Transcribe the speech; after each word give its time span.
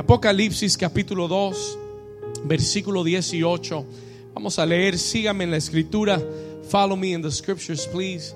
Apocalipsis 0.00 0.78
capítulo 0.78 1.28
2, 1.28 1.78
versículo 2.44 3.04
18. 3.04 3.84
Vamos 4.32 4.58
a 4.58 4.64
leer, 4.64 4.96
sígame 4.98 5.44
en 5.44 5.50
la 5.50 5.58
escritura. 5.58 6.18
Follow 6.70 6.96
me 6.96 7.08
in 7.08 7.20
the 7.20 7.30
scriptures, 7.30 7.86
please. 7.86 8.34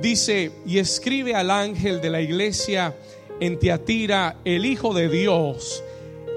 Dice, 0.00 0.52
y 0.64 0.78
escribe 0.78 1.34
al 1.34 1.50
ángel 1.50 2.00
de 2.00 2.10
la 2.10 2.20
iglesia 2.20 2.94
en 3.40 3.58
Tiatira, 3.58 4.36
el 4.44 4.64
Hijo 4.64 4.94
de 4.94 5.08
Dios, 5.08 5.82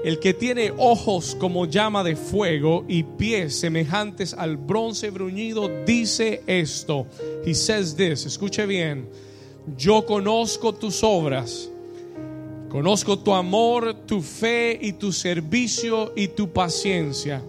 el 0.04 0.18
que 0.18 0.34
tiene 0.34 0.72
ojos 0.76 1.36
como 1.38 1.66
llama 1.66 2.02
de 2.02 2.16
fuego 2.16 2.84
y 2.88 3.04
pies 3.04 3.60
semejantes 3.60 4.34
al 4.34 4.56
bronce 4.56 5.10
bruñido, 5.10 5.70
dice 5.86 6.42
esto. 6.48 7.06
He 7.46 7.54
says 7.54 7.94
this, 7.94 8.26
escuche 8.26 8.66
bien. 8.66 9.08
Yo 9.78 10.04
conozco 10.04 10.74
tus 10.74 11.04
obras 11.04 11.70
Conozco 12.74 13.16
tu 13.16 13.32
amor, 13.32 13.94
tu 14.04 14.20
fe 14.20 14.76
y 14.82 14.94
tu 14.94 15.12
servicio 15.12 16.12
y 16.16 16.26
tu 16.26 16.52
paciencia, 16.52 17.40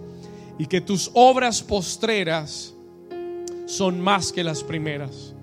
y 0.56 0.66
que 0.66 0.80
tus 0.80 1.10
obras 1.14 1.64
postreras 1.64 2.72
son 3.66 4.00
más 4.00 4.30
que 4.30 4.44
las 4.44 4.62
primeras. 4.62 5.34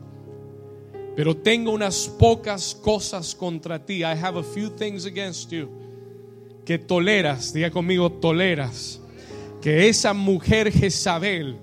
Pero 1.17 1.35
tengo 1.35 1.71
unas 1.71 2.07
pocas 2.07 2.73
cosas 2.73 3.35
contra 3.35 3.85
ti. 3.85 4.05
I 4.05 4.15
have 4.15 4.39
a 4.39 4.43
few 4.43 4.69
things 4.69 5.05
against 5.05 5.51
you. 5.51 5.69
Que 6.63 6.79
toleras, 6.79 7.51
diga 7.53 7.69
conmigo, 7.69 8.09
toleras. 8.09 9.01
Que 9.61 9.89
esa 9.89 10.13
mujer 10.13 10.71
Jezabel, 10.71 11.57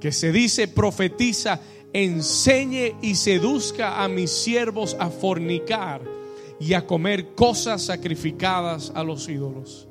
que 0.00 0.10
se 0.10 0.32
dice 0.32 0.66
profetiza, 0.66 1.60
enseñe 1.92 2.96
y 3.00 3.14
seduzca 3.14 4.02
a 4.02 4.08
mis 4.08 4.32
siervos 4.32 4.96
a 4.98 5.08
fornicar 5.08 6.18
y 6.60 6.74
a 6.74 6.86
comer 6.86 7.34
cosas 7.34 7.82
sacrificadas 7.82 8.92
a 8.94 9.02
los 9.02 9.28
ídolos. 9.28 9.88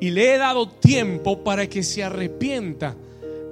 Y 0.00 0.10
le 0.10 0.34
he 0.34 0.38
dado 0.38 0.68
tiempo 0.68 1.44
para 1.44 1.68
que 1.68 1.82
se 1.82 2.02
arrepienta, 2.02 2.96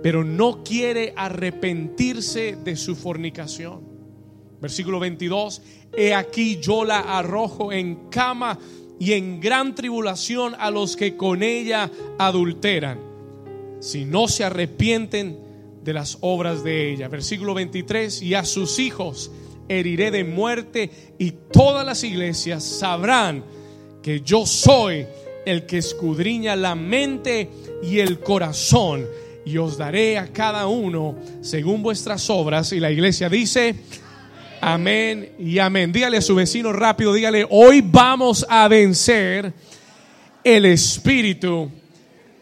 pero 0.03 0.25
no 0.25 0.65
quiere 0.65 1.13
arrepentirse 1.15 2.57
de 2.57 2.77
su 2.77 2.97
fornicación. 2.97 3.93
Versículo 4.61 4.99
22, 4.99 5.63
he 5.93 6.15
aquí 6.15 6.59
yo 6.61 6.85
la 6.85 7.01
arrojo 7.01 7.73
en 7.73 8.09
cama 8.09 8.59
y 8.99 9.13
en 9.13 9.41
gran 9.41 9.75
tribulación 9.75 10.55
a 10.59 10.71
los 10.71 10.97
que 10.97 11.17
con 11.17 11.43
ella 11.43 11.91
adulteran, 12.19 12.99
si 13.81 14.05
no 14.05 14.29
se 14.29 14.45
arrepienten 14.45 15.39
de 15.83 15.93
las 15.93 16.19
obras 16.21 16.63
de 16.65 16.93
ella. 16.93 17.09
Versículo 17.09 17.55
23, 17.55 18.23
y 18.23 18.35
a 18.35 18.45
sus 18.45 18.79
hijos 18.79 19.31
heriré 19.69 20.11
de 20.11 20.25
muerte 20.25 20.91
y 21.19 21.33
todas 21.53 21.87
las 21.87 22.05
iglesias 22.05 22.65
sabrán 22.65 23.45
que 24.03 24.21
yo 24.21 24.47
soy 24.47 25.07
el 25.47 25.67
que 25.67 25.79
escudriña 25.79 26.57
la 26.57 26.75
mente 26.75 27.51
y 27.83 27.99
el 27.99 28.21
corazón 28.21 29.07
y 29.45 29.59
os 29.59 29.77
daré 29.77 30.19
a 30.19 30.33
cada 30.33 30.67
uno 30.67 31.17
según 31.41 31.83
vuestras 31.83 32.29
obras. 32.31 32.73
Y 32.73 32.81
la 32.81 32.91
iglesia 32.91 33.29
dice, 33.29 33.75
amén 34.61 35.33
y 35.39 35.59
amén. 35.59 35.93
Dígale 35.93 36.19
a 36.19 36.23
su 36.23 36.35
vecino 36.35 36.73
rápido, 36.73 37.13
dígale, 37.13 37.47
hoy 37.51 37.81
vamos 37.81 38.47
a 38.49 38.69
vencer 38.69 39.53
el 40.45 40.65
espíritu 40.67 41.71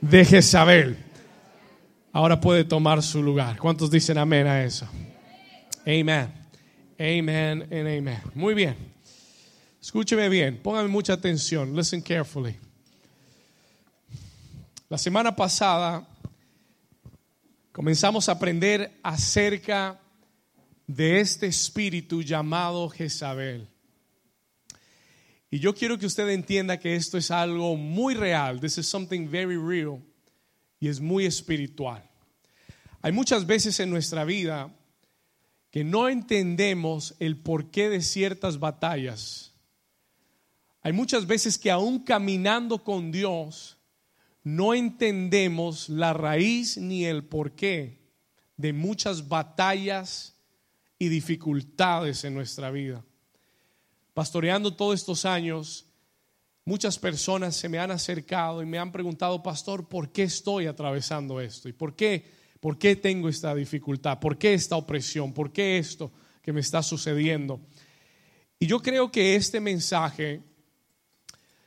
de 0.01 0.25
Jezabel. 0.25 0.97
Ahora 2.13 2.41
puede 2.41 2.65
tomar 2.65 3.03
su 3.03 3.23
lugar. 3.23 3.59
¿Cuántos 3.59 3.91
dicen 3.91 4.19
amén 4.19 4.47
a 4.47 4.65
eso? 4.65 4.87
Amén. 5.87 6.40
Amen 7.01 7.63
and 7.63 7.89
amen. 7.89 8.21
Muy 8.35 8.53
bien. 8.53 8.77
Escúcheme 9.81 10.29
bien, 10.29 10.59
póngame 10.63 10.89
mucha 10.89 11.15
atención. 11.15 11.75
Listen 11.75 12.03
carefully. 12.03 12.55
La 14.91 14.99
semana 14.99 15.35
pasada 15.35 16.07
comenzamos 17.73 18.29
a 18.29 18.33
aprender 18.33 18.93
acerca 19.03 19.99
de 20.87 21.21
este 21.21 21.47
espíritu 21.47 22.21
llamado 22.21 22.91
Jezabel. 22.91 23.67
Y 25.51 25.59
yo 25.59 25.75
quiero 25.75 25.99
que 25.99 26.05
usted 26.05 26.29
entienda 26.29 26.79
que 26.79 26.97
esto 26.97 27.17
es 27.17 27.31
algo 27.31 27.77
muy 27.77 28.13
real. 28.13 28.61
This 28.61 28.77
is 28.77 28.87
something 28.87 29.27
very 29.27 29.57
real. 29.57 30.03
Y 30.79 30.89
es 30.89 31.01
muy 31.01 31.25
espiritual. 31.25 32.03
Hay 33.01 33.13
muchas 33.13 33.47
veces 33.47 33.81
en 33.81 33.89
nuestra 33.89 34.25
vida 34.25 34.71
que 35.71 35.85
no 35.85 36.09
entendemos 36.09 37.15
el 37.21 37.37
porqué 37.37 37.89
de 37.89 38.03
ciertas 38.03 38.59
batallas. 38.59 39.55
Hay 40.83 40.93
muchas 40.93 41.27
veces 41.27 41.59
que 41.59 41.71
aún 41.71 42.01
caminando 42.01 42.83
con 42.83 43.13
Dios, 43.13 43.79
no 44.43 44.75
entendemos 44.75 45.89
la 45.89 46.13
raíz 46.13 46.77
ni 46.77 47.05
el 47.05 47.25
porqué 47.25 48.01
de 48.57 48.73
muchas 48.73 49.29
batallas 49.29 50.35
y 50.99 51.09
dificultades 51.09 52.25
en 52.25 52.35
nuestra 52.35 52.71
vida. 52.71 53.05
Pastoreando 54.13 54.75
todos 54.75 54.95
estos 54.99 55.25
años, 55.25 55.87
muchas 56.65 56.99
personas 56.99 57.57
se 57.57 57.69
me 57.69 57.79
han 57.79 57.91
acercado 57.91 58.63
y 58.63 58.67
me 58.67 58.79
han 58.79 58.93
preguntado, 58.93 59.43
pastor, 59.43 59.89
¿por 59.89 60.11
qué 60.11 60.25
estoy 60.25 60.67
atravesando 60.67 61.41
esto? 61.41 61.69
¿Y 61.69 61.73
por 61.73 61.95
qué? 61.95 62.40
¿Por 62.61 62.79
qué 62.79 62.95
tengo 62.95 63.29
esta 63.29 63.55
dificultad? 63.55 64.21
¿Por 64.21 64.37
qué 64.37 64.53
esta 64.53 64.77
opresión? 64.77 65.33
¿Por 65.33 65.51
qué 65.51 65.79
esto 65.79 66.13
que 66.43 66.53
me 66.53 66.61
está 66.61 66.83
sucediendo? 66.83 67.61
Y 68.59 68.67
yo 68.67 68.81
creo 68.81 69.11
que 69.11 69.35
este 69.35 69.59
mensaje, 69.61 70.43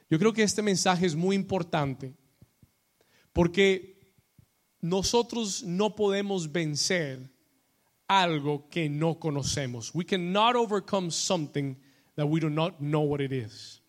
yo 0.09 0.19
creo 0.19 0.31
que 0.31 0.43
este 0.43 0.61
mensaje 0.61 1.07
es 1.07 1.15
muy 1.15 1.35
importante 1.35 2.13
porque 3.33 3.99
nosotros 4.79 5.63
no 5.63 5.95
podemos 5.95 6.51
vencer 6.51 7.31
algo 8.07 8.69
que 8.69 8.87
no 8.89 9.19
conocemos. 9.19 9.93
We 9.95 10.05
cannot 10.05 10.55
overcome 10.55 11.09
something 11.09 11.75
that 12.15 12.27
we 12.27 12.39
do 12.39 12.49
not 12.49 12.77
know 12.77 13.01
what 13.01 13.21
it 13.21 13.31
is. 13.31 13.81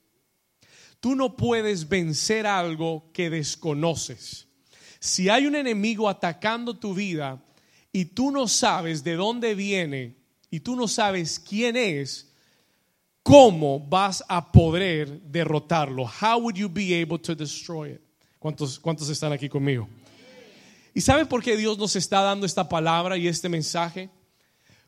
Tú 1.00 1.14
no 1.14 1.36
puedes 1.36 1.86
vencer 1.86 2.46
algo 2.46 3.10
que 3.12 3.28
desconoces. 3.28 4.43
Si 5.04 5.28
hay 5.28 5.46
un 5.46 5.54
enemigo 5.54 6.08
atacando 6.08 6.78
tu 6.78 6.94
vida 6.94 7.38
y 7.92 8.06
tú 8.06 8.30
no 8.30 8.48
sabes 8.48 9.04
de 9.04 9.16
dónde 9.16 9.54
viene 9.54 10.16
y 10.50 10.60
tú 10.60 10.76
no 10.76 10.88
sabes 10.88 11.38
quién 11.38 11.76
es, 11.76 12.32
¿cómo 13.22 13.78
vas 13.80 14.24
a 14.28 14.50
poder 14.50 15.20
derrotarlo? 15.20 16.04
How 16.06 16.40
would 16.40 16.54
you 16.54 16.70
be 16.70 17.02
able 17.02 17.18
to 17.18 17.34
destroy 17.34 17.90
it? 17.90 18.00
¿Cuántos, 18.38 18.80
cuántos 18.80 19.10
están 19.10 19.30
aquí 19.34 19.46
conmigo? 19.46 19.86
¿Y 20.94 21.02
saben 21.02 21.26
por 21.26 21.42
qué 21.42 21.54
Dios 21.54 21.76
nos 21.76 21.96
está 21.96 22.22
dando 22.22 22.46
esta 22.46 22.66
palabra 22.66 23.18
y 23.18 23.28
este 23.28 23.50
mensaje? 23.50 24.08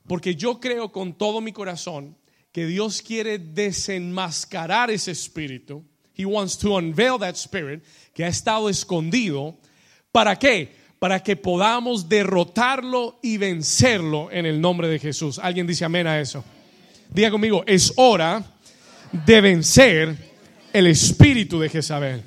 Porque 0.09 0.35
yo 0.35 0.61
creo 0.61 0.91
con 0.91 1.13
todo 1.13 1.43
mi 1.43 1.53
corazón 1.53 2.17
que 2.53 2.65
Dios 2.65 3.03
quiere 3.03 3.39
desenmascarar 3.39 4.91
ese 4.91 5.11
espíritu. 5.11 5.85
He 6.17 6.25
wants 6.25 6.57
to 6.57 6.75
unveil 6.75 7.19
that 7.19 7.35
spirit 7.35 7.85
que 8.15 8.25
ha 8.25 8.29
estado 8.29 8.71
escondido 8.71 9.59
¿Para 10.17 10.39
qué? 10.39 10.75
Para 10.99 11.23
que 11.23 11.37
podamos 11.37 12.09
derrotarlo 12.09 13.19
y 13.21 13.37
vencerlo 13.37 14.31
en 14.33 14.47
el 14.47 14.59
nombre 14.59 14.89
de 14.89 14.99
Jesús. 14.99 15.39
¿Alguien 15.39 15.67
dice 15.67 15.85
amén 15.85 16.07
a 16.07 16.19
eso? 16.19 16.43
Diga 17.11 17.31
conmigo, 17.31 17.63
es 17.67 17.93
hora 17.97 18.43
de 19.13 19.41
vencer 19.43 20.17
el 20.73 20.87
espíritu 20.87 21.61
de 21.61 21.69
Jezabel. 21.69 22.23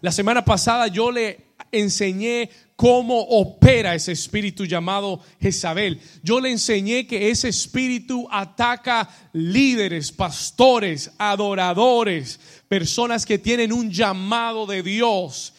La 0.00 0.12
semana 0.12 0.44
pasada 0.44 0.86
yo 0.86 1.10
le 1.10 1.46
enseñé 1.72 2.50
cómo 2.76 3.20
opera 3.20 3.96
ese 3.96 4.12
espíritu 4.12 4.64
llamado 4.64 5.20
Jezabel. 5.40 6.00
Yo 6.22 6.38
le 6.38 6.52
enseñé 6.52 7.08
que 7.08 7.30
ese 7.30 7.48
espíritu 7.48 8.28
ataca 8.30 9.08
líderes, 9.32 10.12
pastores, 10.12 11.10
adoradores, 11.18 12.38
personas 12.68 13.26
que 13.26 13.40
tienen 13.40 13.72
un 13.72 13.90
llamado 13.90 14.66
de 14.66 14.84
Dios 14.84 15.52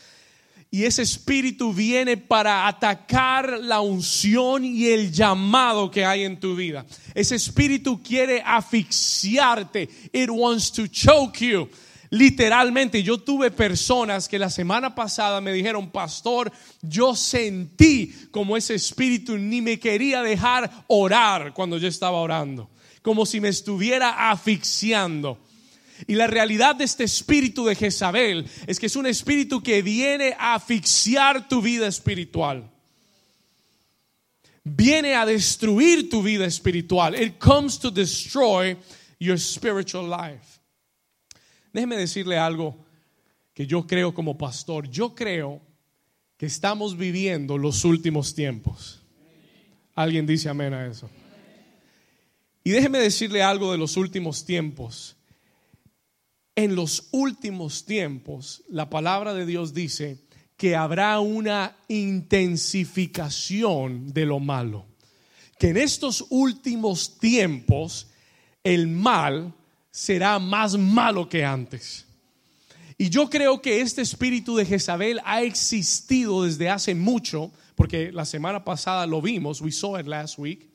y 0.69 0.83
ese 0.83 1.01
espíritu 1.01 1.73
viene 1.73 2.17
para 2.17 2.67
atacar 2.67 3.59
la 3.61 3.79
unción 3.79 4.65
y 4.65 4.87
el 4.87 5.11
llamado 5.11 5.89
que 5.89 6.05
hay 6.05 6.23
en 6.23 6.39
tu 6.39 6.55
vida. 6.55 6.85
Ese 7.13 7.35
espíritu 7.35 8.01
quiere 8.03 8.41
asfixiarte. 8.45 9.89
It 10.11 10.29
wants 10.29 10.71
to 10.73 10.87
choke 10.87 11.39
you. 11.39 11.69
Literalmente, 12.09 13.03
yo 13.03 13.17
tuve 13.17 13.51
personas 13.51 14.27
que 14.27 14.39
la 14.39 14.49
semana 14.49 14.95
pasada 14.95 15.41
me 15.41 15.51
dijeron, 15.51 15.89
pastor, 15.89 16.51
yo 16.81 17.15
sentí 17.15 18.13
como 18.31 18.55
ese 18.55 18.75
espíritu 18.75 19.37
ni 19.37 19.61
me 19.61 19.79
quería 19.79 20.21
dejar 20.21 20.85
orar 20.87 21.53
cuando 21.53 21.77
yo 21.77 21.87
estaba 21.87 22.17
orando, 22.17 22.69
como 23.01 23.25
si 23.25 23.41
me 23.41 23.49
estuviera 23.49 24.29
asfixiando. 24.29 25.37
Y 26.05 26.15
la 26.15 26.27
realidad 26.27 26.75
de 26.75 26.83
este 26.83 27.03
espíritu 27.03 27.65
de 27.65 27.75
Jezabel 27.75 28.45
es 28.67 28.79
que 28.79 28.85
es 28.85 28.95
un 28.95 29.07
espíritu 29.07 29.63
que 29.63 29.81
viene 29.81 30.35
a 30.37 30.55
asfixiar 30.55 31.47
tu 31.47 31.61
vida 31.61 31.87
espiritual. 31.87 32.69
Viene 34.63 35.15
a 35.15 35.25
destruir 35.25 36.09
tu 36.09 36.21
vida 36.21 36.45
espiritual. 36.45 37.19
It 37.19 37.39
comes 37.39 37.79
to 37.79 37.89
destroy 37.89 38.77
your 39.19 39.39
spiritual 39.39 40.09
life. 40.09 40.59
Déjeme 41.73 41.95
decirle 41.97 42.37
algo. 42.37 42.87
que 43.57 43.65
yo 43.65 43.87
creo 43.87 44.13
como 44.13 44.37
pastor. 44.37 44.87
Yo 44.87 45.15
creo 45.15 45.59
que 46.37 46.45
estamos 46.45 46.95
viviendo 46.95 47.57
los 47.57 47.85
últimos 47.85 48.35
tiempos. 48.35 49.01
Alguien 49.95 50.27
dice 50.27 50.47
amén 50.47 50.75
a 50.75 50.85
eso. 50.85 51.09
Y 52.63 52.69
déjeme 52.69 52.99
decirle 52.99 53.41
algo 53.41 53.71
de 53.71 53.79
los 53.79 53.97
últimos 53.97 54.45
tiempos. 54.45 55.16
En 56.57 56.75
los 56.75 57.07
últimos 57.11 57.85
tiempos, 57.85 58.63
la 58.67 58.89
palabra 58.89 59.33
de 59.35 59.45
Dios 59.45 59.75
dice 59.75 60.17
que 60.57 60.75
habrá 60.75 61.19
una 61.19 61.77
intensificación 61.87 64.11
de 64.11 64.25
lo 64.25 64.39
malo. 64.39 64.87
Que 65.59 65.69
en 65.69 65.77
estos 65.77 66.25
últimos 66.31 67.19
tiempos 67.19 68.07
el 68.63 68.87
mal 68.87 69.53
será 69.91 70.39
más 70.39 70.75
malo 70.79 71.29
que 71.29 71.45
antes. 71.45 72.07
Y 72.97 73.11
yo 73.11 73.29
creo 73.29 73.61
que 73.61 73.81
este 73.81 74.01
espíritu 74.01 74.55
de 74.55 74.65
Jezabel 74.65 75.21
ha 75.25 75.43
existido 75.43 76.41
desde 76.41 76.71
hace 76.71 76.95
mucho, 76.95 77.51
porque 77.75 78.11
la 78.11 78.25
semana 78.25 78.65
pasada 78.65 79.05
lo 79.05 79.21
vimos, 79.21 79.61
we 79.61 79.71
saw 79.71 79.99
it 79.99 80.07
last 80.07 80.39
week, 80.39 80.67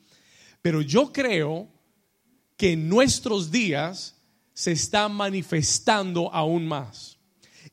pero 0.61 0.81
yo 0.81 1.11
creo 1.11 1.67
que 2.55 2.71
en 2.71 2.87
nuestros 2.87 3.51
días 3.51 4.15
se 4.53 4.71
está 4.71 5.09
manifestando 5.09 6.33
aún 6.33 6.67
más. 6.67 7.17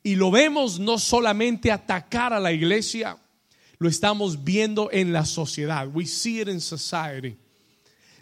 Y 0.03 0.17
lo 0.17 0.31
vemos 0.31 0.79
no 0.79 0.99
solamente 0.99 1.71
atacar 1.71 2.33
a 2.33 2.41
la 2.41 2.53
iglesia, 2.53 3.19
lo 3.79 3.89
estamos 3.89 4.45
viendo 4.45 4.91
en 4.93 5.13
la 5.13 5.25
sociedad. 5.25 5.89
We 5.93 6.07
see 6.07 6.41
it 6.41 6.49
in 6.49 6.61
society. 6.61 7.37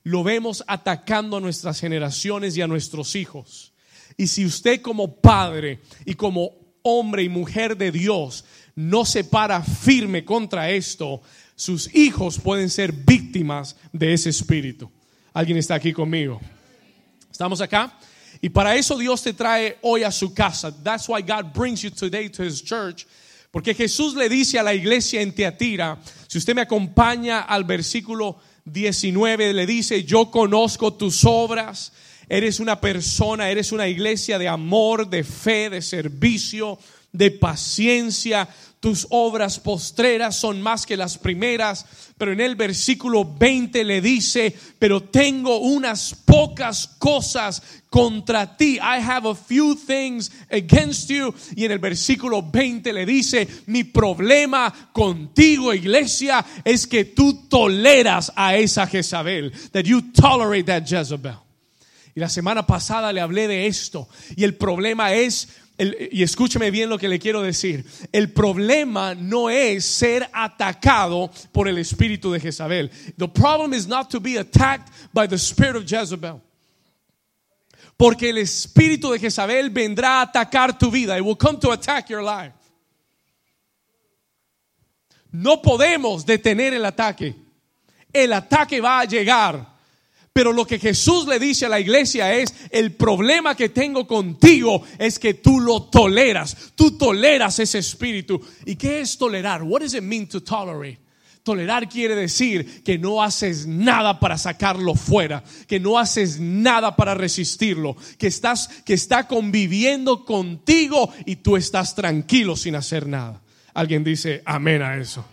Lo 0.03 0.23
vemos 0.23 0.65
atacando 0.67 1.37
a 1.37 1.41
nuestras 1.41 1.81
generaciones 1.81 2.57
y 2.57 2.63
a 2.63 2.67
nuestros 2.67 3.15
hijos. 3.15 3.73
Y 4.17 4.27
si 4.27 4.45
usted 4.45 4.81
como 4.81 5.17
padre 5.17 5.81
y 6.05 6.15
como 6.15 6.53
hombre 6.83 7.23
y 7.23 7.29
mujer 7.29 7.77
de 7.77 7.93
Dios 7.93 8.45
no 8.75 9.05
se 9.05 9.25
para 9.25 9.63
firme 9.63 10.25
contra 10.25 10.71
esto, 10.71 11.21
sus 11.55 11.93
hijos 11.95 12.39
pueden 12.39 12.71
ser 12.71 12.93
víctimas 12.93 13.77
de 13.93 14.13
ese 14.13 14.31
espíritu. 14.31 14.91
¿Alguien 15.33 15.59
está 15.59 15.75
aquí 15.75 15.93
conmigo? 15.93 16.41
¿Estamos 17.31 17.61
acá? 17.61 17.99
Y 18.41 18.49
para 18.51 18.77
eso 18.77 18.97
Dios 18.97 19.23
te 19.23 19.33
trae 19.33 19.79
hoy 19.83 20.03
a 20.03 20.13
su 20.13 20.33
casa. 20.33 20.73
That's 20.83 21.09
why 21.09 21.23
God 21.23 21.53
brings 21.53 21.83
you 21.83 21.91
today 21.91 22.29
to 22.31 22.43
his 22.43 22.63
church. 22.63 23.07
Porque 23.51 23.75
Jesús 23.75 24.15
le 24.15 24.29
dice 24.29 24.59
a 24.59 24.63
la 24.63 24.75
iglesia 24.75 25.21
en 25.21 25.33
Teatira, 25.33 25.99
si 26.27 26.39
usted 26.39 26.55
me 26.55 26.63
acompaña 26.63 27.41
al 27.41 27.65
versículo 27.65 28.39
19, 28.65 29.55
le 29.55 29.67
dice, 29.67 30.05
yo 30.05 30.31
conozco 30.31 30.93
tus 30.93 31.25
obras 31.25 31.93
Eres 32.29 32.61
una 32.61 32.79
persona, 32.79 33.51
eres 33.51 33.73
una 33.73 33.89
iglesia 33.89 34.39
de 34.39 34.49
amor, 34.49 35.09
de 35.09 35.25
fe, 35.25 35.71
de 35.71 35.81
servicio, 35.81 36.79
de 37.11 37.31
paciencia. 37.31 38.47
Tus 38.81 39.09
obras 39.11 39.59
postreras 39.59 40.37
son 40.37 40.63
más 40.63 40.87
que 40.87 40.97
las 40.97 41.19
primeras. 41.19 41.85
Pero 42.17 42.33
en 42.33 42.41
el 42.41 42.55
versículo 42.55 43.25
20 43.25 43.83
le 43.85 44.01
dice, 44.01 44.55
pero 44.79 45.03
tengo 45.03 45.59
unas 45.59 46.15
pocas 46.15 46.87
cosas 46.99 47.63
contra 47.91 48.57
ti. 48.57 48.77
I 48.77 49.01
have 49.01 49.29
a 49.29 49.35
few 49.35 49.75
things 49.75 50.31
against 50.51 51.11
you. 51.11 51.35
Y 51.57 51.65
en 51.65 51.73
el 51.73 51.81
versículo 51.81 52.43
20 52.43 52.93
le 52.93 53.05
dice, 53.05 53.49
mi 53.67 53.83
problema 53.83 54.73
contigo, 54.93 55.75
iglesia, 55.75 56.45
es 56.65 56.87
que 56.87 57.05
tú 57.05 57.49
toleras 57.49 58.33
a 58.37 58.57
esa 58.57 58.87
Jezabel. 58.87 59.53
That 59.73 59.85
you 59.85 60.13
tolerate 60.13 60.65
that 60.65 60.87
Jezebel. 60.87 61.39
Y 62.15 62.21
la 62.21 62.29
semana 62.29 62.67
pasada 62.67 63.13
le 63.13 63.21
hablé 63.21 63.47
de 63.47 63.67
esto. 63.67 64.09
Y 64.37 64.45
el 64.45 64.57
problema 64.57 65.15
es, 65.15 65.49
y 65.79 66.23
escúcheme 66.23 66.71
bien 66.71 66.89
lo 66.89 66.99
que 66.99 67.09
le 67.09 67.19
quiero 67.19 67.41
decir, 67.43 67.85
el 68.11 68.33
problema 68.33 69.15
no 69.15 69.49
es 69.49 69.85
ser 69.85 70.29
atacado 70.33 71.31
por 71.53 71.69
el 71.69 71.79
espíritu 71.79 72.33
de 72.33 72.41
Jezabel. 72.41 72.91
The 73.17 73.29
problem 73.29 73.73
is 73.73 73.87
not 73.87 74.11
to 74.11 74.21
be 74.21 74.39
attacked 74.39 74.89
by 75.13 75.29
the 75.29 75.39
spirit 75.39 75.77
of 75.77 75.85
Jezebel. 75.87 76.41
Porque 77.97 78.31
el 78.31 78.39
espíritu 78.39 79.13
de 79.13 79.19
Jezabel 79.19 79.71
vendrá 79.71 80.21
a 80.21 80.23
atacar 80.23 80.79
tu 80.79 80.91
vida. 80.91 81.17
It 81.17 81.25
will 81.25 81.37
come 81.37 81.59
to 81.61 81.73
attack 81.73 82.09
your 82.09 82.23
life. 82.23 82.55
No 85.33 85.61
podemos 85.63 86.25
detener 86.25 86.75
el 86.75 86.85
ataque. 86.85 87.35
El 88.13 88.33
ataque 88.33 88.81
va 88.81 89.01
a 89.01 89.05
llegar. 89.05 89.78
Pero 90.33 90.53
lo 90.53 90.67
que 90.67 90.79
Jesús 90.79 91.27
le 91.27 91.39
dice 91.39 91.67
a 91.67 91.69
la 91.69 91.81
iglesia 91.81 92.33
es, 92.35 92.55
el 92.71 92.93
problema 92.93 93.57
que 93.57 93.71
tengo 93.71 94.07
contigo 94.07 94.83
es 94.99 95.19
que 95.19 95.35
tú 95.35 95.59
lo 95.61 95.85
toleras, 95.85 96.73
tú 96.75 96.97
toleras 96.97 97.59
ese 97.59 97.79
espíritu. 97.79 98.41
¿Y 98.65 98.77
qué 98.77 99.01
es 99.01 99.19
tolerar? 99.19 99.63
What 99.63 99.81
does 99.81 99.95
it 99.95 100.03
mean 100.03 100.29
to 100.29 100.41
tolerate? 100.41 100.99
Tolerar 101.43 101.89
quiere 101.89 102.15
decir 102.15 102.83
que 102.85 102.99
no 102.99 103.23
haces 103.23 103.67
nada 103.67 104.21
para 104.21 104.37
sacarlo 104.37 104.95
fuera, 104.95 105.43
que 105.67 105.81
no 105.81 105.99
haces 105.99 106.39
nada 106.39 106.95
para 106.95 107.15
resistirlo, 107.15 107.97
que 108.19 108.27
estás 108.27 108.69
que 108.85 108.93
está 108.93 109.27
conviviendo 109.27 110.27
contigo 110.27 111.11
y 111.25 111.37
tú 111.37 111.57
estás 111.57 111.95
tranquilo 111.95 112.55
sin 112.55 112.75
hacer 112.75 113.07
nada. 113.07 113.41
Alguien 113.73 114.05
dice 114.05 114.43
amén 114.45 114.83
a 114.83 114.99
eso. 114.99 115.25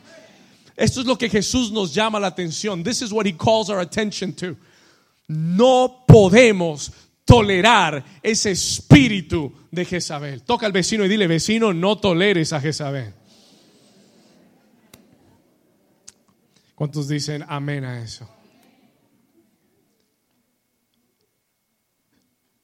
Esto 0.77 1.01
es 1.01 1.05
lo 1.05 1.17
que 1.17 1.29
Jesús 1.29 1.71
nos 1.71 1.93
llama 1.93 2.19
la 2.19 2.27
atención. 2.27 2.83
This 2.83 3.01
is 3.01 3.11
what 3.11 3.25
he 3.25 3.33
calls 3.33 3.69
our 3.69 3.79
attention 3.79 4.33
to. 4.35 4.55
No 5.27 6.05
podemos 6.07 6.91
tolerar 7.25 8.03
ese 8.21 8.51
espíritu 8.51 9.51
de 9.71 9.85
Jezabel. 9.85 10.43
Toca 10.43 10.65
al 10.65 10.71
vecino 10.71 11.03
y 11.05 11.09
dile, 11.09 11.27
vecino, 11.27 11.73
no 11.73 11.97
toleres 11.97 12.53
a 12.53 12.61
Jezabel. 12.61 13.13
¿Cuántos 16.75 17.07
dicen 17.07 17.43
amén 17.47 17.85
a 17.85 18.01
eso? 18.01 18.29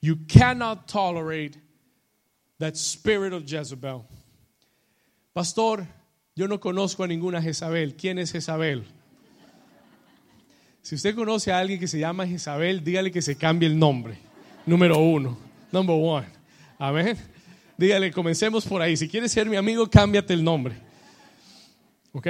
You 0.02 0.26
cannot 0.28 0.88
tolerate 0.88 1.58
that 2.60 2.76
spirit 2.76 3.34
of 3.34 3.46
Jezebel. 3.46 4.06
Pastor, 5.34 5.88
yo 6.36 6.48
no 6.48 6.60
conozco 6.60 7.04
a 7.04 7.08
ninguna 7.08 7.42
Jezabel. 7.42 7.96
¿Quién 7.96 8.20
es 8.20 8.32
Jezabel? 8.32 8.86
Si 10.82 10.96
usted 10.96 11.16
conoce 11.16 11.52
a 11.52 11.60
alguien 11.60 11.80
que 11.80 11.88
se 11.88 12.00
llama 12.00 12.28
Jezabel, 12.28 12.84
dígale 12.84 13.12
que 13.12 13.22
se 13.22 13.36
cambie 13.36 13.68
el 13.68 13.78
nombre. 13.78 14.18
Número 14.66 14.98
uno. 14.98 15.38
Number 15.72 15.96
one. 15.96 16.28
Amén. 16.78 17.18
Dígale, 17.78 18.12
comencemos 18.12 18.66
por 18.66 18.82
ahí. 18.82 18.98
Si 18.98 19.08
quieres 19.08 19.32
ser 19.32 19.48
mi 19.48 19.56
amigo, 19.56 19.88
cámbiate 19.90 20.34
el 20.34 20.44
nombre. 20.44 20.76
¿Ok? 22.14 22.28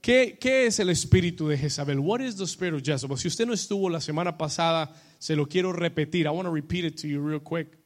¿Qué, 0.00 0.38
¿Qué, 0.40 0.66
es 0.66 0.78
el 0.80 0.90
espíritu 0.90 1.48
de 1.48 1.58
Jezabel? 1.58 1.98
What 1.98 2.20
is 2.20 2.36
the 2.36 2.44
spirit 2.44 2.74
of 2.74 2.82
Jezebel? 2.82 3.16
Si 3.18 3.28
usted 3.28 3.46
no 3.46 3.52
estuvo 3.52 3.88
la 3.88 4.00
semana 4.00 4.36
pasada, 4.36 4.94
se 5.18 5.36
lo 5.36 5.46
quiero 5.46 5.72
repetir. 5.72 6.26
I 6.26 6.30
want 6.30 6.46
to 6.46 6.52
repeat 6.52 6.84
it 6.84 7.00
to 7.00 7.06
you 7.06 7.24
real 7.24 7.40
quick. 7.40 7.78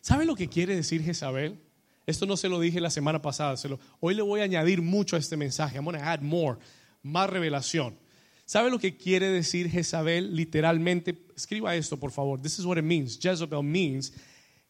¿Sabe 0.00 0.24
lo 0.24 0.34
que 0.34 0.48
quiere 0.48 0.74
decir 0.74 1.02
Jezabel? 1.02 1.58
Esto 2.06 2.26
no 2.26 2.36
se 2.36 2.48
lo 2.48 2.58
dije 2.58 2.80
la 2.80 2.90
semana 2.90 3.22
pasada. 3.22 3.56
Se 3.56 3.68
lo, 3.68 3.78
hoy 4.00 4.14
le 4.14 4.22
voy 4.22 4.40
a 4.40 4.44
añadir 4.44 4.82
mucho 4.82 5.14
a 5.14 5.18
este 5.18 5.36
mensaje. 5.36 5.76
I'm 5.76 5.84
going 5.84 5.96
to 5.96 6.04
add 6.04 6.20
more 6.20 6.58
más 7.02 7.28
revelación. 7.30 7.98
¿Sabe 8.44 8.70
lo 8.70 8.78
que 8.78 8.96
quiere 8.96 9.28
decir 9.28 9.70
Jezabel 9.70 10.34
literalmente? 10.34 11.24
Escriba 11.36 11.74
esto, 11.74 11.98
por 11.98 12.10
favor. 12.10 12.40
This 12.40 12.58
is 12.58 12.64
what 12.64 12.76
it 12.76 12.84
means. 12.84 13.18
Jezebel 13.18 13.62
means. 13.62 14.12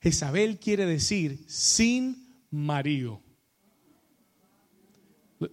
Jezabel 0.00 0.58
quiere 0.58 0.86
decir 0.86 1.44
sin 1.48 2.16
marido. 2.50 3.20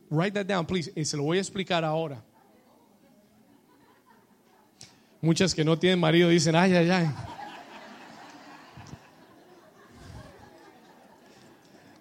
Write 0.09 0.33
that 0.33 0.45
down, 0.45 0.65
please. 0.65 0.91
Y 0.95 1.05
se 1.05 1.17
lo 1.17 1.23
voy 1.23 1.37
a 1.37 1.41
explicar 1.41 1.83
ahora. 1.83 2.23
Muchas 5.21 5.53
que 5.53 5.65
no 5.65 5.77
tienen 5.77 5.99
marido 5.99 6.29
dicen, 6.29 6.55
ay, 6.55 6.73
ay, 6.73 6.89
ay. 6.89 7.07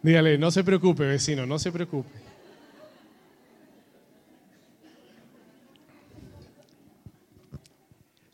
Dígale, 0.03 0.39
no 0.39 0.51
se 0.51 0.63
preocupe, 0.63 1.05
vecino, 1.05 1.45
no 1.45 1.59
se 1.59 1.73
preocupe. 1.73 2.28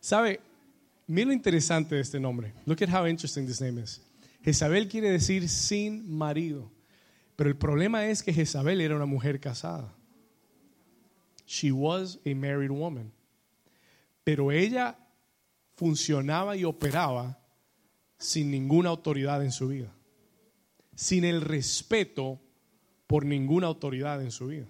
¿Sabe? 0.04 0.38
Mira 1.06 1.28
lo 1.28 1.32
interesante 1.32 1.94
de 1.94 2.02
este 2.02 2.20
nombre. 2.20 2.52
Look 2.66 2.82
at 2.82 2.90
how 2.90 3.06
interesting 3.06 3.46
this 3.46 3.62
name 3.62 3.82
is. 3.82 4.02
Jezabel 4.44 4.86
quiere 4.86 5.10
decir 5.10 5.48
sin 5.48 6.14
marido. 6.14 6.70
Pero 7.36 7.48
el 7.48 7.56
problema 7.56 8.04
es 8.04 8.22
que 8.22 8.30
Jezabel 8.30 8.82
era 8.82 8.96
una 8.96 9.06
mujer 9.06 9.40
casada. 9.40 9.94
She 11.46 11.72
was 11.72 12.20
a 12.26 12.34
married 12.34 12.70
woman. 12.70 13.14
Pero 14.24 14.52
ella 14.52 14.98
funcionaba 15.74 16.54
y 16.54 16.64
operaba 16.64 17.38
sin 18.18 18.50
ninguna 18.50 18.90
autoridad 18.90 19.42
en 19.42 19.52
su 19.52 19.68
vida. 19.68 19.90
Sin 20.94 21.24
el 21.24 21.40
respeto 21.40 22.38
por 23.06 23.24
ninguna 23.24 23.68
autoridad 23.68 24.20
en 24.20 24.30
su 24.30 24.48
vida. 24.48 24.66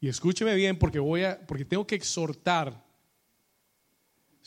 Y 0.00 0.06
escúcheme 0.06 0.54
bien 0.54 0.78
porque 0.78 1.00
voy 1.00 1.24
a 1.24 1.44
porque 1.48 1.64
tengo 1.64 1.84
que 1.84 1.96
exhortar 1.96 2.86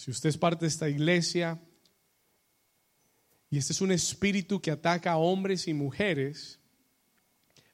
si 0.01 0.09
usted 0.09 0.29
es 0.29 0.37
parte 0.37 0.65
de 0.65 0.69
esta 0.69 0.89
iglesia 0.89 1.61
Y 3.51 3.57
este 3.57 3.73
es 3.73 3.81
un 3.81 3.91
espíritu 3.91 4.61
que 4.61 4.71
ataca 4.71 5.11
a 5.11 5.17
hombres 5.17 5.67
y 5.67 5.73
mujeres, 5.73 6.57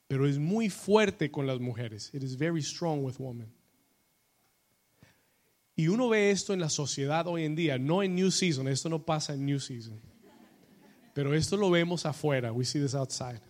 pero 0.08 0.28
es 0.28 0.40
muy 0.40 0.70
fuerte 0.70 1.30
con 1.30 1.46
las 1.46 1.60
mujeres. 1.60 2.10
It 2.16 2.24
is 2.24 2.36
very 2.36 2.64
strong 2.64 3.06
with 3.06 3.20
women. 3.20 3.54
Y 5.76 5.88
uno 5.88 6.10
ve 6.10 6.32
esto 6.32 6.52
en 6.54 6.60
la 6.60 6.70
sociedad 6.70 7.28
hoy 7.28 7.44
en 7.44 7.56
día, 7.56 7.78
no 7.78 8.02
en 8.02 8.16
New 8.16 8.32
Season, 8.32 8.68
esto 8.68 8.90
no 8.90 9.06
pasa 9.06 9.36
en 9.36 9.46
New 9.46 9.60
Season. 9.60 10.02
Pero 11.14 11.36
esto 11.36 11.56
lo 11.56 11.70
vemos 11.70 12.08
afuera, 12.08 12.52
we 12.52 12.66
see 12.66 12.82
this 12.82 12.96
outside. 12.96 13.42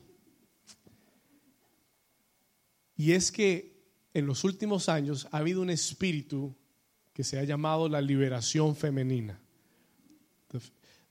Y 2.97 3.13
es 3.13 3.31
que 3.31 3.73
en 4.13 4.25
los 4.25 4.43
últimos 4.43 4.89
años 4.89 5.29
ha 5.31 5.37
habido 5.37 5.61
un 5.61 5.69
espíritu 5.69 6.53
que 7.17 7.23
se 7.23 7.39
ha 7.39 7.43
llamado 7.43 7.89
la 7.89 7.99
liberación 7.99 8.75
femenina. 8.75 9.41
The, 10.49 10.59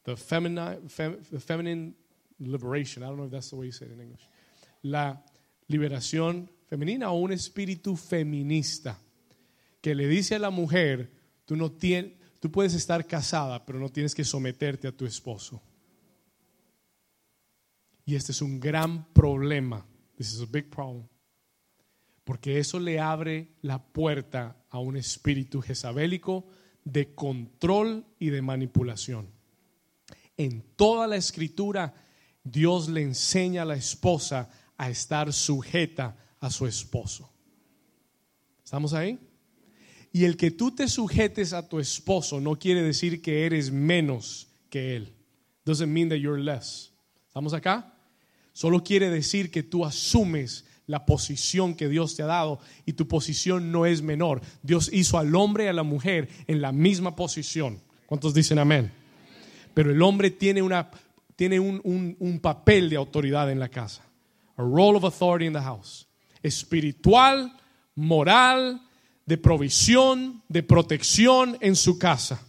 the, 0.05 0.17
feminine, 0.17 0.89
fem, 0.89 1.17
the 1.33 1.41
feminine 1.41 1.97
liberation. 2.39 3.03
I 3.03 3.09
don't 3.09 3.17
know 3.17 3.25
if 3.25 3.33
that's 3.33 3.51
the 3.51 3.57
way 3.57 3.67
you 3.67 3.73
say 3.73 3.87
it 3.87 3.93
in 3.93 4.01
English. 4.01 4.29
La 4.83 5.21
liberación 5.67 6.49
femenina 6.69 7.11
o 7.11 7.19
un 7.19 7.33
espíritu 7.33 7.97
feminista 7.97 9.01
que 9.81 9.97
le 9.97 10.07
dice 10.07 10.37
a 10.37 10.39
la 10.39 10.51
mujer, 10.51 11.11
tú, 11.45 11.57
no 11.57 11.73
tienes, 11.73 12.13
tú 12.39 12.53
puedes 12.53 12.75
estar 12.75 13.05
casada, 13.09 13.67
pero 13.67 13.81
no 13.81 13.89
tienes 13.89 14.15
que 14.15 14.23
someterte 14.23 14.87
a 14.87 14.93
tu 14.93 15.07
esposo. 15.07 15.61
Y 18.05 18.15
este 18.15 18.31
es 18.31 18.41
un 18.43 18.61
gran 18.61 19.13
problema. 19.13 19.85
This 20.17 20.33
is 20.33 20.41
a 20.41 20.47
big 20.47 20.71
problem. 20.71 21.09
Porque 22.23 22.61
eso 22.61 22.79
le 22.79 23.01
abre 23.01 23.57
la 23.63 23.83
puerta 23.83 24.57
a 24.77 24.81
un 24.81 24.97
espíritu 24.97 25.63
jezabélico 25.63 26.47
de 26.85 27.15
control 27.15 28.05
y 28.19 28.29
de 28.29 28.43
manipulación. 28.43 29.27
En 30.37 30.63
toda 30.77 31.07
la 31.07 31.17
escritura, 31.17 31.95
Dios 32.45 32.89
le 32.91 33.01
enseña 33.01 33.63
a 33.63 33.65
la 33.65 33.75
esposa 33.75 34.51
a 34.77 34.91
estar 34.91 35.33
sujeta 35.33 36.17
a 36.41 36.51
su 36.51 36.67
esposo. 36.67 37.33
¿Estamos 38.63 38.93
ahí? 38.93 39.19
Y 40.13 40.25
el 40.25 40.37
que 40.37 40.51
tú 40.51 40.71
te 40.71 40.89
sujetes 40.89 41.55
a 41.55 41.67
tu 41.67 41.81
esposo 41.81 42.39
no 42.39 42.57
quiere 42.57 42.83
decir 42.83 43.23
que 43.23 43.47
eres 43.47 43.71
menos 43.71 44.49
que 44.69 44.95
él. 44.95 45.15
Doesn't 45.65 45.89
mean 45.89 46.11
that 46.11 46.17
you're 46.17 46.43
less. 46.43 46.93
¿Estamos 47.29 47.55
acá? 47.55 47.95
Solo 48.53 48.85
quiere 48.85 49.09
decir 49.09 49.51
que 49.51 49.63
tú 49.63 49.87
asumes 49.87 50.67
la 50.87 51.05
posición 51.05 51.75
que 51.75 51.89
Dios 51.89 52.17
te 52.17 52.23
ha 52.23 52.27
dado 52.27 52.61
y 52.85 52.93
tu 52.93 53.09
posición 53.09 53.73
no 53.73 53.87
es 53.87 54.03
menor. 54.03 54.41
Dios 54.63 54.91
hizo 54.93 55.19
al 55.19 55.35
hombre 55.35 55.65
y 55.65 55.69
a 55.69 55.73
la 55.73 55.83
mujer 55.83 56.29
en 56.47 56.61
la 56.61 56.73
misma 56.73 57.17
posición. 57.17 57.81
¿Cuántos 58.07 58.35
dicen 58.35 58.59
amén? 58.59 58.93
Pero 59.75 59.91
el 59.91 60.01
hombre 60.03 60.31
tiene, 60.31 60.63
una, 60.63 60.91
tiene 61.35 61.61
un, 61.61 61.81
un, 61.85 62.17
un 62.19 62.41
papel 62.41 62.89
de 62.89 62.97
autoridad 62.97 63.51
en 63.51 63.59
la 63.59 63.69
casa. 63.69 64.03
A 64.57 64.63
role 64.63 64.97
of 64.97 65.05
authority 65.05 65.47
in 65.47 65.53
the 65.53 65.61
house. 65.61 66.07
Espiritual, 66.43 67.53
moral, 67.95 68.81
de 69.27 69.37
provisión, 69.37 70.43
de 70.49 70.63
protección 70.63 71.59
en 71.61 71.75
su 71.75 71.99
casa. 71.99 72.41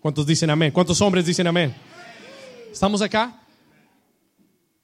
¿Cuántos 0.00 0.26
dicen 0.26 0.50
amén? 0.50 0.72
¿Cuántos 0.72 1.00
hombres 1.00 1.24
dicen 1.24 1.46
amén? 1.46 1.74
¿Estamos 2.70 3.00
acá? 3.00 3.37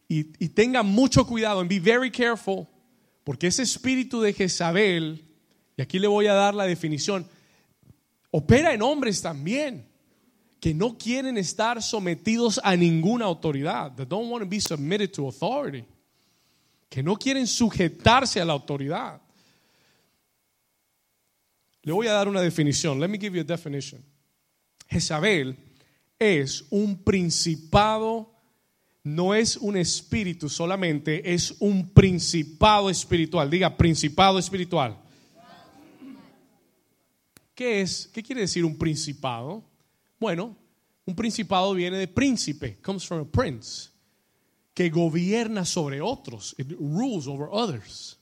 Y, 0.09 0.25
tengan 0.49 0.87
mucho 0.87 1.27
cuidado, 1.27 1.61
and 1.61 1.69
be 1.69 1.79
very 1.79 2.11
careful, 2.11 2.69
porque 3.25 3.47
ese 3.47 3.63
espíritu 3.63 4.21
de 4.21 4.33
Jezabel, 4.33 5.25
y 5.77 5.83
aquí 5.83 5.99
le 5.99 6.07
voy 6.07 6.27
a 6.27 6.35
dar 6.35 6.55
la 6.55 6.67
definición, 6.67 7.27
opera 8.31 8.75
en 8.75 8.83
hombres 8.83 9.23
también, 9.23 9.89
que 10.61 10.75
no 10.75 10.97
quieren 10.97 11.37
estar 11.37 11.83
sometidos 11.83 12.61
a 12.63 12.77
ninguna 12.77 13.25
autoridad, 13.25 13.95
that 13.97 14.07
don't 14.09 14.31
want 14.31 14.43
to 14.43 14.49
be 14.49 14.61
submitted 14.61 15.11
to 15.11 15.27
authority, 15.27 15.85
que 16.89 17.03
no 17.03 17.17
quieren 17.17 17.47
sujetarse 17.47 18.41
a 18.41 18.45
la 18.45 18.53
autoridad. 18.53 19.21
Le 21.85 21.93
voy 21.93 22.07
a 22.07 22.13
dar 22.13 22.29
una 22.29 22.41
definición. 22.41 22.99
Let 22.99 23.09
me 23.09 23.19
give 23.19 23.37
you 23.37 23.43
a 23.43 23.45
definition. 23.45 24.03
Jezabel 24.89 25.57
es 26.19 26.65
un 26.71 26.97
principado, 26.97 28.34
no 29.05 29.35
es 29.35 29.59
un 29.59 29.77
espíritu 29.77 30.49
solamente, 30.49 31.35
es 31.35 31.55
un 31.61 31.91
principado 31.91 32.89
espiritual. 32.89 33.51
Diga, 33.51 33.77
principado 33.77 34.39
espiritual. 34.39 34.99
¿Qué 37.55 37.83
es? 37.83 38.11
¿Qué 38.13 38.23
quiere 38.23 38.41
decir 38.41 38.65
un 38.65 38.77
principado? 38.77 39.63
Bueno, 40.19 40.57
un 41.05 41.15
principado 41.15 41.75
viene 41.75 41.99
de 41.99 42.09
príncipe, 42.09 42.79
comes 42.81 43.07
from 43.07 43.21
a 43.21 43.31
prince, 43.31 43.91
que 44.73 44.89
gobierna 44.89 45.65
sobre 45.65 46.01
otros, 46.01 46.55
it 46.59 46.73
rules 46.81 47.27
over 47.27 47.47
others. 47.53 48.19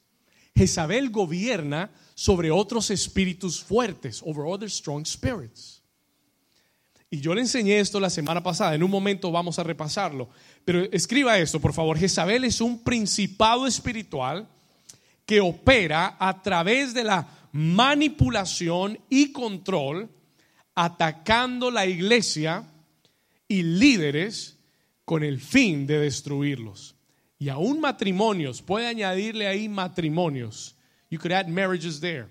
Jezabel 0.54 1.10
gobierna 1.10 1.90
sobre 2.14 2.50
otros 2.50 2.90
espíritus 2.90 3.62
fuertes, 3.62 4.20
over 4.26 4.44
other 4.44 4.68
strong 4.68 5.06
spirits. 5.06 5.82
Y 7.08 7.20
yo 7.20 7.34
le 7.34 7.42
enseñé 7.42 7.78
esto 7.78 8.00
la 8.00 8.08
semana 8.08 8.42
pasada, 8.42 8.74
en 8.74 8.82
un 8.82 8.90
momento 8.90 9.30
vamos 9.30 9.58
a 9.58 9.62
repasarlo, 9.62 10.30
pero 10.64 10.82
escriba 10.92 11.38
esto, 11.38 11.60
por 11.60 11.72
favor. 11.72 11.98
Jezabel 11.98 12.44
es 12.44 12.60
un 12.60 12.82
principado 12.82 13.66
espiritual 13.66 14.48
que 15.26 15.40
opera 15.40 16.16
a 16.18 16.42
través 16.42 16.94
de 16.94 17.04
la 17.04 17.28
manipulación 17.52 18.98
y 19.08 19.32
control, 19.32 20.08
atacando 20.74 21.70
la 21.70 21.86
iglesia 21.86 22.64
y 23.48 23.62
líderes 23.62 24.58
con 25.04 25.22
el 25.22 25.40
fin 25.40 25.86
de 25.86 25.98
destruirlos. 25.98 26.94
Y 27.38 27.48
aún 27.48 27.80
matrimonios, 27.80 28.62
puede 28.62 28.86
añadirle 28.86 29.46
ahí 29.46 29.68
matrimonios 29.68 30.76
You 31.12 31.18
could 31.18 31.32
add 31.32 31.46
marriages 31.46 32.00
there. 32.00 32.30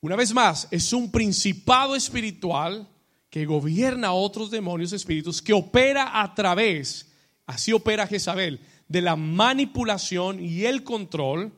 Una 0.00 0.14
vez 0.14 0.32
más, 0.32 0.68
es 0.70 0.92
un 0.92 1.10
principado 1.10 1.96
espiritual 1.96 2.88
que 3.32 3.46
gobierna 3.46 4.08
a 4.08 4.12
otros 4.12 4.50
demonios 4.50 4.92
espíritus, 4.92 5.40
que 5.40 5.54
opera 5.54 6.20
a 6.20 6.34
través, 6.34 7.10
así 7.46 7.72
opera 7.72 8.06
Jezabel, 8.06 8.60
de 8.88 9.00
la 9.00 9.16
manipulación 9.16 10.38
y 10.38 10.66
el 10.66 10.84
control 10.84 11.50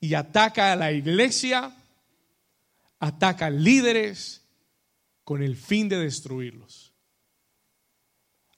y 0.00 0.14
ataca 0.14 0.72
a 0.72 0.76
la 0.76 0.90
iglesia, 0.90 1.72
ataca 2.98 3.46
a 3.46 3.50
líderes 3.50 4.42
con 5.22 5.44
el 5.44 5.54
fin 5.54 5.88
de 5.88 5.96
destruirlos. 5.96 6.92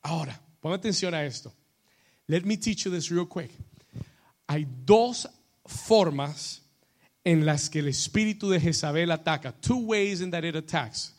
Ahora, 0.01 0.41
pon 0.63 0.73
atención 0.73 1.13
a 1.13 1.23
esto. 1.23 1.53
Let 2.29 2.45
me 2.45 2.57
teach 2.57 2.85
you 2.85 2.91
this 2.91 3.11
real 3.11 3.29
quick. 3.29 3.51
Hay 4.47 4.67
dos 4.87 5.29
formas 5.67 6.63
en 7.23 7.45
las 7.45 7.69
que 7.69 7.81
el 7.81 7.89
espíritu 7.89 8.49
de 8.49 8.59
Jezabel 8.59 9.11
ataca. 9.11 9.53
Two 9.61 9.81
ways 9.81 10.23
in 10.23 10.31
that 10.31 10.45
it 10.45 10.57
attacks. 10.57 11.13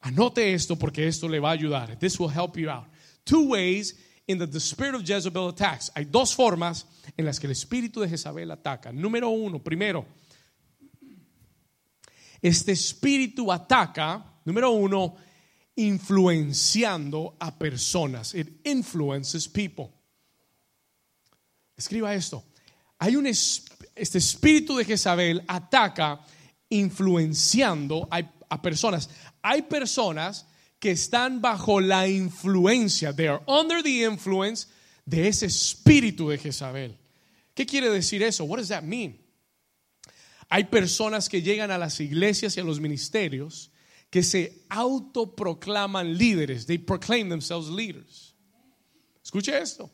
Anote 0.00 0.54
esto 0.54 0.76
porque 0.76 1.06
esto 1.06 1.28
le 1.28 1.40
va 1.40 1.50
a 1.50 1.52
ayudar. 1.52 1.98
This 1.98 2.18
will 2.18 2.30
help 2.30 2.56
you 2.56 2.70
out. 2.70 2.86
Two 3.24 3.48
ways 3.48 3.94
in 4.26 4.38
that 4.38 4.50
the 4.50 4.60
spirit 4.60 4.94
of 4.94 5.04
Jezebel 5.04 5.48
attacks. 5.48 5.90
Hay 5.94 6.04
dos 6.04 6.34
formas 6.34 6.86
en 7.16 7.24
las 7.24 7.38
que 7.38 7.46
el 7.46 7.52
espíritu 7.52 8.00
de 8.00 8.08
Jezabel 8.08 8.50
ataca. 8.50 8.92
Número 8.92 9.28
uno, 9.28 9.58
primero, 9.62 10.06
este 12.40 12.72
espíritu 12.72 13.52
ataca, 13.52 14.24
número 14.44 14.70
uno, 14.70 15.16
influenciando 15.76 17.36
a 17.38 17.58
personas. 17.58 18.34
It 18.34 18.60
influences 18.64 19.48
people. 19.48 19.90
Escriba 21.76 22.14
esto 22.14 22.44
hay 23.00 23.16
un 23.16 23.26
este 23.26 24.18
espíritu 24.18 24.76
de 24.76 24.84
Jezabel 24.84 25.42
ataca 25.48 26.20
influenciando 26.68 28.06
a, 28.10 28.60
personas. 28.60 29.08
Hay 29.42 29.62
personas 29.62 30.46
que 30.78 30.90
están 30.90 31.40
bajo 31.40 31.80
la 31.80 32.08
influencia, 32.08 33.14
they 33.14 33.26
are 33.26 33.42
under 33.46 33.82
the 33.82 34.04
influence 34.04 34.66
de 35.04 35.28
ese 35.28 35.46
espíritu 35.46 36.30
de 36.30 36.38
Jezabel. 36.38 36.96
¿Qué 37.54 37.66
quiere 37.66 37.90
decir 37.90 38.22
eso? 38.22 38.44
What 38.44 38.58
does 38.58 38.68
that 38.68 38.82
mean? 38.82 39.18
Hay 40.48 40.64
personas 40.64 41.28
que 41.28 41.42
llegan 41.42 41.70
a 41.70 41.78
las 41.78 42.00
iglesias 42.00 42.56
y 42.56 42.60
a 42.60 42.64
los 42.64 42.80
ministerios 42.80 43.70
que 44.10 44.22
se 44.22 44.64
autoproclaman 44.68 46.16
líderes. 46.16 46.66
They 46.66 46.78
proclaim 46.78 47.28
themselves 47.28 47.68
leaders. 47.68 48.34
Escuche 49.22 49.56
esto 49.56 49.90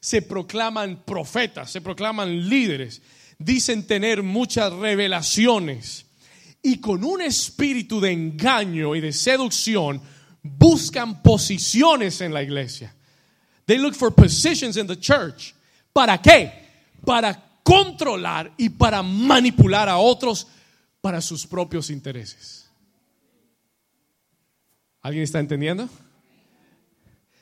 se 0.00 0.22
proclaman 0.22 1.04
profetas, 1.04 1.70
se 1.70 1.80
proclaman 1.80 2.48
líderes, 2.48 3.02
dicen 3.38 3.86
tener 3.86 4.22
muchas 4.22 4.72
revelaciones 4.72 6.06
y 6.62 6.80
con 6.80 7.04
un 7.04 7.20
espíritu 7.20 8.00
de 8.00 8.12
engaño 8.12 8.94
y 8.94 9.00
de 9.00 9.12
seducción 9.12 10.00
buscan 10.42 11.22
posiciones 11.22 12.20
en 12.20 12.32
la 12.32 12.42
iglesia. 12.42 12.94
They 13.66 13.78
look 13.78 13.94
for 13.94 14.14
positions 14.14 14.76
in 14.76 14.86
the 14.86 14.96
church. 14.96 15.54
¿Para 15.92 16.20
qué? 16.20 16.52
Para 17.04 17.60
controlar 17.62 18.52
y 18.56 18.70
para 18.70 19.02
manipular 19.02 19.88
a 19.88 19.98
otros 19.98 20.46
para 21.00 21.20
sus 21.20 21.46
propios 21.46 21.90
intereses. 21.90 22.68
¿Alguien 25.02 25.24
está 25.24 25.38
entendiendo? 25.38 25.88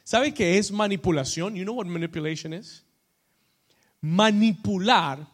¿Sabe 0.05 0.33
qué 0.35 0.59
es 0.59 0.71
manipulación? 0.71 1.55
You 1.55 1.65
know 1.65 1.75
what 1.75 1.87
manipulation 1.87 2.53
is? 2.53 2.85
Manipular 4.01 5.27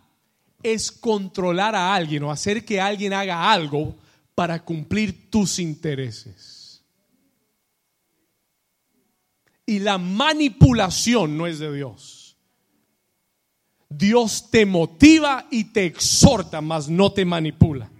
es 0.63 0.91
controlar 0.91 1.75
a 1.75 1.95
alguien 1.95 2.23
o 2.25 2.31
hacer 2.31 2.65
que 2.65 2.81
alguien 2.81 3.13
haga 3.13 3.51
algo 3.51 3.97
para 4.35 4.65
cumplir 4.65 5.31
tus 5.31 5.59
intereses. 5.59 6.83
Y 9.67 9.79
la 9.79 9.99
manipulación 9.99 11.37
no 11.37 11.47
es 11.47 11.59
de 11.59 11.73
Dios. 11.73 12.37
Dios 13.89 14.51
te 14.51 14.67
motiva 14.67 15.47
y 15.51 15.65
te 15.65 15.85
exhorta, 15.85 16.61
mas 16.61 16.89
no 16.89 17.13
te 17.13 17.25
manipula. 17.25 17.91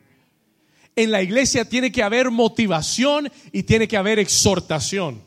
En 0.97 1.11
la 1.11 1.23
iglesia 1.23 1.65
tiene 1.65 1.91
que 1.93 2.03
haber 2.03 2.31
motivación 2.31 3.31
y 3.53 3.63
tiene 3.63 3.89
que 3.89 3.97
haber 3.97 4.19
exhortación. 4.19 5.23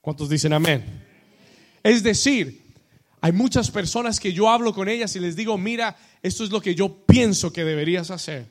¿Cuántos 0.00 0.28
dicen 0.28 0.52
amén? 0.52 1.04
Es 1.82 2.02
decir, 2.02 2.63
hay 3.24 3.32
muchas 3.32 3.70
personas 3.70 4.20
que 4.20 4.34
yo 4.34 4.50
hablo 4.50 4.74
con 4.74 4.86
ellas 4.86 5.16
y 5.16 5.18
les 5.18 5.34
digo, 5.34 5.56
mira, 5.56 5.96
esto 6.22 6.44
es 6.44 6.50
lo 6.50 6.60
que 6.60 6.74
yo 6.74 7.06
pienso 7.06 7.50
que 7.50 7.64
deberías 7.64 8.10
hacer. 8.10 8.46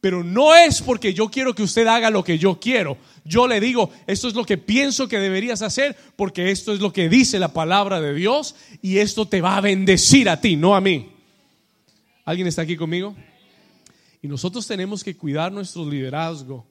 Pero 0.00 0.24
no 0.24 0.54
es 0.54 0.80
porque 0.80 1.12
yo 1.12 1.28
quiero 1.30 1.54
que 1.54 1.62
usted 1.62 1.86
haga 1.86 2.08
lo 2.08 2.24
que 2.24 2.38
yo 2.38 2.58
quiero. 2.58 2.96
Yo 3.26 3.46
le 3.46 3.60
digo, 3.60 3.90
esto 4.06 4.28
es 4.28 4.32
lo 4.32 4.46
que 4.46 4.56
pienso 4.56 5.08
que 5.08 5.18
deberías 5.18 5.60
hacer 5.60 5.94
porque 6.16 6.50
esto 6.50 6.72
es 6.72 6.80
lo 6.80 6.90
que 6.90 7.10
dice 7.10 7.38
la 7.38 7.52
palabra 7.52 8.00
de 8.00 8.14
Dios 8.14 8.54
y 8.80 8.96
esto 8.96 9.28
te 9.28 9.42
va 9.42 9.58
a 9.58 9.60
bendecir 9.60 10.30
a 10.30 10.40
ti, 10.40 10.56
no 10.56 10.74
a 10.74 10.80
mí. 10.80 11.12
¿Alguien 12.24 12.46
está 12.46 12.62
aquí 12.62 12.78
conmigo? 12.78 13.14
Y 14.22 14.28
nosotros 14.28 14.66
tenemos 14.66 15.04
que 15.04 15.18
cuidar 15.18 15.52
nuestro 15.52 15.86
liderazgo 15.86 16.66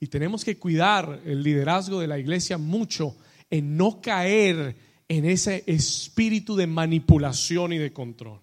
y 0.00 0.08
tenemos 0.08 0.44
que 0.44 0.58
cuidar 0.58 1.20
el 1.24 1.44
liderazgo 1.44 2.00
de 2.00 2.08
la 2.08 2.18
iglesia 2.18 2.58
mucho 2.58 3.14
en 3.48 3.76
no 3.76 4.00
caer 4.00 4.74
en 5.08 5.24
ese 5.24 5.64
espíritu 5.66 6.56
de 6.56 6.66
manipulación 6.66 7.72
y 7.72 7.78
de 7.78 7.92
control. 7.92 8.40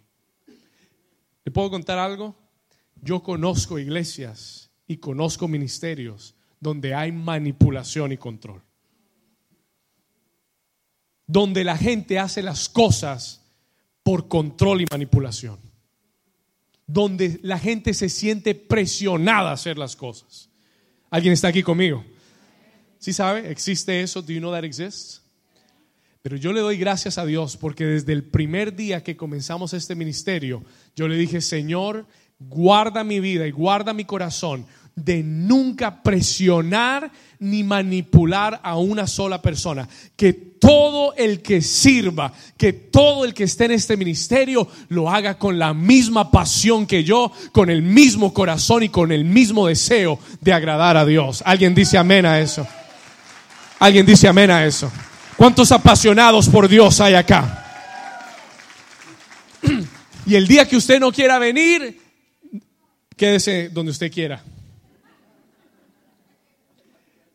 ¿Le 1.45 1.51
puedo 1.51 1.69
contar 1.69 1.99
algo? 1.99 2.35
Yo 3.01 3.21
conozco 3.21 3.79
iglesias 3.79 4.69
y 4.87 4.97
conozco 4.97 5.47
ministerios 5.47 6.35
donde 6.59 6.95
hay 6.95 7.11
manipulación 7.11 8.13
y 8.13 8.17
control. 8.17 8.61
Donde 11.27 11.63
la 11.63 11.77
gente 11.77 12.19
hace 12.19 12.41
las 12.41 12.69
cosas 12.69 13.41
por 14.03 14.27
control 14.29 14.81
y 14.81 14.85
manipulación. 14.89 15.59
Donde 16.87 17.39
la 17.43 17.59
gente 17.59 17.93
se 17.93 18.07
siente 18.07 18.55
presionada 18.55 19.49
a 19.49 19.53
hacer 19.53 19.77
las 19.77 19.95
cosas. 19.95 20.49
¿Alguien 21.09 21.33
está 21.33 21.49
aquí 21.49 21.63
conmigo? 21.63 22.03
¿Sí 22.99 23.11
sabe? 23.11 23.51
¿Existe 23.51 24.01
eso? 24.01 24.21
¿Do 24.21 24.31
you 24.31 24.39
know 24.39 24.51
that 24.51 24.63
exists? 24.63 25.22
Pero 26.23 26.37
yo 26.37 26.53
le 26.53 26.61
doy 26.61 26.77
gracias 26.77 27.17
a 27.17 27.25
Dios 27.25 27.57
porque 27.57 27.83
desde 27.85 28.13
el 28.13 28.23
primer 28.23 28.77
día 28.77 29.03
que 29.03 29.17
comenzamos 29.17 29.73
este 29.73 29.93
ministerio, 29.93 30.63
yo 30.95 31.09
le 31.09 31.17
dije, 31.17 31.41
Señor, 31.41 32.05
guarda 32.39 33.03
mi 33.03 33.19
vida 33.19 33.45
y 33.45 33.51
guarda 33.51 33.93
mi 33.93 34.05
corazón 34.05 34.65
de 34.95 35.21
nunca 35.21 36.01
presionar 36.01 37.11
ni 37.39 37.63
manipular 37.63 38.61
a 38.63 38.77
una 38.77 39.05
sola 39.05 39.41
persona. 39.41 39.89
Que 40.15 40.31
todo 40.31 41.13
el 41.15 41.41
que 41.41 41.61
sirva, 41.61 42.31
que 42.55 42.71
todo 42.71 43.25
el 43.25 43.33
que 43.33 43.43
esté 43.43 43.65
en 43.65 43.71
este 43.71 43.97
ministerio 43.97 44.69
lo 44.87 45.09
haga 45.09 45.37
con 45.37 45.59
la 45.59 45.73
misma 45.73 46.31
pasión 46.31 46.87
que 46.87 47.03
yo, 47.03 47.33
con 47.51 47.69
el 47.69 47.81
mismo 47.81 48.33
corazón 48.33 48.83
y 48.83 48.87
con 48.87 49.11
el 49.11 49.25
mismo 49.25 49.67
deseo 49.67 50.19
de 50.39 50.53
agradar 50.53 50.95
a 50.95 51.05
Dios. 51.05 51.43
¿Alguien 51.45 51.75
dice 51.75 51.97
amén 51.97 52.25
a 52.25 52.39
eso? 52.39 52.65
Alguien 53.77 54.05
dice 54.05 54.29
amén 54.29 54.51
a 54.51 54.65
eso. 54.65 54.89
¿Cuántos 55.43 55.73
apasionados 55.73 56.47
por 56.47 56.69
Dios 56.69 57.01
hay 57.01 57.15
acá? 57.15 57.59
Y 60.25 60.35
el 60.35 60.47
día 60.47 60.65
que 60.65 60.77
usted 60.77 61.01
no 61.01 61.11
quiera 61.11 61.37
venir, 61.37 61.99
quédese 63.17 63.67
donde 63.67 63.91
usted 63.91 64.09
quiera. 64.09 64.41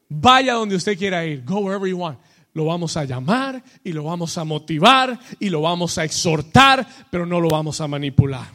Vaya 0.09 0.55
donde 0.55 0.75
usted 0.75 0.97
quiera 0.97 1.27
ir. 1.27 1.45
Go 1.45 1.59
wherever 1.59 1.87
you 1.87 1.99
want. 1.99 2.19
Lo 2.55 2.65
vamos 2.65 2.97
a 2.97 3.05
llamar 3.05 3.63
y 3.85 3.93
lo 3.93 4.05
vamos 4.05 4.39
a 4.39 4.45
motivar 4.45 5.21
y 5.39 5.51
lo 5.51 5.61
vamos 5.61 5.99
a 5.99 6.05
exhortar, 6.05 6.89
pero 7.11 7.27
no 7.27 7.43
lo 7.43 7.51
vamos 7.51 7.79
a 7.83 7.89
manipular. 7.89 8.49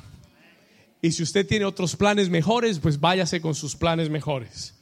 Y 0.99 1.11
si 1.11 1.21
usted 1.21 1.45
tiene 1.45 1.65
otros 1.65 1.95
planes 1.95 2.27
mejores, 2.27 2.79
pues 2.79 2.99
váyase 2.99 3.39
con 3.39 3.53
sus 3.53 3.75
planes 3.75 4.09
mejores 4.09 4.73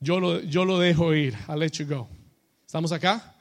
yo 0.00 0.20
lo, 0.20 0.40
yo 0.40 0.66
lo 0.66 0.78
dejo 0.78 1.14
ir. 1.14 1.34
I'll 1.48 1.58
let 1.58 1.78
you 1.78 1.86
go. 1.86 2.08
¿Estamos 2.72 2.90
acá? 2.90 3.34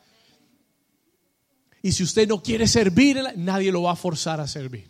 Y 1.82 1.94
si 1.94 2.04
usted 2.04 2.28
no 2.28 2.44
quiere 2.44 2.68
servir, 2.68 3.24
nadie 3.38 3.72
lo 3.72 3.84
va 3.84 3.94
a 3.94 3.96
forzar 3.96 4.42
a 4.42 4.46
servir. 4.46 4.90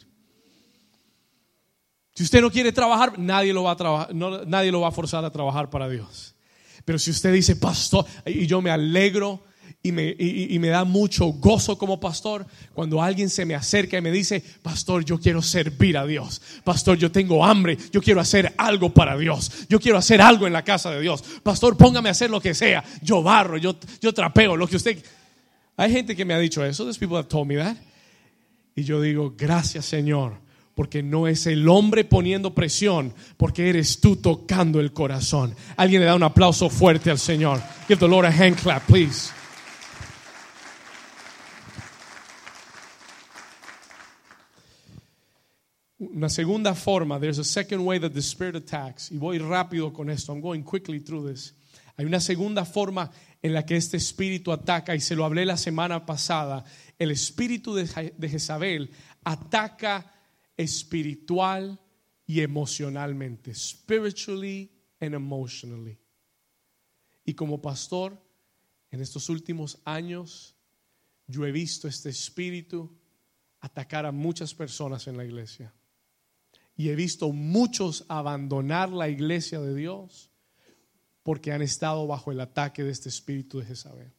Si 2.16 2.24
usted 2.24 2.42
no 2.42 2.50
quiere 2.50 2.72
trabajar, 2.72 3.20
nadie 3.20 3.54
lo 3.54 3.62
va 3.62 3.74
a, 3.74 3.76
trabajar, 3.76 4.16
nadie 4.16 4.72
lo 4.72 4.82
va 4.82 4.88
a 4.88 4.92
forzar 4.92 5.24
a 5.24 5.30
trabajar 5.30 5.70
para 5.70 5.88
Dios. 5.88 6.34
Pero 6.86 6.98
si 6.98 7.12
usted 7.12 7.32
dice, 7.32 7.56
pastor, 7.56 8.04
y 8.26 8.48
yo 8.48 8.64
me 8.64 8.72
alegro 8.72 9.44
y 9.84 9.92
me, 9.92 10.68
da 10.68 10.84
mucho 10.84 11.26
gozo 11.28 11.76
como 11.76 12.00
pastor 12.00 12.46
cuando 12.74 13.02
alguien 13.02 13.32
se 13.32 13.46
me 13.46 13.56
acerca 13.56 13.98
y 13.98 14.02
me 14.02 14.12
dice, 14.12 14.44
pastor, 14.62 15.04
yo 15.04 15.20
quiero 15.20 15.42
servir 15.42 15.98
a 15.98 16.06
Dios. 16.06 16.40
Pastor, 16.64 17.00
yo 17.00 17.12
tengo 17.12 17.44
hambre, 17.44 17.78
yo 17.92 18.00
quiero 18.00 18.22
hacer 18.22 18.54
algo 18.58 18.94
para 18.94 19.18
Dios. 19.18 19.66
Yo 19.70 19.80
quiero 19.80 19.98
hacer 19.98 20.22
algo 20.22 20.46
en 20.46 20.54
la 20.54 20.64
casa 20.64 20.92
de 20.92 21.02
Dios. 21.02 21.24
Pastor, 21.42 21.78
póngame 21.78 22.10
a 22.10 22.12
hacer 22.12 22.30
lo 22.30 22.40
que 22.40 22.54
sea. 22.54 22.84
Yo 23.02 23.24
barro, 23.24 23.58
yo, 23.58 23.76
yo 24.00 24.14
trapeo, 24.14 24.56
lo 24.56 24.68
que 24.68 24.76
usted... 24.76 25.04
Hay 25.78 25.92
gente 25.92 26.16
que 26.16 26.26
me 26.26 26.36
ha 26.36 26.40
dicho 26.40 26.64
eso, 26.64 26.88
people 27.00 27.24
told. 27.24 27.52
Y 28.76 28.84
yo 28.84 29.02
digo, 29.02 29.34
gracias 29.36 29.86
Señor, 29.86 30.34
porque 30.76 31.02
no 31.02 31.28
es 31.28 31.48
el 31.48 31.68
hombre 31.68 32.06
poniendo 32.06 32.54
presión, 32.54 33.16
porque 33.36 33.68
eres 33.70 34.00
tú 34.00 34.18
tocando 34.18 34.80
el 34.80 34.94
corazón. 34.94 35.56
Alguien 35.76 36.02
le 36.02 36.06
da 36.06 36.14
un 36.14 36.22
aplauso 36.22 36.70
fuerte 36.70 37.10
al 37.10 37.18
Señor. 37.18 37.60
Give 37.88 38.00
the 38.00 38.08
Lord 38.08 38.26
a 38.26 38.30
hand 38.30 38.58
clap, 38.58 38.86
please. 38.86 39.41
Una 46.02 46.30
segunda 46.30 46.74
forma, 46.74 47.20
there's 47.20 47.38
a 47.38 47.44
second 47.44 47.86
way 47.86 48.00
that 48.00 48.14
the 48.14 48.24
Spirit 48.24 48.56
attacks. 48.56 49.12
Y 49.12 49.18
voy 49.18 49.38
rápido 49.38 49.94
con 49.94 50.10
esto. 50.10 50.34
I'm 50.34 50.42
going 50.42 50.64
quickly 50.64 51.00
through 51.00 51.30
this. 51.30 51.54
Hay 51.96 52.06
una 52.06 52.20
segunda 52.20 52.66
forma 52.66 53.12
en 53.40 53.54
la 53.54 53.64
que 53.68 53.76
este 53.76 53.98
espíritu 53.98 54.52
ataca, 54.52 54.96
y 54.96 55.00
se 55.00 55.16
lo 55.16 55.26
hablé 55.26 55.46
la 55.46 55.58
semana 55.58 56.04
pasada. 56.04 56.66
El 56.98 57.12
espíritu 57.12 57.76
de, 57.76 57.86
Jezabel 58.28 58.90
ataca 59.24 60.12
espiritual 60.58 61.80
y 62.26 62.42
emocionalmente. 62.42 63.54
Spiritually 63.54 64.72
and 65.00 65.14
emotionally. 65.14 66.00
Y 67.24 67.36
como 67.36 67.62
pastor, 67.62 68.20
en 68.90 69.02
estos 69.02 69.30
últimos 69.30 69.80
años, 69.86 70.56
yo 71.28 71.46
he 71.46 71.52
visto 71.52 71.88
este 71.88 72.10
espíritu 72.10 72.92
atacar 73.60 74.08
a 74.08 74.12
muchas 74.12 74.56
personas 74.56 75.06
en 75.06 75.16
la 75.16 75.26
iglesia. 75.26 75.72
Y 76.76 76.90
he 76.90 76.96
visto 76.96 77.32
muchos 77.32 78.06
abandonar 78.08 78.90
la 78.90 79.10
iglesia 79.10 79.60
de 79.60 79.76
Dios 79.76 80.32
porque 81.24 81.52
han 81.52 81.62
estado 81.62 82.08
bajo 82.08 82.32
el 82.32 82.40
ataque 82.40 82.84
de 82.84 82.92
este 82.92 83.10
espíritu 83.10 83.60
de 83.60 83.66
Jezabel. 83.66 84.12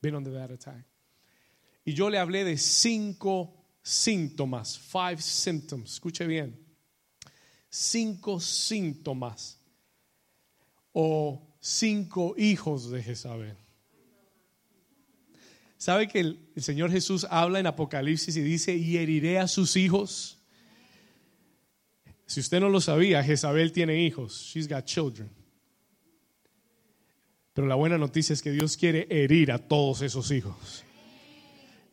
Been 0.00 0.14
under 0.14 0.32
that 0.32 0.50
attack. 0.50 0.86
Y 1.84 1.92
yo 1.92 2.08
le 2.08 2.18
hablé 2.18 2.44
de 2.44 2.56
cinco 2.56 3.54
síntomas, 3.82 4.78
five 4.78 5.20
symptoms. 5.20 5.94
Escuche 5.94 6.26
bien. 6.26 6.58
Cinco 7.68 8.40
síntomas 8.40 9.58
o 10.92 11.46
cinco 11.60 12.34
hijos 12.36 12.90
de 12.90 13.02
Jezabel. 13.02 13.56
¿Sabe 15.76 16.08
que 16.08 16.20
el, 16.20 16.50
el 16.54 16.62
Señor 16.62 16.90
Jesús 16.90 17.26
habla 17.30 17.58
en 17.58 17.66
Apocalipsis 17.66 18.36
y 18.36 18.42
dice, 18.42 18.76
y 18.76 18.98
heriré 18.98 19.38
a 19.38 19.48
sus 19.48 19.76
hijos? 19.76 20.39
Si 22.30 22.38
usted 22.38 22.60
no 22.60 22.68
lo 22.68 22.80
sabía, 22.80 23.24
Jezabel 23.24 23.72
tiene 23.72 24.04
hijos. 24.04 24.52
She's 24.54 24.68
got 24.68 24.84
children. 24.84 25.28
Pero 27.52 27.66
la 27.66 27.74
buena 27.74 27.98
noticia 27.98 28.34
es 28.34 28.40
que 28.40 28.52
Dios 28.52 28.76
quiere 28.76 29.08
herir 29.10 29.50
a 29.50 29.58
todos 29.58 30.00
esos 30.00 30.30
hijos. 30.30 30.84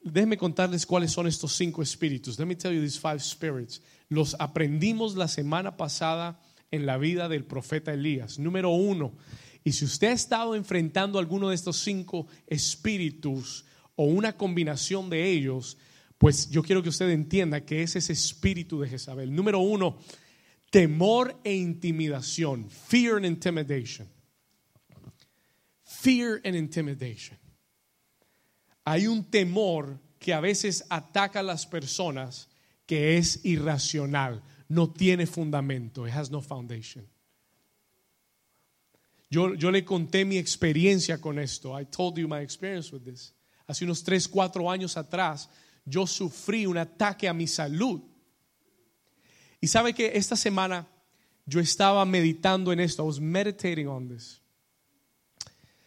Déjenme 0.04 0.38
contarles 0.38 0.86
cuáles 0.86 1.12
son 1.12 1.26
estos 1.26 1.54
cinco 1.54 1.82
espíritus. 1.82 2.38
Let 2.38 2.46
me 2.46 2.56
tell 2.56 2.72
you 2.72 2.82
these 2.82 3.00
five 3.00 3.20
spirits. 3.20 3.82
Los 4.10 4.36
aprendimos 4.38 5.16
la 5.16 5.28
semana 5.28 5.76
pasada 5.76 6.40
en 6.70 6.86
la 6.86 7.00
vida 7.00 7.28
del 7.30 7.44
profeta 7.44 7.92
Elías. 7.92 8.38
Número 8.38 8.70
uno. 8.70 9.14
Y 9.64 9.72
si 9.72 9.86
usted 9.86 10.10
ha 10.10 10.14
estado 10.14 10.54
enfrentando 10.54 11.18
alguno 11.18 11.50
de 11.50 11.56
estos 11.56 11.78
cinco 11.78 12.28
espíritus 12.46 13.66
o 13.96 14.04
una 14.04 14.38
combinación 14.38 15.10
de 15.10 15.32
ellos, 15.32 15.80
pues 16.20 16.48
yo 16.52 16.62
quiero 16.62 16.84
que 16.84 16.90
usted 16.90 17.10
entienda 17.10 17.66
que 17.66 17.82
es 17.82 17.96
ese 17.96 18.14
espíritu 18.14 18.80
de 18.80 18.90
Jezabel. 18.90 19.34
Número 19.34 19.58
uno 19.58 19.98
temor 20.70 21.36
e 21.44 21.54
intimidación, 21.54 22.70
fear 22.70 23.18
and 23.18 23.26
intimidation. 23.26 24.08
Fear 25.84 26.42
and 26.44 26.56
intimidation. 26.56 27.38
hay 28.88 29.06
un 29.06 29.26
temor 29.26 30.00
que 30.18 30.34
a 30.34 30.40
veces 30.40 30.86
ataca 30.90 31.42
a 31.42 31.44
las 31.44 31.66
personas 31.66 32.48
que 32.86 33.18
es 33.18 33.44
irracional, 33.44 34.42
no 34.70 34.92
tiene 34.92 35.26
fundamento, 35.26 36.08
it 36.08 36.14
has 36.14 36.32
no 36.32 36.40
foundation. 36.40 37.06
Yo, 39.30 39.56
yo 39.56 39.72
le 39.72 39.84
conté 39.84 40.24
mi 40.24 40.38
experiencia 40.38 41.20
con 41.20 41.38
esto. 41.38 41.78
I 41.78 41.84
told 41.84 42.18
you 42.18 42.30
my 42.30 42.40
experience 42.40 42.94
with 42.94 43.04
this. 43.04 43.34
Hace 43.68 43.84
unos 43.84 44.04
3, 44.04 44.26
4 44.30 44.72
años 44.72 44.96
atrás, 44.96 45.50
yo 45.86 46.08
sufrí 46.08 46.66
un 46.66 46.78
ataque 46.78 47.28
a 47.28 47.34
mi 47.34 47.46
salud. 47.46 48.00
Y 49.60 49.68
sabe 49.68 49.94
que 49.94 50.12
esta 50.16 50.36
semana 50.36 50.88
yo 51.46 51.60
estaba 51.60 52.06
meditando 52.06 52.72
en 52.72 52.80
esto. 52.80 53.04
I 53.04 53.08
was 53.08 53.20
meditating 53.20 53.88
on 53.88 54.08
this. 54.08 54.42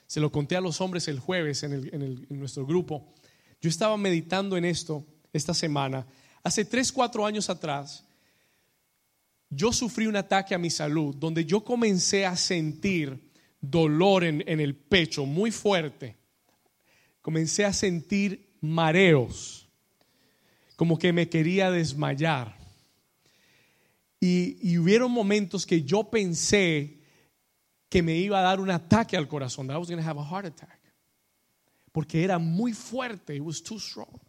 Se 0.07 0.19
lo 0.19 0.33
conté 0.33 0.57
a 0.57 0.61
los 0.61 0.81
hombres 0.81 1.07
el 1.07 1.21
jueves 1.21 1.63
en, 1.63 2.27
nuestro 2.31 2.67
grupo. 2.67 3.15
Yo 3.61 3.69
estaba 3.69 3.97
meditando 3.97 4.57
en 4.57 4.65
esto 4.65 5.05
esta 5.33 5.55
semana. 5.55 6.07
Hace 6.43 6.65
3, 6.65 6.91
4 6.91 7.27
años 7.27 7.49
atrás, 7.49 8.05
yo 9.51 9.73
sufrí 9.73 10.07
un 10.07 10.17
ataque 10.17 10.55
a 10.55 10.59
mi 10.59 10.71
salud 10.71 11.15
donde 11.15 11.45
yo 11.45 11.63
comencé 11.63 12.27
a 12.27 12.37
sentir 12.37 13.31
dolor 13.61 14.25
en 14.25 14.61
el 14.61 14.75
pecho 14.75 15.27
muy 15.27 15.51
fuerte. 15.53 16.17
Comencé 17.21 17.65
a 17.65 17.73
sentir 17.73 18.57
mareos, 18.61 19.69
como 20.77 20.99
que 20.99 21.13
me 21.13 21.29
quería 21.29 21.71
desmayar. 21.71 22.60
Y, 24.21 24.59
y 24.61 24.79
hubieron 24.79 25.11
momentos 25.11 25.65
que 25.65 25.83
yo 25.83 26.11
pensé 26.11 27.01
que 27.89 28.03
me 28.03 28.17
iba 28.17 28.39
a 28.39 28.43
dar 28.43 28.61
un 28.61 28.71
ataque 28.71 29.17
al 29.17 29.27
corazón, 29.27 29.67
that 29.67 29.75
I 29.75 29.79
was 29.79 29.89
going 29.89 30.01
to 30.01 30.09
have 30.09 30.21
a 30.21 30.25
heart 30.25 30.47
attack. 30.47 30.79
Porque 31.93 32.23
era 32.23 32.39
muy 32.39 32.73
fuerte, 32.73 33.35
it 33.35 33.43
was 33.43 33.63
too 33.63 33.79
strong. 33.81 34.21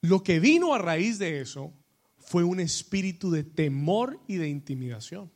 Lo 0.00 0.22
que 0.22 0.40
vino 0.40 0.74
a 0.74 0.78
raíz 0.78 1.18
de 1.18 1.40
eso 1.40 1.72
fue 2.18 2.42
un 2.42 2.58
espíritu 2.60 3.30
de 3.30 3.44
temor 3.44 4.20
y 4.26 4.36
de 4.36 4.48
intimidación. 4.48 5.30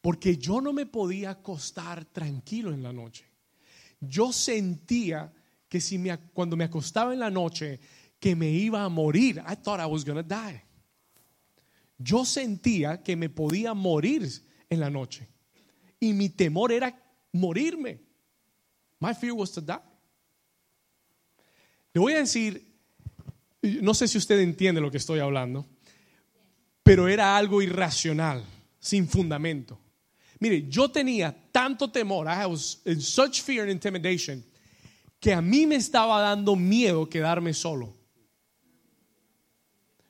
Porque 0.00 0.36
yo 0.36 0.60
no 0.60 0.72
me 0.72 0.86
podía 0.86 1.30
acostar 1.30 2.04
tranquilo 2.04 2.72
en 2.72 2.82
la 2.82 2.92
noche. 2.92 3.24
Yo 4.00 4.32
sentía 4.32 5.32
que 5.68 5.80
si 5.80 5.98
me, 5.98 6.16
cuando 6.32 6.56
me 6.56 6.64
acostaba 6.64 7.12
en 7.12 7.18
la 7.18 7.30
noche 7.30 7.80
que 8.20 8.36
me 8.36 8.48
iba 8.50 8.84
a 8.84 8.88
morir. 8.88 9.42
I 9.46 9.56
thought 9.56 9.80
I 9.80 9.86
was 9.86 10.04
going 10.04 10.16
to 10.16 10.22
die. 10.22 10.62
Yo 11.98 12.24
sentía 12.24 13.02
que 13.02 13.16
me 13.16 13.30
podía 13.30 13.74
morir 13.74 14.28
en 14.68 14.80
la 14.80 14.90
noche. 14.90 15.28
Y 15.98 16.12
mi 16.12 16.28
temor 16.28 16.72
era 16.72 16.94
morirme. 17.32 18.00
My 19.00 19.14
fear 19.14 19.32
was 19.32 19.52
to 19.52 19.60
die. 19.60 19.80
Le 21.94 22.00
voy 22.00 22.12
a 22.12 22.18
decir, 22.18 22.62
no 23.62 23.94
sé 23.94 24.06
si 24.06 24.18
usted 24.18 24.40
entiende 24.40 24.80
lo 24.80 24.90
que 24.90 24.98
estoy 24.98 25.20
hablando, 25.20 25.66
pero 26.82 27.08
era 27.08 27.36
algo 27.36 27.62
irracional, 27.62 28.44
sin 28.78 29.08
fundamento. 29.08 29.80
Mire, 30.38 30.68
yo 30.68 30.90
tenía 30.90 31.34
tanto 31.50 31.90
temor, 31.90 32.26
I 32.28 32.44
was 32.46 32.82
in 32.84 33.00
such 33.00 33.40
fear 33.40 33.62
and 33.62 33.72
intimidation, 33.72 34.44
que 35.18 35.32
a 35.32 35.40
mí 35.40 35.66
me 35.66 35.76
estaba 35.76 36.20
dando 36.20 36.54
miedo 36.54 37.08
quedarme 37.08 37.54
solo. 37.54 37.95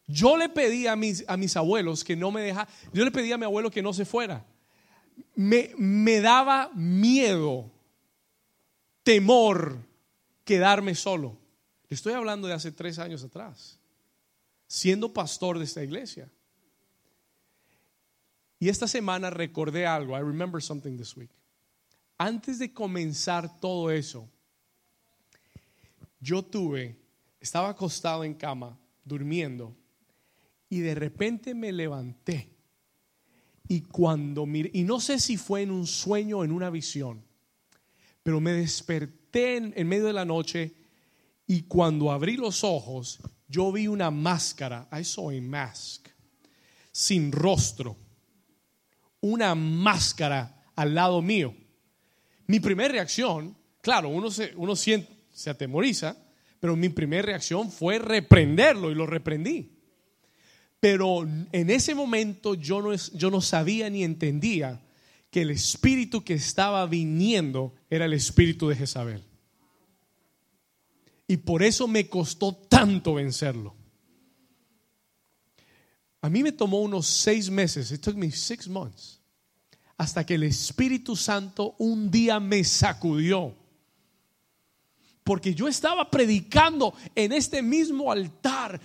Yo 0.07 0.37
le 0.37 0.49
pedí 0.49 0.87
a 0.87 0.95
mis, 0.95 1.25
a 1.27 1.37
mis 1.37 1.57
abuelos 1.57 2.05
que 2.05 2.15
no 2.15 2.31
me 2.31 2.43
dejaran, 2.43 2.73
yo 2.93 3.05
le 3.05 3.11
pedí 3.11 3.33
a 3.33 3.39
mi 3.39 3.45
abuelo 3.45 3.71
que 3.71 3.83
no 3.83 3.93
se 3.93 4.05
fuera. 4.05 4.45
Me, 5.35 5.73
me 5.77 6.21
daba 6.21 6.71
miedo, 6.75 7.71
temor, 9.03 9.79
quedarme 10.45 10.95
solo. 10.95 11.37
Estoy 11.89 12.13
hablando 12.13 12.47
de 12.47 12.55
hace 12.55 12.71
tres 12.73 12.99
años 12.99 13.25
atrás, 13.25 13.79
siendo 14.67 15.13
pastor 15.13 15.59
de 15.59 15.65
esta 15.65 15.83
iglesia. 15.83 16.31
Y 18.59 18.69
esta 18.69 18.89
semana 18.89 19.31
recordé 19.31 19.87
algo. 19.87 20.17
I 20.17 20.21
remember 20.21 20.63
something 20.63 20.97
this 20.97 21.17
week. 21.17 21.31
Antes 22.19 22.59
de 22.59 22.73
comenzar 22.73 23.61
todo 23.61 23.91
eso, 23.91 24.29
yo 26.21 26.43
tuve, 26.43 26.97
estaba 27.41 27.69
acostado 27.69 28.25
en 28.25 28.33
cama, 28.33 28.79
durmiendo, 29.05 29.77
y 30.69 30.81
de 30.81 30.95
repente 30.95 31.55
me 31.55 31.73
levanté. 31.73 32.51
Y 33.69 33.83
cuando 33.83 34.47
miré, 34.47 34.71
y 34.75 34.85
no 34.85 35.01
sé 35.01 35.19
si 35.19 35.37
fue 35.37 35.63
en 35.63 35.71
un 35.71 35.87
sueño 35.87 36.39
o 36.39 36.45
en 36.45 36.53
una 36.53 36.71
visión, 36.71 37.25
pero 38.23 38.41
me 38.41 38.53
desperté 38.53 39.57
en, 39.57 39.73
en 39.77 39.89
medio 39.89 40.07
de 40.07 40.13
la 40.13 40.25
noche 40.25 40.75
y 41.47 41.63
cuando 41.63 42.11
abrí 42.11 42.37
los 42.37 42.65
ojos, 42.65 43.21
yo 43.49 43.71
vi 43.73 43.87
una 43.87 44.11
máscara, 44.11 44.89
I 44.93 45.05
saw 45.05 45.31
a 45.31 45.41
mask, 45.41 46.09
sin 46.91 47.31
rostro, 47.31 47.97
una 49.21 49.55
máscara 49.55 50.65
al 50.75 50.95
lado 50.95 51.23
mío. 51.23 51.55
Mi 52.47 52.61
primera 52.61 52.89
reacción, 52.89 53.57
claro, 53.81 54.09
uno 54.09 54.31
se, 54.31 54.53
uno 54.57 54.77
siente, 54.77 55.13
se 55.33 55.51
atemoriza, 55.51 56.17
pero 56.61 56.77
mi 56.77 56.89
primera 56.89 57.23
reacción 57.23 57.71
fue 57.71 57.99
reprenderlo 57.99 58.91
y 58.91 58.95
lo 58.95 59.07
reprendí. 59.07 59.76
Pero 60.81 61.23
en 61.23 61.71
ese 61.71 61.95
momento 61.95 62.55
yo 62.55 62.83
no, 62.83 62.95
yo 62.95 63.31
no 63.31 63.41
sabía 63.41 63.89
ni 63.91 64.05
entendía 64.05 64.83
que 65.31 65.43
el 65.43 65.51
espíritu 65.51 66.25
que 66.25 66.35
estaba 66.35 66.87
viniendo 66.87 67.75
era 67.91 68.05
el 68.05 68.13
espíritu 68.13 68.69
de 68.69 68.77
Jezabel. 68.77 69.25
Y 71.29 71.39
por 71.39 71.63
eso 71.63 71.89
me 71.89 72.09
costó 72.09 72.55
tanto 72.55 73.15
vencerlo. 73.15 73.75
A 76.21 76.29
mí 76.29 76.43
me 76.43 76.53
tomó 76.53 76.81
unos 76.81 77.07
seis 77.07 77.51
meses, 77.51 77.93
it 77.93 78.01
took 78.01 78.17
me 78.17 78.31
six 78.31 78.69
months, 78.69 79.21
hasta 79.97 80.25
que 80.25 80.35
el 80.35 80.43
Espíritu 80.43 81.15
Santo 81.15 81.75
un 81.79 82.11
día 82.11 82.41
me 82.41 82.65
sacudió. 82.65 83.55
Porque 85.23 85.55
yo 85.55 85.67
estaba 85.67 86.11
predicando 86.11 86.95
en 87.15 87.33
este 87.33 87.61
mismo 87.61 88.11
altar 88.11 88.81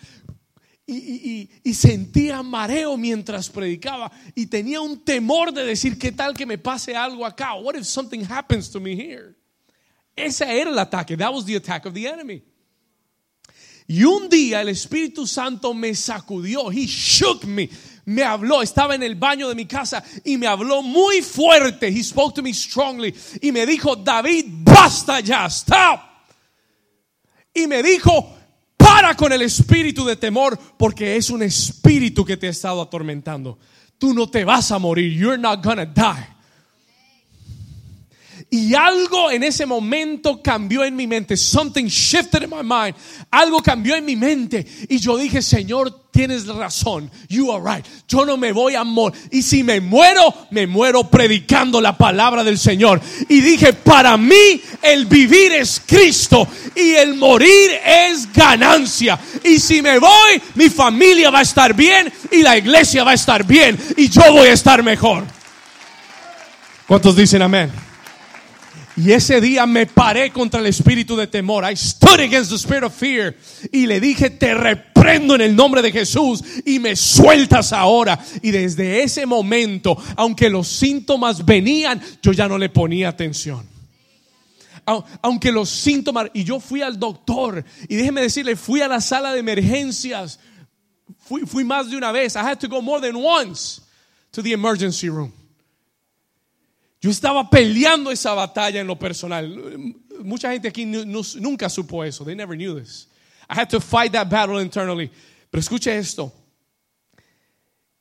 y, 0.91 1.73
sentía 1.73 2.43
mareo 2.43 2.97
mientras 2.97 3.49
predicaba 3.49 4.11
y 4.35 4.47
tenía 4.47 4.81
un 4.81 5.03
temor 5.03 5.53
de 5.53 5.65
decir, 5.65 5.97
¿qué 5.97 6.11
tal 6.11 6.35
que 6.35 6.45
me 6.45 6.57
pase 6.57 6.95
algo 6.95 7.25
acá? 7.25 7.53
What 7.55 7.75
if 7.75 7.85
something 7.85 8.25
happens 8.29 8.69
to 8.71 8.79
me 8.79 8.93
here? 8.93 9.35
Ese 10.15 10.43
era 10.43 10.69
el 10.69 10.79
ataque. 10.79 11.15
That 11.17 11.33
was 11.33 11.45
the 11.45 11.55
attack 11.55 11.85
of 11.85 11.93
the 11.93 12.07
enemy. 12.07 12.43
Y 13.87 14.03
un 14.03 14.29
día 14.29 14.61
el 14.61 14.69
Espíritu 14.69 15.25
Santo 15.25 15.73
me 15.73 15.95
sacudió. 15.95 16.71
He 16.71 16.85
shook 16.85 17.45
me. 17.45 17.69
Me 18.05 18.23
habló. 18.23 18.61
Estaba 18.61 18.95
en 18.95 19.03
el 19.03 19.15
baño 19.15 19.49
de 19.49 19.55
mi 19.55 19.65
casa 19.65 20.03
y 20.23 20.37
me 20.37 20.47
habló 20.47 20.81
muy 20.81 21.21
fuerte. 21.21 21.87
He 21.87 22.03
spoke 22.03 22.35
to 22.35 22.41
me 22.41 22.53
strongly. 22.53 23.13
Y 23.41 23.51
me 23.51 23.65
dijo, 23.65 23.95
David, 23.95 24.45
basta 24.47 25.19
ya. 25.19 25.45
Stop. 25.47 26.01
Y 27.53 27.67
me 27.67 27.83
dijo, 27.83 28.37
para 28.81 29.15
con 29.15 29.31
el 29.31 29.41
espíritu 29.41 30.03
de 30.05 30.15
temor 30.15 30.57
porque 30.77 31.15
es 31.15 31.29
un 31.29 31.43
espíritu 31.43 32.25
que 32.25 32.37
te 32.37 32.47
ha 32.47 32.51
estado 32.51 32.81
atormentando. 32.81 33.57
Tú 33.97 34.13
no 34.13 34.29
te 34.29 34.43
vas 34.43 34.71
a 34.71 34.79
morir. 34.79 35.13
You're 35.13 35.37
not 35.37 35.63
gonna 35.63 35.85
die. 35.85 36.30
Y 38.53 38.75
algo 38.75 39.31
en 39.31 39.43
ese 39.43 39.65
momento 39.65 40.41
cambió 40.43 40.83
en 40.83 40.93
mi 40.93 41.07
mente. 41.07 41.37
Something 41.37 41.85
shifted 41.85 42.43
in 42.43 42.49
my 42.49 42.61
mind. 42.61 42.93
Algo 43.31 43.63
cambió 43.63 43.95
en 43.95 44.03
mi 44.03 44.17
mente. 44.17 44.67
Y 44.89 44.97
yo 44.97 45.15
dije, 45.15 45.41
Señor, 45.41 46.01
tienes 46.11 46.45
razón. 46.47 47.09
You 47.29 47.49
are 47.49 47.63
right. 47.63 47.85
Yo 48.09 48.25
no 48.25 48.35
me 48.35 48.51
voy 48.51 48.75
a 48.75 48.83
morir. 48.83 49.17
Y 49.31 49.41
si 49.41 49.63
me 49.63 49.79
muero, 49.79 50.33
me 50.49 50.67
muero 50.67 51.09
predicando 51.09 51.79
la 51.79 51.97
palabra 51.97 52.43
del 52.43 52.59
Señor. 52.59 52.99
Y 53.29 53.39
dije, 53.39 53.71
para 53.71 54.17
mí 54.17 54.61
el 54.81 55.05
vivir 55.05 55.53
es 55.53 55.81
Cristo 55.85 56.45
y 56.75 56.91
el 56.95 57.15
morir 57.15 57.71
es 57.85 58.33
ganancia. 58.33 59.17
Y 59.45 59.59
si 59.59 59.81
me 59.81 59.97
voy, 59.97 60.41
mi 60.55 60.69
familia 60.69 61.29
va 61.29 61.39
a 61.39 61.43
estar 61.43 61.73
bien 61.73 62.11
y 62.29 62.41
la 62.41 62.57
iglesia 62.57 63.05
va 63.05 63.11
a 63.11 63.13
estar 63.13 63.45
bien 63.45 63.79
y 63.95 64.09
yo 64.09 64.23
voy 64.33 64.49
a 64.49 64.53
estar 64.53 64.83
mejor. 64.83 65.23
¿Cuántos 66.85 67.15
dicen 67.15 67.41
amén? 67.43 67.90
Y 69.03 69.13
ese 69.13 69.41
día 69.41 69.65
me 69.65 69.87
paré 69.87 70.31
contra 70.31 70.59
el 70.59 70.67
espíritu 70.67 71.15
de 71.15 71.25
temor. 71.25 71.63
I 71.63 71.75
stood 71.75 72.19
against 72.19 72.51
the 72.51 72.57
spirit 72.57 72.83
of 72.83 72.93
fear. 72.93 73.35
Y 73.71 73.87
le 73.87 73.99
dije, 73.99 74.29
te 74.29 74.53
reprendo 74.53 75.33
en 75.33 75.41
el 75.41 75.55
nombre 75.55 75.81
de 75.81 75.91
Jesús 75.91 76.43
y 76.67 76.77
me 76.77 76.95
sueltas 76.95 77.73
ahora. 77.73 78.23
Y 78.43 78.51
desde 78.51 79.01
ese 79.01 79.25
momento, 79.25 79.97
aunque 80.15 80.51
los 80.51 80.67
síntomas 80.67 81.43
venían, 81.43 81.99
yo 82.21 82.31
ya 82.31 82.47
no 82.47 82.59
le 82.59 82.69
ponía 82.69 83.09
atención. 83.09 83.67
Aunque 84.85 85.51
los 85.51 85.69
síntomas, 85.69 86.29
y 86.35 86.43
yo 86.43 86.59
fui 86.59 86.83
al 86.83 86.99
doctor, 86.99 87.65
y 87.89 87.95
déjeme 87.95 88.21
decirle, 88.21 88.55
fui 88.55 88.81
a 88.81 88.87
la 88.87 89.01
sala 89.01 89.33
de 89.33 89.39
emergencias. 89.39 90.39
Fui, 91.17 91.41
fui 91.47 91.63
más 91.63 91.89
de 91.89 91.97
una 91.97 92.11
vez. 92.11 92.35
I 92.35 92.39
had 92.39 92.59
to 92.59 92.67
go 92.67 92.83
more 92.83 93.01
than 93.01 93.15
once 93.15 93.81
to 94.31 94.43
the 94.43 94.51
emergency 94.51 95.09
room. 95.09 95.33
Yo 97.01 97.09
estaba 97.09 97.49
peleando 97.49 98.11
esa 98.11 98.33
batalla 98.33 98.79
en 98.79 98.87
lo 98.87 98.97
personal. 98.97 99.95
mucha 100.23 100.51
gente 100.51 100.67
aquí 100.67 100.85
nu- 100.85 101.03
nu- 101.05 101.23
nunca 101.39 101.67
supo 101.67 102.03
eso. 102.03 102.23
They 102.23 102.35
never 102.35 102.55
knew 102.55 102.79
this. 102.79 103.07
I 103.49 103.59
had 103.59 103.69
to 103.69 103.81
fight 103.81 104.11
that 104.13 104.29
battle 104.29 104.61
internally. 104.61 105.09
Pero 105.49 105.59
escuche 105.59 105.97
esto. 105.97 106.31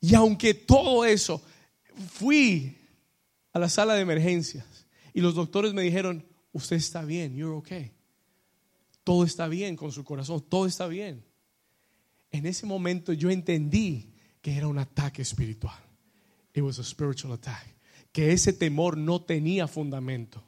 Y 0.03 0.15
aunque 0.15 0.53
todo 0.55 1.05
eso, 1.05 1.43
fui 2.13 2.77
a 3.53 3.59
la 3.59 3.69
sala 3.69 3.95
de 3.95 4.03
emergencias 4.03 4.65
y 5.15 5.21
los 5.21 5.35
doctores 5.35 5.73
me 5.75 5.83
dijeron, 5.83 6.25
usted 6.53 6.77
está 6.77 7.03
bien, 7.03 7.35
you're 7.35 7.55
okay. 7.57 7.91
Todo 9.03 9.25
está 9.25 9.49
bien 9.49 9.77
con 9.77 9.91
su 9.93 10.05
corazón, 10.05 10.45
todo 10.49 10.67
está 10.67 10.87
bien. 10.87 11.25
En 12.31 12.47
ese 12.47 12.65
momento 12.67 13.13
yo 13.13 13.31
entendí 13.31 14.13
que 14.41 14.57
era 14.57 14.69
un 14.69 14.79
ataque 14.79 15.23
espiritual. 15.23 15.79
It 16.55 16.63
was 16.63 16.79
a 16.79 16.85
spiritual 16.85 17.33
attack. 17.33 17.67
Que 18.13 18.33
ese 18.33 18.53
temor 18.53 18.97
no 18.97 19.23
tenía 19.23 19.67
fundamento. 19.69 20.43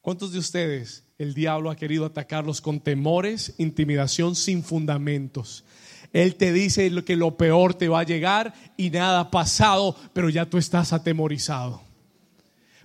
¿Cuántos 0.00 0.32
de 0.32 0.38
ustedes 0.38 1.04
el 1.18 1.34
diablo 1.34 1.70
ha 1.70 1.76
querido 1.76 2.06
atacarlos 2.06 2.60
con 2.60 2.80
temores, 2.80 3.54
intimidación 3.58 4.36
sin 4.36 4.62
fundamentos? 4.62 5.64
Él 6.12 6.36
te 6.36 6.52
dice 6.52 6.90
que 7.04 7.16
lo 7.16 7.36
peor 7.36 7.74
te 7.74 7.88
va 7.88 8.00
a 8.00 8.04
llegar 8.04 8.54
y 8.76 8.90
nada 8.90 9.20
ha 9.20 9.30
pasado, 9.30 9.96
pero 10.12 10.28
ya 10.28 10.46
tú 10.46 10.58
estás 10.58 10.92
atemorizado. 10.92 11.85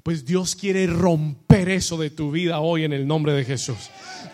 Pues 0.04 0.26
Dios 0.26 0.56
quiere 0.56 0.88
romper 0.88 1.70
eso 1.70 1.96
de 1.96 2.10
tu 2.10 2.32
vida 2.32 2.60
hoy 2.60 2.86
en 2.86 2.94
el 2.94 3.06
nombre 3.06 3.34
de 3.34 3.46
Jesús. 3.46 3.78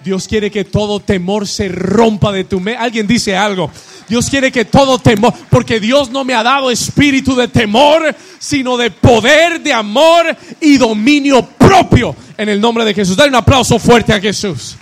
Dios 0.04 0.26
quiere 0.28 0.50
que 0.50 0.64
todo 0.64 1.02
temor 1.02 1.46
se 1.46 1.68
rompa 1.68 2.32
de 2.32 2.46
tu 2.46 2.62
mente. 2.62 2.80
Alguien 2.82 3.06
dice 3.06 3.36
algo. 3.36 3.70
Dios 4.08 4.30
quiere 4.30 4.50
que 4.50 4.64
todo 4.64 4.98
temor, 5.00 5.34
porque 5.50 5.82
Dios 5.82 6.10
no 6.10 6.24
me 6.24 6.34
ha 6.34 6.42
dado 6.44 6.72
espíritu 6.72 7.36
de 7.36 7.50
temor, 7.50 8.16
sino 8.40 8.78
de 8.78 8.92
poder, 8.92 9.60
de 9.60 9.74
amor 9.74 10.26
y 10.62 10.78
dominio 10.78 11.46
propio 11.46 12.16
en 12.38 12.48
el 12.48 12.62
nombre 12.62 12.86
de 12.86 12.94
Jesús. 12.94 13.18
Dale 13.18 13.30
un 13.30 13.36
aplauso 13.36 13.78
fuerte 13.78 14.14
a 14.14 14.22
Jesús. 14.22 14.78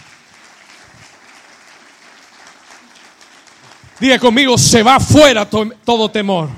Diga 4.00 4.20
conmigo, 4.20 4.56
se 4.58 4.84
va 4.84 5.00
fuera 5.00 5.50
to- 5.50 5.72
todo 5.84 6.12
temor. 6.12 6.50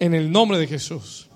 En 0.00 0.14
el 0.14 0.32
nombre 0.32 0.58
de 0.58 0.66
Jesús. 0.66 1.28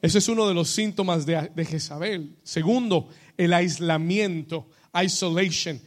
Ese 0.00 0.18
es 0.18 0.28
uno 0.28 0.46
de 0.46 0.54
los 0.54 0.68
síntomas 0.68 1.26
de, 1.26 1.50
de 1.54 1.64
Jezabel. 1.64 2.36
Segundo, 2.42 3.08
el 3.36 3.52
aislamiento, 3.52 4.68
isolation. 5.02 5.80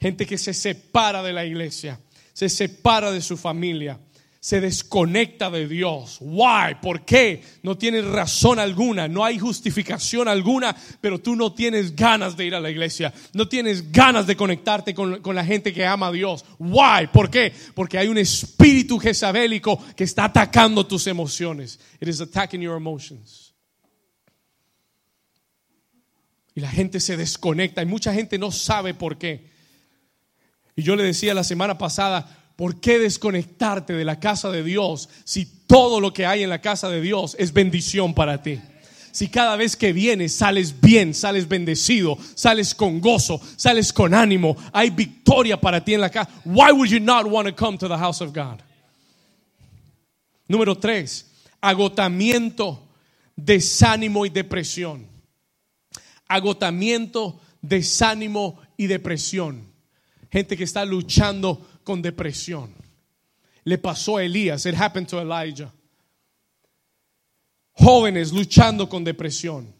Gente 0.00 0.26
que 0.26 0.38
se 0.38 0.54
separa 0.54 1.22
de 1.22 1.32
la 1.32 1.44
iglesia, 1.44 2.00
se 2.32 2.48
separa 2.48 3.10
de 3.10 3.20
su 3.20 3.36
familia, 3.36 3.98
se 4.46 4.60
desconecta 4.60 5.50
de 5.50 5.66
Dios. 5.66 6.18
Why? 6.20 6.76
¿Por 6.80 7.04
qué? 7.04 7.42
No 7.64 7.76
tienes 7.76 8.04
razón 8.04 8.60
alguna, 8.60 9.08
no 9.08 9.24
hay 9.24 9.40
justificación 9.40 10.28
alguna, 10.28 10.76
pero 11.00 11.20
tú 11.20 11.34
no 11.34 11.52
tienes 11.52 11.96
ganas 11.96 12.36
de 12.36 12.46
ir 12.46 12.54
a 12.54 12.60
la 12.60 12.70
iglesia, 12.70 13.12
no 13.32 13.48
tienes 13.48 13.90
ganas 13.90 14.24
de 14.28 14.36
conectarte 14.36 14.94
con, 14.94 15.20
con 15.20 15.34
la 15.34 15.44
gente 15.44 15.72
que 15.72 15.84
ama 15.84 16.06
a 16.06 16.12
Dios. 16.12 16.44
Why? 16.60 17.08
¿Por 17.12 17.28
qué? 17.28 17.52
Porque 17.74 17.98
hay 17.98 18.06
un 18.06 18.18
espíritu 18.18 19.00
jezabélico 19.00 19.84
que 19.96 20.04
está 20.04 20.26
atacando 20.26 20.86
tus 20.86 21.08
emociones. 21.08 21.80
It 22.00 22.06
is 22.06 22.20
attacking 22.20 22.60
your 22.60 22.76
emotions. 22.76 23.52
Y 26.54 26.60
la 26.60 26.70
gente 26.70 27.00
se 27.00 27.16
desconecta 27.16 27.82
y 27.82 27.86
mucha 27.86 28.14
gente 28.14 28.38
no 28.38 28.52
sabe 28.52 28.94
por 28.94 29.18
qué. 29.18 29.50
Y 30.76 30.84
yo 30.84 30.94
le 30.94 31.02
decía 31.02 31.34
la 31.34 31.42
semana 31.42 31.76
pasada, 31.78 32.45
¿por 32.56 32.80
qué 32.80 32.98
desconectarte 32.98 33.92
de 33.92 34.04
la 34.04 34.18
casa 34.18 34.50
de 34.50 34.64
Dios 34.64 35.08
si 35.24 35.44
todo 35.66 36.00
lo 36.00 36.12
que 36.12 36.26
hay 36.26 36.42
en 36.42 36.50
la 36.50 36.60
casa 36.60 36.88
de 36.88 37.00
Dios 37.00 37.36
es 37.38 37.52
bendición 37.52 38.14
para 38.14 38.42
ti? 38.42 38.58
Si 39.12 39.28
cada 39.28 39.56
vez 39.56 39.76
que 39.76 39.94
vienes 39.94 40.34
sales 40.34 40.78
bien, 40.78 41.14
sales 41.14 41.48
bendecido, 41.48 42.18
sales 42.34 42.74
con 42.74 43.00
gozo, 43.00 43.40
sales 43.56 43.90
con 43.90 44.12
ánimo, 44.12 44.56
hay 44.74 44.90
victoria 44.90 45.58
para 45.58 45.82
ti 45.82 45.94
en 45.94 46.02
la 46.02 46.10
casa. 46.10 46.30
Why 46.44 46.72
would 46.72 46.90
you 46.90 47.00
not 47.00 47.26
want 47.26 47.48
to 47.48 47.54
come 47.54 47.78
to 47.78 47.88
the 47.88 47.96
house 47.96 48.20
of 48.20 48.34
God? 48.34 48.60
Número 50.48 50.76
tres, 50.76 51.24
agotamiento, 51.62 52.86
desánimo 53.34 54.26
y 54.26 54.28
depresión. 54.28 55.06
Agotamiento, 56.28 57.40
desánimo 57.62 58.58
y 58.76 58.86
depresión. 58.86 59.62
Gente 60.30 60.58
que 60.58 60.64
está 60.64 60.84
luchando 60.84 61.66
con 61.86 62.02
depresión. 62.02 62.74
Le 63.62 63.78
pasó 63.78 64.16
a 64.16 64.24
Elías, 64.24 64.66
it 64.66 64.74
happened 64.74 65.08
to 65.08 65.20
Elijah. 65.20 65.72
Jóvenes 67.74 68.32
luchando 68.32 68.88
con 68.88 69.04
depresión. 69.04 69.72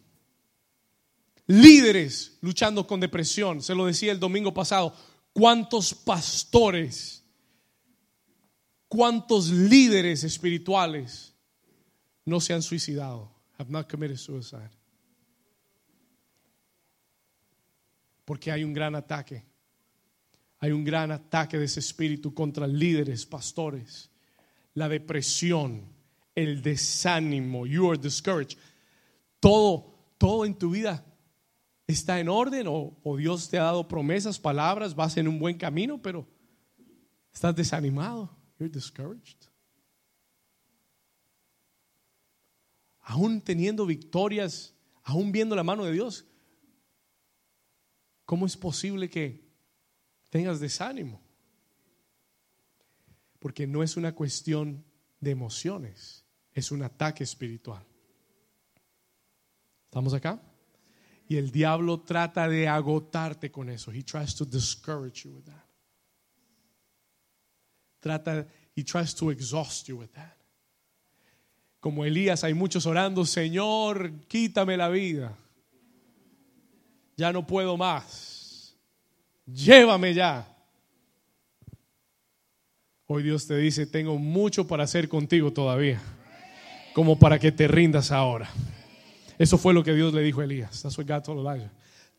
Líderes 1.48 2.38
luchando 2.42 2.86
con 2.86 3.00
depresión. 3.00 3.60
Se 3.60 3.74
lo 3.74 3.86
decía 3.86 4.12
el 4.12 4.20
domingo 4.20 4.54
pasado. 4.54 4.94
¿Cuántos 5.32 5.92
pastores, 5.94 7.24
cuántos 8.88 9.50
líderes 9.50 10.22
espirituales 10.22 11.34
no 12.24 12.40
se 12.40 12.54
han 12.54 12.62
suicidado? 12.62 13.32
Have 13.58 13.70
not 13.70 13.90
committed 13.90 14.16
suicide. 14.16 14.70
Porque 18.24 18.52
hay 18.52 18.62
un 18.62 18.72
gran 18.72 18.94
ataque. 18.94 19.44
Hay 20.58 20.72
un 20.72 20.84
gran 20.84 21.10
ataque 21.10 21.58
de 21.58 21.66
ese 21.66 21.80
espíritu 21.80 22.32
contra 22.32 22.66
líderes, 22.66 23.26
pastores. 23.26 24.10
La 24.74 24.88
depresión, 24.88 25.92
el 26.34 26.62
desánimo, 26.62 27.66
you 27.66 27.90
are 27.90 27.98
discouraged. 27.98 28.58
Todo, 29.40 29.94
todo 30.18 30.44
en 30.44 30.54
tu 30.54 30.70
vida 30.70 31.04
está 31.86 32.18
en 32.20 32.28
orden 32.28 32.66
o, 32.66 32.98
o 33.02 33.16
Dios 33.16 33.48
te 33.48 33.58
ha 33.58 33.64
dado 33.64 33.86
promesas, 33.86 34.38
palabras, 34.38 34.94
vas 34.94 35.16
en 35.16 35.28
un 35.28 35.38
buen 35.38 35.56
camino, 35.56 36.00
pero 36.00 36.26
estás 37.32 37.54
desanimado. 37.54 38.30
You're 38.58 38.72
discouraged. 38.72 39.48
Aún 43.00 43.40
teniendo 43.40 43.86
victorias, 43.86 44.74
aún 45.04 45.30
viendo 45.30 45.54
la 45.54 45.62
mano 45.62 45.84
de 45.84 45.92
Dios, 45.92 46.26
¿cómo 48.24 48.46
es 48.46 48.56
posible 48.56 49.08
que 49.08 49.45
tengas 50.30 50.60
desánimo? 50.60 51.20
Porque 53.38 53.66
no 53.66 53.82
es 53.82 53.96
una 53.96 54.14
cuestión 54.14 54.84
de 55.20 55.30
emociones, 55.30 56.24
es 56.52 56.70
un 56.70 56.82
ataque 56.82 57.24
espiritual. 57.24 57.84
¿Estamos 59.84 60.14
acá? 60.14 60.40
Y 61.28 61.36
el 61.36 61.50
diablo 61.50 62.00
trata 62.00 62.48
de 62.48 62.68
agotarte 62.68 63.50
con 63.50 63.68
eso. 63.68 63.90
He 63.92 64.02
tries 64.02 64.34
to 64.36 64.44
discourage 64.44 65.24
you 65.24 65.36
with 65.36 65.44
that. 65.44 65.64
Trata, 68.00 68.46
he 68.74 68.84
tries 68.84 69.14
to 69.14 69.30
exhaust 69.30 69.88
you 69.88 69.98
with 69.98 70.12
that. 70.12 70.36
Como 71.80 72.04
Elías, 72.04 72.44
hay 72.44 72.54
muchos 72.54 72.84
orando, 72.86 73.24
Señor, 73.24 74.26
quítame 74.28 74.76
la 74.76 74.88
vida. 74.88 75.36
Ya 77.16 77.32
no 77.32 77.46
puedo 77.46 77.76
más. 77.76 78.35
Llévame 79.46 80.12
ya. 80.12 80.46
Hoy 83.06 83.22
Dios 83.22 83.46
te 83.46 83.56
dice, 83.56 83.86
tengo 83.86 84.18
mucho 84.18 84.66
para 84.66 84.84
hacer 84.84 85.08
contigo 85.08 85.52
todavía, 85.52 86.00
como 86.92 87.18
para 87.18 87.38
que 87.38 87.52
te 87.52 87.68
rindas 87.68 88.10
ahora. 88.10 88.50
Eso 89.38 89.58
fue 89.58 89.72
lo 89.72 89.84
que 89.84 89.92
Dios 89.92 90.12
le 90.12 90.22
dijo 90.22 90.40
a 90.40 90.44
Elías. 90.44 90.82
That's. 90.82 90.98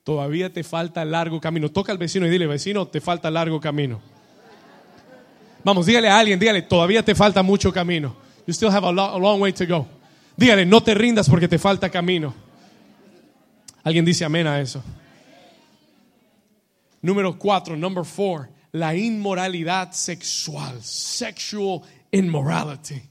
Todavía 0.03 0.53
te 0.53 0.63
falta 0.63 1.03
largo 1.03 1.41
camino. 1.41 1.69
Toca 1.69 1.91
al 1.91 1.97
vecino 1.97 2.25
y 2.25 2.29
dile, 2.29 2.47
vecino, 2.47 2.87
te 2.87 3.01
falta 3.01 3.29
largo 3.29 3.59
camino. 3.59 3.99
Vamos, 5.65 5.85
dígale 5.85 6.07
a 6.07 6.17
alguien, 6.17 6.39
dígale, 6.39 6.61
todavía 6.61 7.03
te 7.03 7.13
falta 7.13 7.43
mucho 7.43 7.73
camino. 7.73 8.15
You 8.45 8.53
still 8.53 8.69
have 8.69 8.87
a 8.87 8.91
long 8.91 9.41
way 9.41 9.51
to 9.51 9.65
go. 9.67 9.85
Dígale, 10.37 10.65
no 10.65 10.81
te 10.81 10.93
rindas 10.93 11.27
porque 11.27 11.49
te 11.49 11.59
falta 11.59 11.89
camino. 11.89 12.33
Alguien 13.83 14.05
dice 14.05 14.23
amén 14.23 14.47
a 14.47 14.61
eso. 14.61 14.81
Número 17.07 17.39
cuatro, 17.39 17.77
number 17.77 18.03
four, 18.03 18.49
la 18.73 18.93
inmoralidad 18.93 19.93
sexual, 19.93 20.83
sexual 20.83 21.79
immorality. 22.11 23.01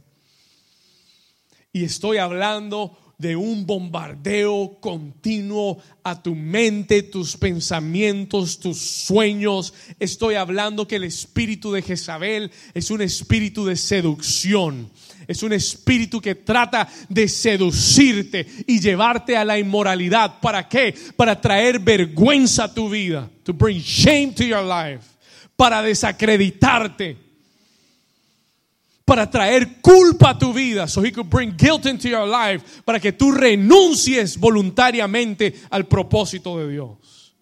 Y 1.73 1.85
estoy 1.85 2.19
hablando 2.19 3.15
de 3.17 3.37
un 3.37 3.65
bombardeo 3.65 4.79
continuo 4.83 5.79
a 6.05 6.23
tu 6.23 6.35
mente, 6.35 7.05
tus 7.05 7.39
pensamientos, 7.39 8.61
tus 8.61 8.79
sueños. 8.79 9.73
Estoy 9.99 10.35
hablando 10.35 10.87
que 10.87 10.97
el 10.97 11.05
espíritu 11.05 11.73
de 11.73 11.81
Jezabel 11.81 12.51
es 12.75 12.91
un 12.91 13.01
espíritu 13.01 13.65
de 13.65 13.77
seducción. 13.77 14.91
Es 15.27 15.43
un 15.43 15.53
espíritu 15.53 16.21
que 16.21 16.37
trata 16.37 16.89
de 17.09 17.29
seducirte 17.29 18.47
y 18.67 18.81
llevarte 18.81 19.37
a 19.37 19.45
la 19.45 19.59
inmoralidad. 19.59 20.41
¿Para 20.41 20.69
qué? 20.69 20.95
Para 21.17 21.41
traer 21.41 21.79
vergüenza 21.79 22.65
a 22.65 22.75
tu 22.75 22.89
vida. 22.89 23.29
To 23.45 23.53
bring 23.53 23.81
shame 23.81 24.33
to 24.33 24.45
your 24.45 24.63
life. 24.63 25.05
Para 25.57 25.83
desacreditarte 25.83 27.27
para 29.07 29.31
traer 29.31 29.81
culpa 29.81 30.31
a 30.31 30.39
tu 30.39 30.53
vida, 30.53 30.89
so 30.89 31.01
he 31.01 31.13
could 31.13 31.31
bring 31.31 31.57
guilt 31.57 31.87
into 31.87 32.09
your 32.09 32.27
life, 32.27 32.83
para 32.85 32.99
que 32.99 33.13
tú 33.13 33.31
renuncies 33.31 34.37
voluntariamente 34.37 35.55
al 35.71 35.87
propósito 35.87 36.59
de 36.59 36.73
Dios. 36.73 37.33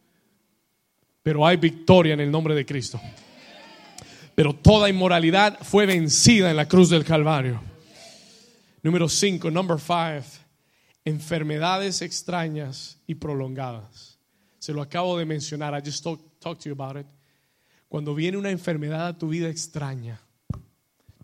Pero 1.23 1.47
hay 1.47 1.57
victoria 1.57 2.13
en 2.13 2.21
el 2.21 2.31
nombre 2.31 2.55
de 2.55 2.67
Cristo. 2.67 3.01
Pero 4.35 4.53
toda 4.53 4.91
inmoralidad 4.91 5.59
fue 5.63 5.87
vencida 5.87 6.51
en 6.51 6.57
la 6.57 6.69
cruz 6.69 6.91
del 6.91 7.03
Calvario. 7.03 7.63
Número 8.85 9.09
5, 9.09 9.51
number 9.51 9.81
5, 9.81 10.45
enfermedades 11.07 12.03
extrañas 12.03 13.01
y 13.07 13.15
prolongadas. 13.15 14.19
Se 14.59 14.75
lo 14.75 14.83
acabo 14.83 15.17
de 15.17 15.25
mencionar, 15.25 15.73
I 15.73 15.81
just 15.83 16.05
talked 16.05 16.39
talk 16.39 16.59
to 16.59 16.69
you 16.69 16.73
about 16.73 17.01
it. 17.01 17.07
Cuando 17.89 18.15
viene 18.15 18.37
una 18.37 18.51
enfermedad 18.51 19.07
a 19.07 19.19
tu 19.19 19.29
vida 19.29 19.49
extraña, 19.49 20.21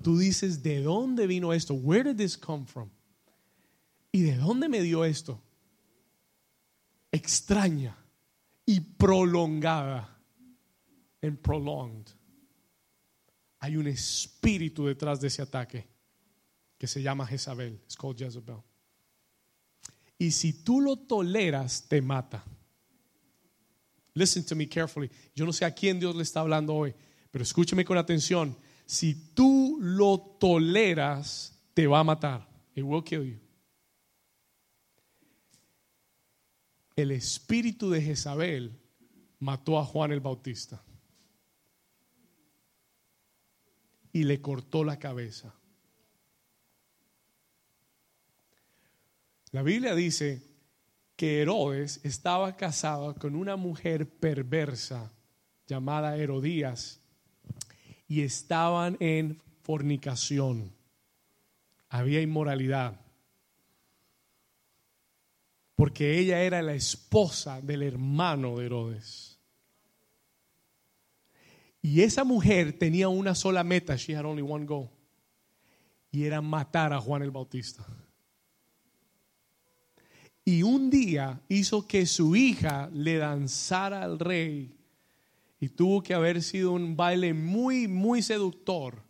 tú 0.03 0.17
dices, 0.17 0.63
¿de 0.63 0.83
dónde 0.83 1.27
vino 1.27 1.53
esto? 1.53 1.75
Where 1.75 2.15
did 2.15 2.17
this 2.17 2.39
come 2.39 2.65
from? 2.65 2.89
¿Y 4.11 4.23
de 4.23 4.37
dónde 4.37 4.67
me 4.67 4.81
dio 4.81 5.05
esto? 5.05 5.39
Extraña 7.13 7.95
y 8.65 8.81
prolongada. 8.81 10.09
En 11.21 11.37
prolonged. 11.37 12.07
Hay 13.59 13.77
un 13.77 13.87
espíritu 13.87 14.87
detrás 14.87 15.21
de 15.21 15.29
ese 15.29 15.43
ataque 15.43 16.00
que 16.81 16.87
se 16.87 17.03
llama 17.03 17.27
Jezabel. 17.27 17.79
It's 17.85 17.95
called 17.95 18.17
Jezebel. 18.17 18.63
Y 20.17 20.31
si 20.31 20.65
tú 20.65 20.81
lo 20.81 20.97
toleras, 20.97 21.87
te 21.87 22.01
mata. 22.01 22.43
Listen 24.15 24.43
to 24.47 24.57
me 24.57 24.67
carefully. 24.67 25.11
Yo 25.35 25.45
no 25.45 25.53
sé 25.53 25.67
a 25.67 25.75
quién 25.75 26.01
Dios 26.01 26.17
le 26.17 26.23
está 26.23 26.41
hablando 26.41 26.75
hoy, 26.75 26.95
pero 27.31 27.43
escúcheme 27.43 27.85
con 27.85 27.99
atención. 27.99 28.57
Si 28.87 29.15
tú 29.35 29.77
lo 29.79 30.37
toleras, 30.41 31.55
te 31.75 31.87
va 31.87 32.01
a 32.01 32.05
matar. 32.05 32.49
It 32.75 32.83
will 32.83 33.05
kill 33.05 33.25
you. 33.25 33.39
El 36.97 37.11
espíritu 37.11 37.91
de 37.91 38.01
Jezabel 38.01 38.75
mató 39.39 39.79
a 39.79 39.85
Juan 39.85 40.13
el 40.13 40.21
Bautista 40.21 40.83
y 44.15 44.25
le 44.25 44.41
cortó 44.41 44.83
la 44.83 44.99
cabeza. 44.99 45.60
La 49.53 49.63
Biblia 49.63 49.95
dice 49.95 50.43
que 51.17 51.43
Herodes 51.43 52.01
estaba 52.05 52.57
casado 52.57 53.15
con 53.17 53.35
una 53.35 53.57
mujer 53.57 54.09
perversa 54.09 55.13
llamada 55.67 56.17
Herodías 56.17 57.01
y 58.07 58.23
estaban 58.23 58.97
en 59.01 59.43
fornicación. 59.63 60.73
Había 61.89 62.21
inmoralidad. 62.21 63.01
Porque 65.75 66.19
ella 66.19 66.43
era 66.43 66.63
la 66.63 66.75
esposa 66.75 67.61
del 67.61 67.83
hermano 67.83 68.59
de 68.59 68.67
Herodes. 68.67 69.39
Y 71.83 72.03
esa 72.03 72.25
mujer 72.25 72.79
tenía 72.79 73.09
una 73.09 73.35
sola 73.35 73.65
meta, 73.65 73.97
she 73.97 74.15
had 74.15 74.25
only 74.25 74.43
one 74.43 74.67
goal, 74.67 74.91
y 76.11 76.25
era 76.25 76.41
matar 76.41 76.93
a 76.93 77.01
Juan 77.01 77.23
el 77.23 77.31
Bautista. 77.31 77.87
Y 80.45 80.63
un 80.63 80.91
día 80.91 81.41
hizo 81.49 81.87
que 81.87 82.07
su 82.07 82.35
hija 82.35 82.91
le 82.93 83.19
danzara 83.19 84.03
al 84.03 84.19
rey 84.19 84.75
y 85.61 85.69
tuvo 85.69 86.03
que 86.03 86.15
haber 86.15 86.43
sido 86.43 86.73
un 86.73 86.97
baile 86.97 87.35
muy, 87.35 87.87
muy 87.87 88.23
seductor, 88.23 89.03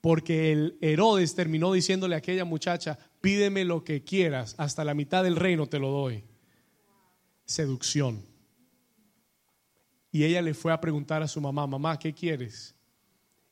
porque 0.00 0.52
el 0.52 0.78
Herodes 0.80 1.34
terminó 1.34 1.72
diciéndole 1.72 2.14
a 2.14 2.18
aquella 2.18 2.44
muchacha, 2.44 2.98
pídeme 3.20 3.64
lo 3.64 3.82
que 3.82 4.04
quieras, 4.04 4.54
hasta 4.56 4.84
la 4.84 4.94
mitad 4.94 5.24
del 5.24 5.36
reino 5.36 5.66
te 5.66 5.80
lo 5.80 5.90
doy. 5.90 6.24
Seducción. 7.44 8.24
Y 10.12 10.24
ella 10.24 10.42
le 10.42 10.54
fue 10.54 10.72
a 10.72 10.80
preguntar 10.80 11.22
a 11.22 11.28
su 11.28 11.40
mamá, 11.40 11.66
mamá, 11.66 11.98
¿qué 11.98 12.12
quieres? 12.14 12.74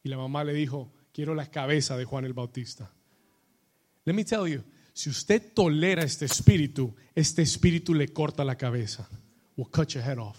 Y 0.02 0.08
la 0.08 0.16
mamá 0.16 0.44
le 0.44 0.52
dijo, 0.52 0.92
quiero 1.12 1.34
la 1.34 1.50
cabeza 1.50 1.96
de 1.96 2.04
Juan 2.04 2.24
el 2.24 2.32
Bautista. 2.32 2.92
Let 4.04 4.14
me 4.14 4.24
tell 4.24 4.46
you, 4.46 4.62
si 4.98 5.10
usted 5.10 5.52
tolera 5.54 6.02
este 6.02 6.24
espíritu, 6.24 6.92
este 7.14 7.42
espíritu 7.42 7.94
le 7.94 8.08
corta 8.08 8.42
la 8.42 8.56
cabeza. 8.56 9.08
Will 9.56 9.70
cut 9.70 9.90
your 9.90 10.02
head 10.02 10.18
off. 10.18 10.38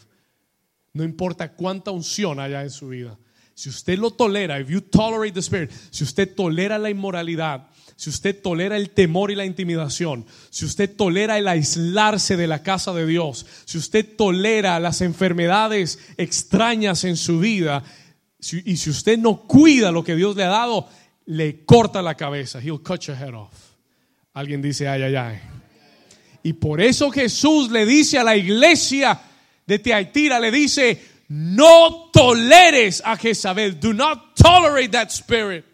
No 0.92 1.06
importa 1.06 1.54
cuánta 1.54 1.92
unción 1.92 2.42
haya 2.42 2.62
en 2.62 2.70
su 2.70 2.90
vida. 2.90 3.18
Si 3.54 3.70
usted 3.70 3.98
lo 3.98 4.12
tolera, 4.12 4.60
if 4.60 4.68
you 4.68 4.82
tolerate 4.82 5.32
the 5.32 5.40
spirit, 5.40 5.72
si 5.92 6.04
usted 6.04 6.36
tolera 6.36 6.78
la 6.78 6.90
inmoralidad, 6.90 7.70
si 7.96 8.10
usted 8.10 8.42
tolera 8.42 8.76
el 8.76 8.90
temor 8.90 9.32
y 9.32 9.36
la 9.36 9.46
intimidación, 9.46 10.26
si 10.50 10.66
usted 10.66 10.94
tolera 10.94 11.38
el 11.38 11.48
aislarse 11.48 12.36
de 12.36 12.48
la 12.48 12.62
casa 12.62 12.92
de 12.92 13.06
Dios, 13.06 13.46
si 13.64 13.78
usted 13.78 14.18
tolera 14.18 14.78
las 14.82 15.00
enfermedades 15.00 16.00
extrañas 16.18 17.06
en 17.06 17.16
su 17.16 17.40
vida, 17.40 17.86
y 18.42 18.76
si 18.76 18.90
usted 18.90 19.18
no 19.18 19.48
cuida 19.48 19.94
lo 19.94 20.04
que 20.04 20.18
Dios 20.18 20.36
le 20.36 20.44
ha 20.44 20.50
dado, 20.50 20.90
le 21.28 21.64
corta 21.64 22.02
la 22.02 22.16
cabeza. 22.16 22.60
He'll 22.60 22.84
cut 22.84 23.04
your 23.04 23.16
head 23.16 23.34
off. 23.34 23.69
Alguien 24.34 24.62
dice, 24.62 24.88
ay, 24.88 25.04
ay, 25.04 25.16
ay. 25.16 25.40
Y 26.44 26.54
por 26.54 26.82
eso 26.82 27.12
Jesús 27.12 27.70
le 27.70 27.86
dice 27.86 28.18
a 28.18 28.24
la 28.24 28.36
iglesia 28.36 29.20
de 29.66 29.80
Teaitira, 29.80 30.40
le 30.40 30.52
dice, 30.52 31.02
no 31.30 32.10
toleres 32.12 33.02
a 33.06 33.16
Jezabel. 33.16 33.80
Do 33.80 33.94
not 33.94 34.36
tolerate 34.36 34.92
that 34.92 35.10
spirit. 35.10 35.66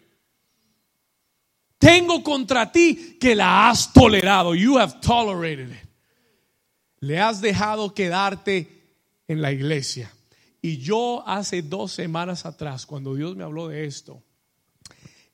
Tengo 1.78 2.22
contra 2.22 2.72
ti 2.72 3.16
que 3.20 3.34
la 3.34 3.68
has 3.68 3.92
tolerado. 3.92 4.54
You 4.54 4.78
have 4.78 5.00
tolerated 5.00 5.70
it. 5.70 5.88
Le 7.00 7.18
has 7.18 7.40
dejado 7.40 7.94
quedarte 7.94 8.68
en 9.28 9.40
la 9.40 9.52
iglesia. 9.52 10.10
Y 10.62 10.78
yo 10.78 11.22
hace 11.26 11.62
dos 11.62 11.92
semanas 11.92 12.44
atrás, 12.44 12.86
cuando 12.86 13.14
Dios 13.14 13.36
me 13.36 13.44
habló 13.44 13.68
de 13.68 13.84
esto, 13.84 14.22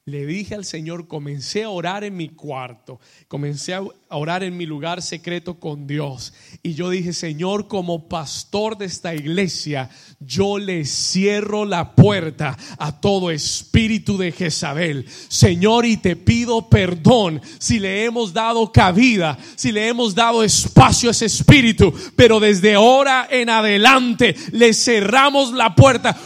le 0.04 0.26
dije 0.26 0.56
al 0.56 0.64
Señor, 0.64 1.06
comencé 1.06 1.62
a 1.62 1.68
orar 1.68 2.02
en 2.02 2.16
mi 2.16 2.28
cuarto, 2.28 2.98
comencé 3.28 3.72
a 3.72 3.84
orar 4.08 4.42
en 4.42 4.56
mi 4.56 4.66
lugar 4.66 5.00
secreto 5.00 5.60
con 5.60 5.86
Dios. 5.86 6.34
Y 6.60 6.74
yo 6.74 6.90
dije, 6.90 7.12
Señor, 7.12 7.68
como 7.68 8.08
pastor 8.08 8.76
de 8.76 8.86
esta 8.86 9.14
iglesia, 9.14 9.90
yo 10.18 10.58
le 10.58 10.84
cierro 10.86 11.64
la 11.64 11.94
puerta 11.94 12.58
a 12.78 13.00
todo 13.00 13.30
espíritu 13.30 14.18
de 14.18 14.32
Jezabel. 14.32 15.06
Señor, 15.28 15.86
y 15.86 15.96
te 15.96 16.16
pido 16.16 16.68
perdón 16.68 17.40
si 17.60 17.78
le 17.78 18.04
hemos 18.04 18.32
dado 18.32 18.72
cabida, 18.72 19.38
si 19.54 19.70
le 19.70 19.86
hemos 19.86 20.16
dado 20.16 20.42
espacio 20.42 21.10
a 21.10 21.12
ese 21.12 21.26
espíritu. 21.26 21.94
Pero 22.16 22.40
desde 22.40 22.74
ahora 22.74 23.28
en 23.30 23.48
adelante 23.50 24.34
le 24.50 24.74
cerramos 24.74 25.52
la 25.52 25.76
puerta 25.76 26.18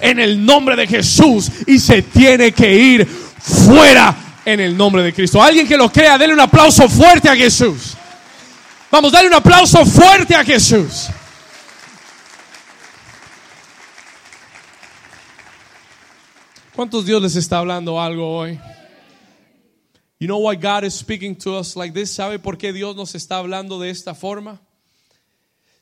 en 0.00 0.18
el 0.18 0.44
nombre 0.44 0.76
de 0.76 0.86
Jesús 0.86 1.50
y 1.66 1.78
se 1.78 2.02
tiene 2.02 2.52
que 2.52 2.72
ir 2.74 3.06
fuera 3.06 4.16
en 4.44 4.60
el 4.60 4.76
nombre 4.76 5.02
de 5.02 5.12
Cristo. 5.12 5.42
Alguien 5.42 5.66
que 5.66 5.76
lo 5.76 5.90
crea, 5.90 6.16
denle 6.18 6.34
un 6.34 6.40
aplauso 6.40 6.88
fuerte 6.88 7.28
a 7.28 7.36
Jesús. 7.36 7.96
Vamos, 8.90 9.12
darle 9.12 9.28
un 9.28 9.34
aplauso 9.34 9.84
fuerte 9.84 10.34
a 10.34 10.44
Jesús. 10.44 11.08
¿Cuántos 16.74 17.04
Dios 17.04 17.20
les 17.20 17.36
está 17.36 17.58
hablando 17.58 18.00
algo 18.00 18.38
hoy? 18.38 18.58
You 20.20 20.26
know 20.26 20.38
why 20.38 20.56
God 20.56 20.84
is 20.84 20.94
speaking 20.94 21.36
to 21.36 21.58
us 21.58 21.76
like 21.76 21.92
this? 21.92 22.12
¿Sabe 22.12 22.38
por 22.38 22.56
qué 22.56 22.72
Dios 22.72 22.96
nos 22.96 23.14
está 23.14 23.36
hablando 23.36 23.78
de 23.78 23.90
esta 23.90 24.14
forma? 24.14 24.60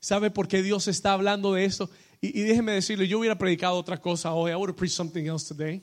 ¿Sabe 0.00 0.31
por 0.31 0.48
qué 0.48 0.62
Dios 0.62 0.88
está 0.88 1.12
hablando 1.12 1.52
de 1.52 1.64
esto? 1.64 1.90
Y, 2.20 2.42
déjeme 2.42 2.72
decirle, 2.72 3.07
yo 3.07 3.18
hubiera 3.18 3.37
predicado 3.37 3.76
otra 3.76 3.98
cosa 4.00 4.33
hoy. 4.33 4.50
I 4.50 4.55
would 4.55 4.70
have 4.70 4.76
preached 4.76 4.96
something 4.96 5.24
else 5.26 5.46
today. 5.46 5.83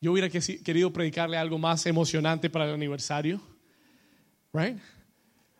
Yo 0.00 0.12
hubiera 0.12 0.28
querido 0.28 0.92
predicarle 0.92 1.36
algo 1.36 1.58
más 1.58 1.86
emocionante 1.86 2.50
para 2.50 2.66
el 2.66 2.74
aniversario. 2.74 3.40
Right? 4.52 4.78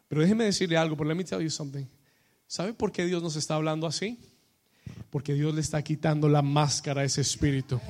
Pero 0.09 0.21
déjeme 0.21 0.45
decirle 0.45 0.77
algo, 0.77 0.97
pero 0.97 1.09
let 1.09 1.17
me 1.17 1.25
tell 1.25 1.41
you 1.41 1.51
something. 1.51 1.85
¿Sabe 2.47 2.73
por 2.73 2.93
qué 2.93 3.07
Dios 3.07 3.23
nos 3.23 3.37
está 3.37 3.55
hablando 3.55 3.87
así? 3.87 4.19
Porque 5.11 5.35
Dios 5.35 5.55
le 5.55 5.61
está 5.61 5.83
quitando 5.83 6.29
la 6.29 6.43
máscara 6.43 7.01
a 7.01 7.05
ese 7.05 7.21
espíritu. 7.21 7.81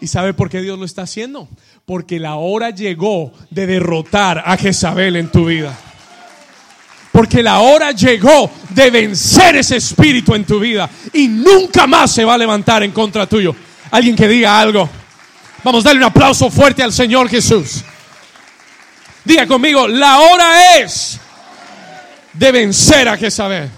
¿Y 0.00 0.06
sabe 0.06 0.32
por 0.32 0.48
qué 0.48 0.60
Dios 0.62 0.78
lo 0.78 0.84
está 0.84 1.02
haciendo? 1.02 1.48
Porque 1.84 2.20
la 2.20 2.36
hora 2.36 2.70
llegó 2.70 3.32
de 3.50 3.66
derrotar 3.66 4.42
a 4.44 4.56
Jezabel 4.56 5.16
en 5.16 5.30
tu 5.30 5.46
vida. 5.46 5.78
Porque 7.12 7.42
la 7.42 7.60
hora 7.60 7.92
llegó 7.92 8.50
de 8.70 8.90
vencer 8.90 9.56
ese 9.56 9.76
espíritu 9.76 10.34
en 10.34 10.44
tu 10.44 10.60
vida 10.60 10.88
y 11.12 11.28
nunca 11.28 11.86
más 11.86 12.12
se 12.12 12.24
va 12.24 12.34
a 12.34 12.38
levantar 12.38 12.82
en 12.82 12.92
contra 12.92 13.26
tuyo. 13.26 13.54
Alguien 13.90 14.14
que 14.14 14.28
diga 14.28 14.60
algo. 14.60 14.88
Vamos 15.64 15.84
a 15.84 15.88
darle 15.88 16.00
un 16.00 16.10
aplauso 16.10 16.50
fuerte 16.50 16.82
al 16.82 16.92
Señor 16.92 17.28
Jesús. 17.28 17.84
Diga 19.24 19.46
conmigo, 19.46 19.86
la 19.86 20.20
hora 20.20 20.78
es 20.78 21.20
de 22.32 22.52
vencer 22.52 23.08
a 23.08 23.16
Jezabel. 23.16 23.68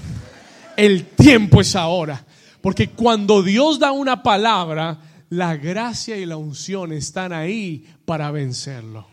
El 0.76 1.07
tiempo 1.07 1.61
es 1.61 1.74
ahora. 1.74 2.22
Porque 2.61 2.91
cuando 2.91 3.43
Dios 3.43 3.78
da 3.78 3.91
una 3.91 4.22
palabra, 4.22 4.99
la 5.30 5.57
gracia 5.57 6.16
y 6.16 6.26
la 6.26 6.37
unción 6.37 6.93
están 6.93 7.33
ahí 7.33 7.87
para 8.05 8.30
vencerlo. 8.30 9.12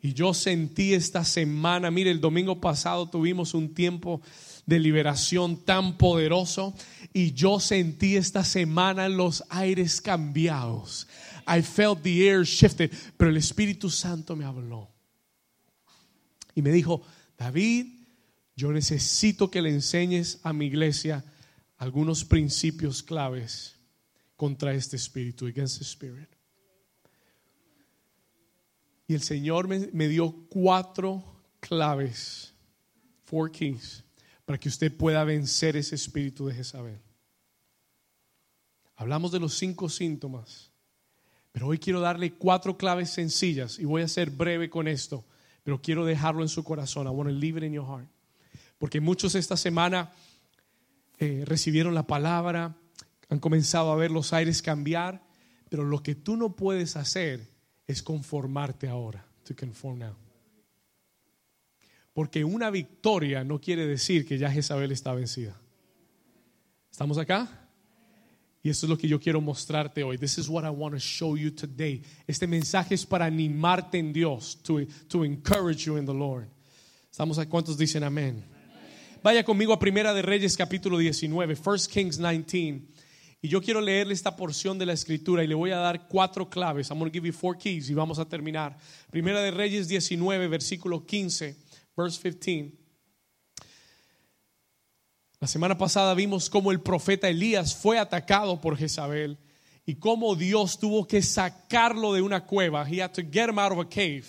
Y 0.00 0.12
yo 0.12 0.32
sentí 0.32 0.94
esta 0.94 1.24
semana, 1.24 1.90
mire, 1.90 2.10
el 2.10 2.20
domingo 2.20 2.60
pasado 2.60 3.08
tuvimos 3.08 3.54
un 3.54 3.74
tiempo 3.74 4.22
de 4.64 4.78
liberación 4.78 5.64
tan 5.64 5.98
poderoso 5.98 6.74
y 7.12 7.32
yo 7.32 7.58
sentí 7.58 8.16
esta 8.16 8.44
semana 8.44 9.08
los 9.08 9.42
aires 9.48 10.00
cambiados. 10.00 11.08
I 11.48 11.62
felt 11.62 12.02
the 12.02 12.28
air 12.28 12.44
shifted, 12.44 12.92
pero 13.16 13.30
el 13.30 13.38
Espíritu 13.38 13.90
Santo 13.90 14.36
me 14.36 14.44
habló. 14.44 14.88
Y 16.54 16.62
me 16.62 16.70
dijo, 16.70 17.02
David, 17.36 17.86
yo 18.54 18.70
necesito 18.72 19.50
que 19.50 19.62
le 19.62 19.70
enseñes 19.70 20.40
a 20.42 20.52
mi 20.52 20.66
iglesia 20.66 21.24
algunos 21.78 22.24
principios 22.24 23.02
claves 23.02 23.76
contra 24.36 24.74
este 24.74 24.96
espíritu, 24.96 25.46
against 25.46 25.78
the 25.78 25.84
spirit. 25.84 26.37
Y 29.08 29.14
el 29.14 29.22
Señor 29.22 29.68
me, 29.68 30.08
dio 30.08 30.32
cuatro 30.50 31.24
claves, 31.60 32.52
four 33.24 33.50
keys, 33.50 34.04
para 34.44 34.60
que 34.60 34.68
usted 34.68 34.94
pueda 34.94 35.24
vencer 35.24 35.78
ese 35.78 35.94
espíritu 35.94 36.46
de 36.46 36.54
Jezabel. 36.54 37.00
Hablamos 38.96 39.32
de 39.32 39.40
los 39.40 39.54
cinco 39.54 39.88
síntomas, 39.88 40.70
pero 41.52 41.68
hoy 41.68 41.78
quiero 41.78 42.00
darle 42.00 42.34
cuatro 42.34 42.76
claves 42.76 43.08
sencillas 43.08 43.78
y 43.78 43.86
voy 43.86 44.02
a 44.02 44.08
ser 44.08 44.28
breve 44.28 44.68
con 44.68 44.86
esto, 44.86 45.24
pero 45.64 45.80
quiero 45.80 46.04
dejarlo 46.04 46.42
en 46.42 46.50
su 46.50 46.62
corazón. 46.62 47.06
I 47.06 47.10
want 47.10 47.30
to 47.30 47.34
leave 47.34 47.56
it 47.56 47.64
in 47.64 47.72
your 47.72 47.86
heart. 47.86 48.08
Porque 48.76 49.00
muchos 49.00 49.34
esta 49.34 49.56
semana 49.56 50.12
eh, 51.18 51.44
recibieron 51.46 51.94
la 51.94 52.06
palabra, 52.06 52.76
han 53.30 53.38
comenzado 53.38 53.90
a 53.90 53.96
ver 53.96 54.10
los 54.10 54.34
aires 54.34 54.60
cambiar, 54.60 55.22
pero 55.70 55.84
lo 55.84 56.02
que 56.02 56.14
tú 56.14 56.36
no 56.36 56.54
puedes 56.56 56.94
hacer 56.96 57.57
es 57.88 58.02
conformarte 58.02 58.86
ahora. 58.86 59.26
To 59.44 59.56
conform 59.56 60.00
now. 60.00 60.14
Porque 62.12 62.44
una 62.44 62.70
victoria 62.70 63.42
no 63.42 63.60
quiere 63.60 63.86
decir 63.86 64.26
que 64.26 64.36
ya 64.36 64.50
Jezabel 64.50 64.92
está 64.92 65.14
vencida. 65.14 65.58
¿Estamos 66.90 67.16
acá? 67.16 67.68
Y 68.62 68.68
eso 68.68 68.86
es 68.86 68.90
lo 68.90 68.98
que 68.98 69.08
yo 69.08 69.18
quiero 69.18 69.40
mostrarte 69.40 70.02
hoy. 70.02 70.18
This 70.18 70.36
is 70.36 70.48
what 70.48 70.64
I 70.64 70.68
want 70.68 70.94
to 70.94 70.98
show 70.98 71.36
you 71.36 71.50
today. 71.50 72.02
Este 72.26 72.46
mensaje 72.46 72.94
es 72.94 73.06
para 73.06 73.24
animarte 73.24 73.98
en 73.98 74.12
Dios, 74.12 74.60
to, 74.62 74.80
to 75.08 75.24
encourage 75.24 75.84
you 75.84 75.96
in 75.96 76.04
the 76.04 76.12
Lord. 76.12 76.48
¿Estamos 77.10 77.38
a 77.38 77.48
cuántos 77.48 77.78
dicen 77.78 78.02
amén? 78.02 78.44
Vaya 79.22 79.44
conmigo 79.44 79.72
a 79.72 79.78
Primera 79.78 80.12
de 80.12 80.22
Reyes 80.22 80.56
capítulo 80.56 80.98
19, 80.98 81.54
1 81.54 81.76
Kings 81.90 82.18
19. 82.18 82.82
Y 83.40 83.48
yo 83.48 83.60
quiero 83.60 83.80
leerle 83.80 84.14
esta 84.14 84.34
porción 84.34 84.78
de 84.78 84.86
la 84.86 84.92
escritura 84.92 85.44
y 85.44 85.46
le 85.46 85.54
voy 85.54 85.70
a 85.70 85.76
dar 85.76 86.08
cuatro 86.08 86.50
claves. 86.50 86.90
I'm 86.90 86.98
going 86.98 87.10
to 87.10 87.14
give 87.14 87.26
you 87.26 87.32
four 87.32 87.56
keys 87.56 87.88
y 87.88 87.94
vamos 87.94 88.18
a 88.18 88.24
terminar. 88.24 88.76
Primera 89.10 89.40
de 89.40 89.52
Reyes 89.52 89.86
19, 89.86 90.48
versículo 90.48 91.06
15, 91.06 91.56
verse 91.96 92.20
15. 92.20 92.72
La 95.40 95.46
semana 95.46 95.78
pasada 95.78 96.14
vimos 96.14 96.50
cómo 96.50 96.72
el 96.72 96.80
profeta 96.80 97.28
Elías 97.28 97.76
fue 97.76 98.00
atacado 98.00 98.60
por 98.60 98.76
Jezabel 98.76 99.38
y 99.86 99.94
cómo 99.94 100.34
Dios 100.34 100.80
tuvo 100.80 101.06
que 101.06 101.22
sacarlo 101.22 102.12
de 102.12 102.22
una 102.22 102.44
cueva. 102.44 102.84
He 102.84 103.00
had 103.00 103.12
to 103.12 103.22
get 103.22 103.48
him 103.48 103.60
out 103.60 103.70
of 103.70 103.78
a 103.78 103.88
cave 103.88 104.24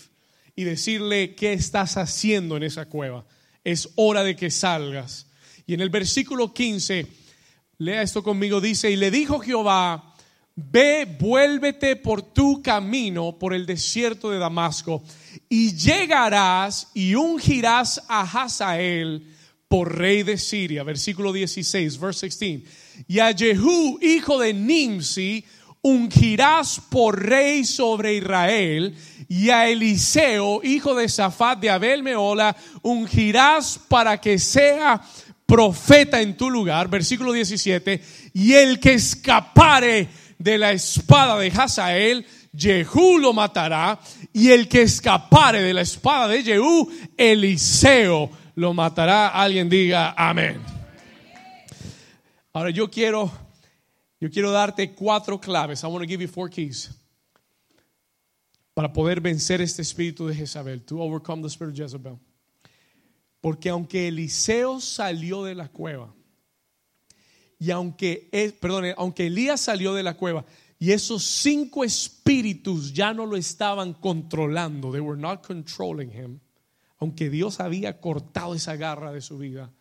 y 0.55 0.65
decirle, 0.65 1.33
¿qué 1.33 1.53
estás 1.53 1.97
haciendo 1.97 2.57
en 2.57 2.63
esa 2.63 2.85
cueva? 2.85 3.25
Es 3.63 3.89
hora 3.95 4.23
de 4.23 4.35
que 4.35 4.51
salgas. 4.51 5.25
Y 5.65 5.73
en 5.73 5.81
el 5.81 5.89
versículo 5.89 6.53
15, 6.53 7.07
lea 7.79 8.01
esto 8.01 8.21
conmigo, 8.21 8.59
dice, 8.59 8.91
y 8.91 8.97
le 8.97 9.09
dijo 9.09 9.39
Jehová, 9.39 10.13
ve, 10.55 11.07
vuélvete 11.19 11.95
por 11.95 12.21
tu 12.21 12.61
camino 12.61 13.37
por 13.39 13.53
el 13.53 13.65
desierto 13.65 14.29
de 14.29 14.37
Damasco 14.37 15.01
y 15.47 15.75
llegarás 15.75 16.91
y 16.93 17.15
ungirás 17.15 18.03
a 18.09 18.21
Hazael 18.21 19.25
por 19.69 19.97
rey 19.97 20.23
de 20.23 20.37
Siria. 20.37 20.83
Versículo 20.83 21.31
16, 21.31 21.99
verse 21.99 22.25
16. 22.25 22.63
Y 23.07 23.19
a 23.19 23.33
Jehú, 23.33 23.97
hijo 24.01 24.39
de 24.39 24.53
Nimsi, 24.53 25.45
ungirás 25.81 26.81
por 26.89 27.23
rey 27.23 27.63
sobre 27.63 28.15
Israel. 28.15 28.93
Y 29.29 29.51
a 29.51 29.69
Eliseo, 29.69 30.61
hijo 30.63 30.95
de 30.95 31.07
Safat 31.07 31.59
de 31.59 31.69
Abel 31.69 32.03
Meola, 32.03 32.57
ungirás 32.81 33.79
para 33.87 34.19
que 34.19 34.37
sea 34.37 35.01
profeta 35.49 36.21
en 36.21 36.37
tu 36.37 36.49
lugar. 36.49 36.87
Versículo 36.87 37.33
17. 37.33 38.01
Y 38.33 38.53
el 38.53 38.79
que 38.79 38.93
escapare 38.93 40.07
de 40.37 40.57
la 40.59 40.71
espada 40.71 41.37
de 41.39 41.47
Hazael, 41.49 42.25
Jehú 42.55 43.17
lo 43.17 43.33
matará. 43.33 43.99
Y 44.31 44.51
el 44.51 44.67
que 44.69 44.83
escapare 44.83 45.63
de 45.63 45.73
la 45.73 45.81
espada 45.81 46.27
de 46.27 46.43
Jehú, 46.43 46.89
Eliseo 47.17 48.29
lo 48.55 48.73
matará. 48.73 49.29
Alguien 49.29 49.67
diga 49.67 50.13
amén. 50.15 50.61
Ahora 52.53 52.69
yo 52.69 52.89
quiero, 52.89 53.31
yo 54.21 54.29
quiero 54.29 54.51
darte 54.51 54.93
cuatro 54.93 55.39
claves. 55.39 55.83
I 55.83 55.87
want 55.87 56.03
to 56.03 56.07
give 56.07 56.21
you 56.21 56.29
four 56.29 56.49
keys 56.49 56.91
para 58.75 58.93
poder 58.93 59.19
vencer 59.19 59.61
este 59.61 59.81
espíritu 59.81 60.27
de 60.27 60.35
Jezabel. 60.35 60.83
To 60.85 61.01
overcome 61.01 61.41
the 61.41 61.49
spirit 61.49 61.73
of 61.73 61.77
Jezebel. 61.77 62.19
Porque 63.41 63.69
aunque 63.69 64.07
Eliseo 64.07 64.79
salió 64.81 65.43
de 65.43 65.55
la 65.55 65.69
cueva 65.69 66.13
y 67.57 67.71
aunque, 67.71 68.29
eh, 68.31 68.51
perdón, 68.51 68.85
aunque 68.97 69.27
Elías 69.27 69.61
salió 69.61 69.93
de 69.93 70.03
la 70.03 70.15
cueva 70.15 70.45
y 70.77 70.91
esos 70.91 71.23
cinco 71.23 71.83
espíritus 71.83 72.93
ya 72.93 73.13
no 73.13 73.25
lo 73.25 73.35
estaban 73.35 73.93
controlando, 73.93 74.91
they 74.91 75.01
were 75.01 75.19
not 75.19 75.45
controlling 75.45 76.11
him 76.11 76.39
aunque 76.99 77.29
Dios 77.29 77.59
había 77.59 77.99
cortado 78.01 78.53
esa 78.53 78.75
garra 78.75 79.11
de 79.11 79.21
su 79.21 79.37
vida, 79.37 79.71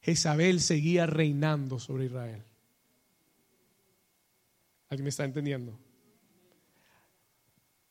Jezabel 0.00 0.60
seguía 0.60 1.06
reinando 1.06 1.78
sobre 1.78 2.06
Israel. 2.06 2.42
¿Alguien 4.88 5.04
me 5.04 5.10
está 5.10 5.24
entendiendo? 5.24 5.78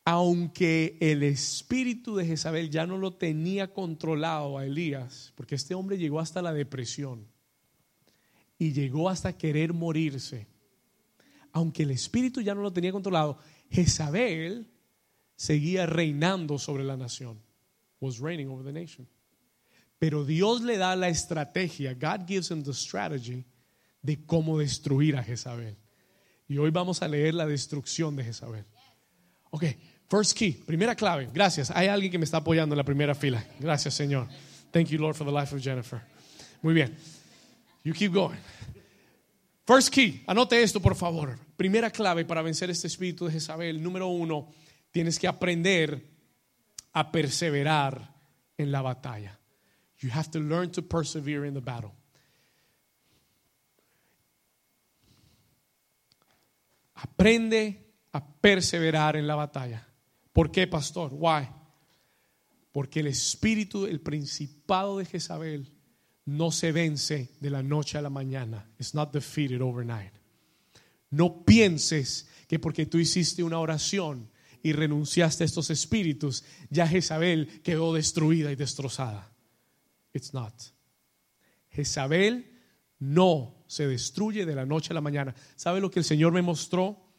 Aunque 0.03 0.97
el 0.99 1.23
espíritu 1.23 2.15
de 2.15 2.25
Jezabel 2.25 2.69
ya 2.69 2.87
no 2.87 2.97
lo 2.97 3.13
tenía 3.13 3.73
controlado 3.73 4.57
a 4.57 4.65
Elías, 4.65 5.31
porque 5.35 5.55
este 5.55 5.75
hombre 5.75 5.97
llegó 5.97 6.19
hasta 6.19 6.41
la 6.41 6.53
depresión 6.53 7.27
y 8.57 8.73
llegó 8.73 9.09
hasta 9.09 9.37
querer 9.37 9.73
morirse, 9.73 10.47
aunque 11.51 11.83
el 11.83 11.91
espíritu 11.91 12.41
ya 12.41 12.55
no 12.55 12.61
lo 12.61 12.73
tenía 12.73 12.91
controlado, 12.91 13.37
Jezabel 13.69 14.71
seguía 15.35 15.85
reinando 15.85 16.57
sobre 16.57 16.83
la 16.83 16.97
nación 16.97 17.39
was 18.01 18.19
reigning 18.19 18.49
over 18.49 18.63
the 18.63 18.73
nation. 18.73 19.07
Pero 19.99 20.25
Dios 20.25 20.61
le 20.61 20.77
da 20.77 20.95
la 20.95 21.07
estrategia, 21.07 21.93
God 21.93 22.27
gives 22.27 22.49
him 22.49 22.63
the 22.63 22.73
strategy 22.73 23.45
de 24.01 24.25
cómo 24.25 24.57
destruir 24.57 25.15
a 25.15 25.23
Jezabel. 25.23 25.77
Y 26.47 26.57
hoy 26.57 26.71
vamos 26.71 27.01
a 27.01 27.07
leer 27.07 27.35
la 27.35 27.45
destrucción 27.45 28.15
de 28.15 28.23
Jezabel. 28.23 28.65
Ok, 29.51 29.65
first 30.11 30.37
key, 30.37 30.51
primera 30.51 30.93
clave. 30.93 31.29
Gracias. 31.33 31.71
Hay 31.71 31.87
alguien 31.87 32.11
que 32.11 32.17
me 32.17 32.25
está 32.25 32.37
apoyando 32.37 32.75
en 32.75 32.77
la 32.77 32.83
primera 32.83 33.15
fila. 33.15 33.41
Gracias, 33.59 33.93
Señor. 33.93 34.27
Thank 34.71 34.89
you, 34.89 34.99
Lord, 34.99 35.15
for 35.15 35.25
the 35.25 35.31
life 35.31 35.55
of 35.55 35.61
Jennifer. 35.61 36.01
Muy 36.61 36.73
bien. 36.73 36.93
You 37.83 37.93
keep 37.93 38.11
going. 38.11 38.37
First 39.65 39.93
key, 39.93 40.21
anote 40.27 40.61
esto, 40.61 40.81
por 40.81 40.95
favor. 40.95 41.39
Primera 41.55 41.89
clave 41.89 42.25
para 42.25 42.41
vencer 42.41 42.69
este 42.69 42.87
espíritu 42.87 43.25
de 43.25 43.31
Jezabel. 43.31 43.81
Número 43.81 44.07
uno, 44.07 44.49
tienes 44.91 45.17
que 45.17 45.29
aprender 45.29 46.05
a 46.91 47.09
perseverar 47.09 48.13
en 48.57 48.71
la 48.71 48.81
batalla. 48.81 49.39
You 49.99 50.09
have 50.11 50.29
to 50.31 50.39
learn 50.39 50.71
to 50.71 50.81
persevere 50.81 51.47
in 51.47 51.53
the 51.53 51.61
battle. 51.61 51.93
Aprende 56.95 57.93
a 58.11 58.19
perseverar 58.19 59.15
en 59.15 59.25
la 59.25 59.35
batalla. 59.35 59.87
¿Por 60.33 60.51
qué, 60.51 60.67
pastor? 60.67 61.11
Why? 61.13 61.47
Porque 62.71 63.01
el 63.01 63.07
espíritu, 63.07 63.85
el 63.85 63.99
principado 63.99 64.97
de 64.97 65.05
Jezabel 65.05 65.71
no 66.25 66.51
se 66.51 66.71
vence 66.71 67.31
de 67.39 67.49
la 67.49 67.61
noche 67.61 67.97
a 67.97 68.01
la 68.01 68.09
mañana. 68.09 68.69
It's 68.79 68.93
not 68.93 69.11
defeated 69.11 69.61
overnight. 69.61 70.13
No 71.09 71.43
pienses 71.43 72.29
que 72.47 72.59
porque 72.59 72.85
tú 72.85 72.97
hiciste 72.97 73.43
una 73.43 73.59
oración 73.59 74.29
y 74.63 74.73
renunciaste 74.73 75.43
a 75.43 75.45
estos 75.45 75.69
espíritus, 75.69 76.43
ya 76.69 76.87
Jezabel 76.87 77.61
quedó 77.61 77.93
destruida 77.93 78.51
y 78.51 78.55
destrozada. 78.55 79.33
It's 80.13 80.33
not. 80.33 80.53
Jezabel 81.69 82.51
no 82.99 83.63
se 83.67 83.87
destruye 83.87 84.45
de 84.45 84.55
la 84.55 84.65
noche 84.65 84.91
a 84.91 84.93
la 84.93 85.01
mañana. 85.01 85.33
¿Sabe 85.55 85.81
lo 85.81 85.89
que 85.89 85.99
el 85.99 86.05
Señor 86.05 86.31
me 86.31 86.41
mostró 86.41 87.13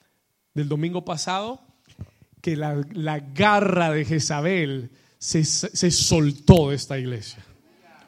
del 0.54 0.68
domingo 0.68 1.04
pasado? 1.04 1.66
Que 2.42 2.56
la, 2.56 3.20
garra 3.32 3.90
de 3.90 4.04
Jezabel 4.04 4.90
se, 5.18 5.44
se 5.44 5.90
soltó 5.90 6.68
de 6.68 6.76
esta 6.76 6.98
iglesia. 6.98 7.42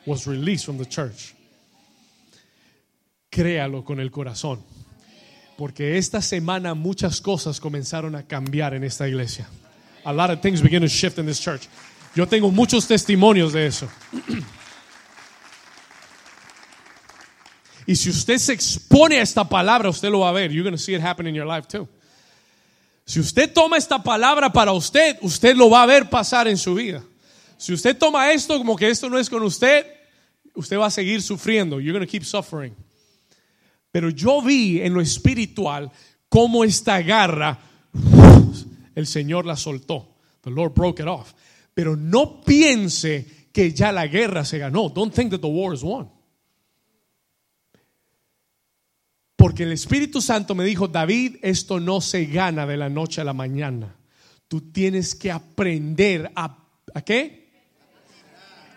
Was 0.05 0.27
released 0.27 0.67
from 0.67 0.77
the 0.77 0.87
church. 0.87 1.35
Créalo 3.31 3.83
con 3.85 4.01
el 4.01 4.11
corazón. 4.11 4.63
Porque 5.57 5.97
esta 5.97 6.21
semana 6.21 6.75
muchas 6.75 7.21
cosas 7.21 7.61
comenzaron 7.61 8.15
a 8.17 8.25
cambiar 8.25 8.75
en 8.75 8.85
esta 8.85 9.09
iglesia. 9.09 9.49
A 10.05 10.13
lot 10.13 10.31
of 10.31 10.41
things 10.41 10.61
begin 10.61 10.83
to 10.83 10.89
shift 10.89 11.19
in 11.19 11.27
this 11.27 11.41
church. 11.41 11.69
Yo 12.15 12.27
tengo 12.27 12.51
muchos 12.51 12.87
testimonios 12.87 13.53
de 13.53 13.67
eso. 13.67 13.89
Y 17.87 17.97
si 17.97 18.11
usted 18.11 18.39
se 18.39 18.53
expone 18.53 19.19
a 19.19 19.23
esta 19.23 19.45
palabra, 19.49 19.89
usted 19.89 20.11
lo 20.11 20.21
va 20.21 20.31
a 20.31 20.33
ver. 20.33 20.51
You're 20.51 20.63
going 20.63 20.77
to 20.77 20.83
see 20.83 20.95
it 20.95 21.03
happen 21.03 21.27
in 21.27 21.35
your 21.35 21.47
life 21.47 21.69
too. 21.69 21.89
Si 23.07 23.21
usted 23.21 23.53
toma 23.53 23.77
esta 23.77 24.03
palabra 24.03 24.51
para 24.53 24.73
usted, 24.73 25.19
usted 25.21 25.57
lo 25.57 25.69
va 25.69 25.83
a 25.83 25.87
ver 25.87 26.09
pasar 26.09 26.49
en 26.49 26.57
su 26.57 26.75
vida. 26.75 27.03
Si 27.59 27.73
usted 27.73 27.97
toma 27.97 28.33
esto 28.33 28.57
como 28.59 28.77
que 28.77 28.89
esto 28.89 29.11
no 29.11 29.19
es 29.19 29.29
con 29.29 29.43
usted, 29.43 29.87
usted 30.55 30.79
va 30.79 30.87
a 30.87 30.91
seguir 30.91 31.23
sufriendo. 31.23 31.81
You're 31.81 31.93
going 31.93 32.07
to 32.07 32.11
keep 32.11 32.25
suffering. 32.25 32.75
Pero 33.91 34.11
yo 34.11 34.43
vi 34.43 34.81
en 34.81 34.95
lo 34.95 35.01
espiritual 35.01 35.91
cómo 36.29 36.65
esta 36.65 37.01
garra, 37.03 37.61
el 38.95 39.07
Señor 39.07 39.47
la 39.47 39.57
soltó. 39.57 40.17
The 40.43 40.51
Lord 40.51 40.75
broke 40.75 41.03
it 41.03 41.09
off. 41.09 41.33
Pero 41.75 41.97
no 41.97 42.41
piense 42.41 43.49
que 43.53 43.73
ya 43.73 43.93
la 43.93 44.07
guerra 44.07 44.45
se 44.45 44.59
ganó. 44.59 44.89
Don't 44.89 45.15
think 45.15 45.31
that 45.31 45.41
the 45.41 45.47
war 45.47 45.73
is 45.75 45.83
won. 45.83 46.11
Porque 49.45 49.65
el 49.65 49.73
Espíritu 49.73 50.23
Santo 50.23 50.55
me 50.55 50.65
dijo, 50.65 50.89
David, 50.89 51.37
esto 51.43 51.79
no 51.79 52.01
se 52.01 52.25
gana 52.25 52.65
de 52.65 52.79
la 52.79 52.89
noche 52.89 53.21
a 53.21 53.25
la 53.25 53.35
mañana. 53.35 53.95
Tú 54.49 54.73
tienes 54.73 55.15
que 55.15 55.31
aprender 55.31 56.33
a, 56.35 56.65
¿a 56.95 57.03
qué? 57.03 57.53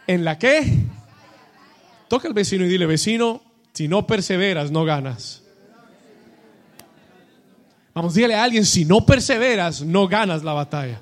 ¿En 0.08 0.26
la 0.26 0.38
qué? 0.38 0.70
Toca 2.10 2.28
al 2.28 2.34
vecino 2.34 2.66
y 2.66 2.68
dile, 2.68 2.86
vecino, 2.86 3.42
si 3.72 3.88
no 3.88 4.06
perseveras, 4.06 4.70
no 4.70 4.84
ganas. 4.84 5.42
Vamos, 7.94 8.14
dígale 8.14 8.36
a 8.36 8.44
alguien, 8.44 8.66
si 8.66 8.84
no 8.84 9.06
perseveras, 9.06 9.84
no 9.84 10.06
ganas 10.10 10.44
la 10.44 10.52
batalla. 10.52 11.00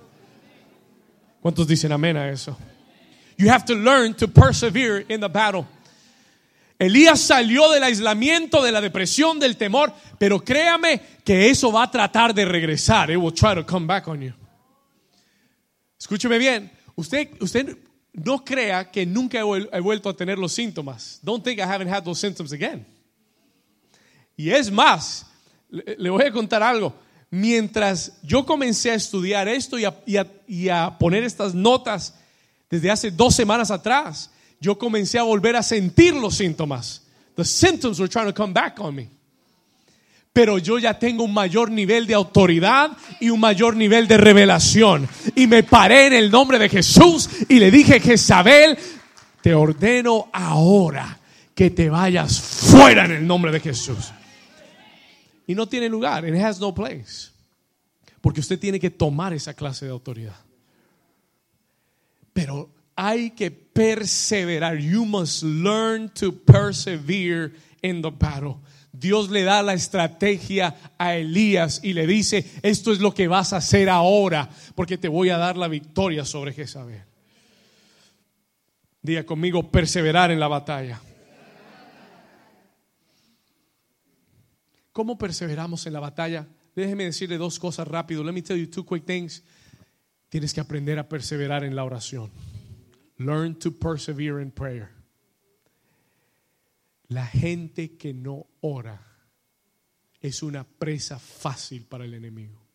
¿Cuántos 1.42 1.68
dicen 1.68 1.92
amén 1.92 2.18
a 2.18 2.30
eso? 2.30 2.56
You 3.36 3.50
have 3.50 3.66
to 3.66 3.74
learn 3.74 4.14
to 4.18 4.28
persevere 4.28 5.08
in 5.10 5.22
the 5.22 5.28
battle. 5.28 5.66
Elías 6.78 7.22
salió 7.22 7.72
del 7.72 7.84
aislamiento, 7.84 8.62
de 8.62 8.72
la 8.72 8.82
depresión, 8.82 9.40
del 9.40 9.56
temor, 9.56 9.94
pero 10.18 10.44
créame 10.44 11.02
que 11.24 11.50
eso 11.50 11.72
va 11.72 11.84
a 11.84 11.92
tratar 11.92 12.34
de 12.34 12.44
regresar. 12.44 13.10
It 13.10 13.18
will 13.18 13.34
try 13.34 13.56
to 13.56 13.66
come 13.66 13.86
back 13.86 14.08
on 14.08 14.22
you. 14.22 14.34
Escúcheme 15.98 16.38
bien. 16.38 16.72
Usted, 16.96 17.30
usted 17.40 17.78
no 18.14 18.44
crea 18.44 18.92
que 18.92 19.06
nunca 19.06 19.40
he 19.40 19.80
vuelto 19.80 20.10
a 20.10 20.16
tener 20.16 20.38
los 20.38 20.54
síntomas. 20.54 21.20
Don't 21.24 21.44
think 21.44 21.60
I 21.60 21.64
haven't 21.64 21.92
had 21.92 22.04
those 22.04 22.20
symptoms 22.20 22.52
again. 22.52 22.86
Y 24.38 24.50
es 24.50 24.70
más, 24.70 25.26
le, 25.70 26.10
voy 26.10 26.24
a 26.26 26.32
contar 26.32 26.62
algo. 26.62 26.94
Mientras 27.32 28.20
yo 28.22 28.46
comencé 28.46 28.92
a 28.92 28.96
estudiar 28.96 29.48
esto 29.48 29.80
y 29.80 29.86
a, 29.86 29.96
y 30.48 30.70
a 30.70 30.98
poner 30.98 31.24
estas 31.24 31.54
notas 31.54 32.14
desde 32.70 32.92
hace 32.92 33.12
dos 33.12 33.34
semanas 33.34 33.72
atrás, 33.72 34.30
yo 34.60 34.78
comencé 34.78 35.20
a 35.20 35.24
volver 35.24 35.56
a 35.56 35.64
sentir 35.64 36.14
los 36.14 36.36
síntomas. 36.36 37.04
The 37.36 37.46
symptoms 37.46 38.00
were 38.00 38.10
trying 38.10 38.28
to 38.28 38.34
come 38.34 38.54
back 38.54 38.80
on 38.80 38.96
me. 38.96 39.10
Pero 40.34 40.58
yo 40.58 40.78
ya 40.80 41.00
tengo 41.00 41.24
un 41.24 41.34
mayor 41.34 41.72
nivel 41.72 42.06
de 42.08 42.14
autoridad 42.14 42.92
y 43.22 43.30
un 43.30 43.40
mayor 43.40 43.76
nivel 43.76 44.06
de 44.08 44.18
revelación. 44.18 45.08
Y 45.34 45.48
me 45.48 45.64
paré 45.64 46.08
en 46.08 46.14
el 46.14 46.30
nombre 46.30 46.60
de 46.60 46.68
Jesús 46.68 47.30
y 47.48 47.58
le 47.58 47.72
dije, 47.72 48.02
Jezabel, 48.02 48.78
te 49.42 49.54
ordeno 49.54 50.30
ahora 50.34 51.20
que 51.54 51.70
te 51.70 51.90
vayas 51.90 52.38
fuera 52.40 53.06
en 53.06 53.12
el 53.12 53.26
nombre 53.26 53.52
de 53.52 53.62
Jesús. 53.62 54.12
Y 55.48 55.56
no 55.56 55.68
tiene 55.68 55.88
lugar, 55.88 56.28
it 56.28 56.36
has 56.36 56.60
no 56.60 56.76
place. 56.76 57.32
Porque 58.20 58.42
usted 58.42 58.60
tiene 58.60 58.80
que 58.80 58.90
tomar 58.90 59.34
esa 59.34 59.54
clase 59.54 59.86
de 59.86 59.92
autoridad. 59.92 60.36
Pero 62.34 62.75
hay 62.96 63.32
que 63.32 63.52
perseverar. 63.52 64.78
You 64.78 65.06
must 65.06 65.44
learn 65.44 66.10
to 66.16 66.32
persevere 66.32 67.52
in 67.82 68.02
the 68.02 68.12
battle. 68.12 68.62
Dios 68.92 69.30
le 69.30 69.44
da 69.44 69.62
la 69.62 69.74
estrategia 69.74 70.76
a 70.98 71.16
Elías 71.16 71.82
y 71.84 71.94
le 71.94 72.08
dice, 72.08 72.50
esto 72.62 72.94
es 72.94 73.00
lo 73.00 73.14
que 73.14 73.28
vas 73.28 73.52
a 73.52 73.58
hacer 73.58 73.90
ahora, 73.90 74.50
porque 74.74 74.98
te 74.98 75.10
voy 75.10 75.30
a 75.30 75.38
dar 75.38 75.58
la 75.58 75.68
victoria 75.68 76.24
sobre 76.24 76.54
Jezabel. 76.54 77.04
Diga 79.02 79.26
conmigo, 79.26 79.70
perseverar 79.70 80.32
en 80.32 80.40
la 80.40 80.48
batalla. 80.48 81.00
¿Cómo 84.94 85.18
perseveramos 85.18 85.86
en 85.86 85.94
la 85.94 86.00
batalla? 86.00 86.48
Déjeme 86.74 87.04
decirle 87.04 87.38
dos 87.38 87.60
cosas 87.60 87.86
rápido. 87.88 88.24
Let 88.24 88.32
me 88.32 88.42
tell 88.42 88.58
you 88.58 88.68
two 88.68 88.86
quick 88.86 89.06
things. 89.06 89.44
Tienes 90.30 90.54
que 90.54 90.62
aprender 90.62 90.98
a 91.00 91.08
perseverar 91.08 91.66
en 91.66 91.76
la 91.76 91.84
oración. 91.84 92.32
Learn 93.18 93.56
to 93.60 93.72
persevere 93.72 94.42
in 94.42 94.52
prayer. 94.52 94.92
La 97.10 97.26
gente 97.26 97.98
que 97.98 98.14
no 98.14 98.48
ora 98.62 99.00
es 100.22 100.42
una 100.42 100.64
presa 100.64 101.20
fácil 101.20 101.86
para 101.86 102.06
el 102.06 102.14
enemigo. 102.14 102.66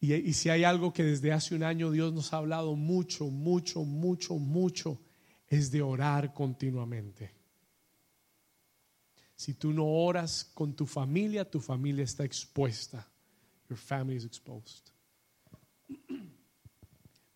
Y, 0.00 0.32
si 0.32 0.48
hay 0.48 0.64
algo 0.64 0.94
que 0.94 1.04
desde 1.04 1.30
hace 1.30 1.54
un 1.54 1.62
año 1.62 1.90
Dios 1.90 2.12
nos 2.14 2.32
ha 2.32 2.38
hablado 2.38 2.74
mucho, 2.74 3.26
mucho, 3.26 3.84
mucho, 3.84 4.38
mucho, 4.38 4.98
es 5.46 5.70
de 5.70 5.82
orar 5.82 6.32
continuamente. 6.32 7.34
Si 9.36 9.54
tú 9.54 9.74
no 9.74 9.86
oras 9.86 10.50
con 10.54 10.74
tu 10.74 10.86
familia, 10.86 11.44
tu 11.48 11.60
familia 11.60 12.04
está 12.04 12.24
expuesta. 12.24 13.06
Your 13.68 13.78
family 13.78 14.16
is 14.16 14.24
exposed. 14.24 14.90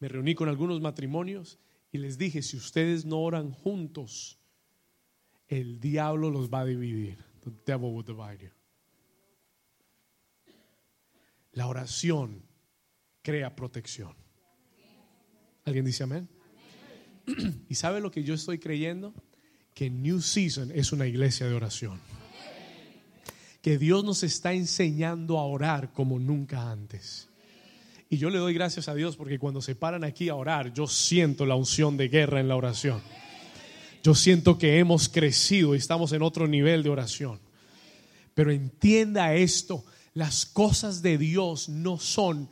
Me 0.00 0.08
reuní 0.08 0.34
con 0.34 0.48
algunos 0.48 0.80
matrimonios 0.80 1.58
y 1.90 1.98
les 1.98 2.18
dije, 2.18 2.42
si 2.42 2.56
ustedes 2.56 3.04
no 3.04 3.20
oran 3.20 3.50
juntos, 3.50 4.38
el 5.48 5.80
diablo 5.80 6.30
los 6.30 6.50
va 6.50 6.60
a 6.60 6.64
dividir. 6.64 7.18
The 7.44 7.50
devil 7.64 7.90
will 7.92 8.04
divide 8.04 8.42
you. 8.42 8.50
La 11.52 11.68
oración 11.68 12.42
crea 13.22 13.54
protección. 13.54 14.14
¿Alguien 15.64 15.84
dice 15.84 16.02
amén? 16.02 16.28
¿Y 17.68 17.74
sabe 17.76 18.00
lo 18.00 18.10
que 18.10 18.24
yo 18.24 18.34
estoy 18.34 18.58
creyendo? 18.58 19.14
Que 19.72 19.88
New 19.88 20.20
Season 20.20 20.70
es 20.72 20.92
una 20.92 21.06
iglesia 21.06 21.46
de 21.46 21.54
oración. 21.54 22.00
Que 23.62 23.78
Dios 23.78 24.04
nos 24.04 24.22
está 24.22 24.52
enseñando 24.52 25.38
a 25.38 25.44
orar 25.44 25.92
como 25.92 26.18
nunca 26.18 26.70
antes. 26.70 27.30
Y 28.14 28.16
yo 28.16 28.30
le 28.30 28.38
doy 28.38 28.54
gracias 28.54 28.86
a 28.86 28.94
Dios 28.94 29.16
porque 29.16 29.40
cuando 29.40 29.60
se 29.60 29.74
paran 29.74 30.04
aquí 30.04 30.28
a 30.28 30.36
orar, 30.36 30.72
yo 30.72 30.86
siento 30.86 31.46
la 31.46 31.56
unción 31.56 31.96
de 31.96 32.06
guerra 32.06 32.38
en 32.38 32.46
la 32.46 32.54
oración. 32.54 33.02
Yo 34.04 34.14
siento 34.14 34.56
que 34.56 34.78
hemos 34.78 35.08
crecido 35.08 35.74
y 35.74 35.78
estamos 35.78 36.12
en 36.12 36.22
otro 36.22 36.46
nivel 36.46 36.84
de 36.84 36.90
oración. 36.90 37.40
Pero 38.32 38.52
entienda 38.52 39.34
esto, 39.34 39.84
las 40.12 40.46
cosas 40.46 41.02
de 41.02 41.18
Dios 41.18 41.68
no 41.68 41.98
son, 41.98 42.48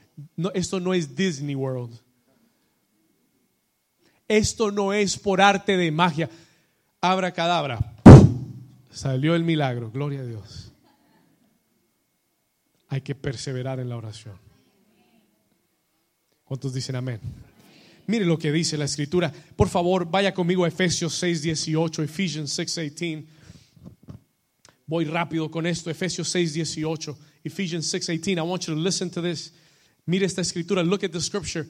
esto 0.52 0.80
no 0.80 0.94
es 0.94 1.14
Disney 1.14 1.54
World. 1.54 1.96
Esto 4.26 4.72
no 4.72 4.92
es 4.92 5.16
por 5.16 5.40
arte 5.40 5.76
de 5.76 5.92
magia. 5.92 6.28
Abra 7.00 7.30
cadabra. 7.30 7.94
Salió 8.90 9.36
el 9.36 9.44
milagro, 9.44 9.92
gloria 9.92 10.22
a 10.22 10.26
Dios. 10.26 10.72
Hay 12.88 13.02
que 13.02 13.14
perseverar 13.14 13.78
en 13.78 13.88
la 13.88 13.96
oración. 13.96 14.51
¿Cuántos 16.52 16.74
dicen 16.74 16.96
amén? 16.96 17.18
Mire 18.06 18.26
lo 18.26 18.38
que 18.38 18.52
dice 18.52 18.76
la 18.76 18.84
escritura. 18.84 19.32
Por 19.56 19.70
favor, 19.70 20.04
vaya 20.04 20.34
conmigo 20.34 20.66
a 20.66 20.68
Efesios 20.68 21.14
6, 21.14 21.40
18, 21.40 22.02
Ephesians 22.02 22.52
6, 22.52 22.74
18. 22.94 23.26
Voy 24.84 25.06
rápido 25.06 25.50
con 25.50 25.66
esto, 25.66 25.88
Efesios 25.88 26.28
6, 26.28 26.52
18, 26.52 27.18
Ephesians 27.44 27.86
6, 27.86 28.06
18. 28.06 28.38
I 28.38 28.42
want 28.42 28.66
you 28.66 28.74
to 28.74 28.78
listen 28.78 29.08
to 29.12 29.22
this. 29.22 29.54
Mire 30.04 30.26
esta 30.26 30.42
escritura, 30.42 30.82
look 30.82 31.02
at 31.02 31.10
the 31.10 31.22
scripture. 31.22 31.66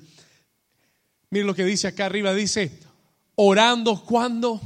Mire 1.30 1.45
lo 1.45 1.55
que 1.55 1.64
dice 1.64 1.87
acá 1.87 2.07
arriba, 2.07 2.35
dice, 2.35 2.72
orando 3.37 4.05
cuando. 4.05 4.61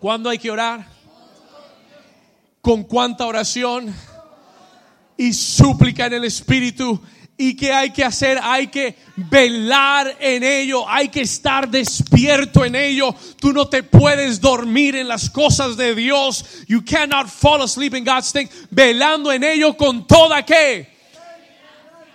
¿Cuándo 0.00 0.30
hay 0.30 0.38
que 0.38 0.50
orar? 0.50 0.88
¿Con 2.62 2.84
cuánta 2.84 3.26
oración? 3.26 3.94
Y 5.18 5.34
súplica 5.34 6.06
en 6.06 6.14
el 6.14 6.24
Espíritu 6.24 6.98
¿Y 7.40 7.54
qué 7.54 7.72
hay 7.72 7.90
que 7.90 8.04
hacer? 8.04 8.36
Hay 8.42 8.66
que 8.66 8.96
velar 9.14 10.16
en 10.18 10.42
ello, 10.42 10.88
hay 10.88 11.08
que 11.08 11.20
estar 11.20 11.68
despierto 11.68 12.64
en 12.64 12.74
ello. 12.74 13.14
Tú 13.40 13.52
no 13.52 13.68
te 13.68 13.84
puedes 13.84 14.40
dormir 14.40 14.96
en 14.96 15.06
las 15.06 15.30
cosas 15.30 15.76
de 15.76 15.94
Dios. 15.94 16.44
You 16.66 16.84
cannot 16.84 17.28
fall 17.28 17.62
asleep 17.62 17.94
in 17.94 18.04
God's 18.04 18.32
things. 18.32 18.50
Velando 18.70 19.30
en 19.30 19.44
ello 19.44 19.76
con 19.76 20.04
toda 20.04 20.44
qué. 20.44 20.88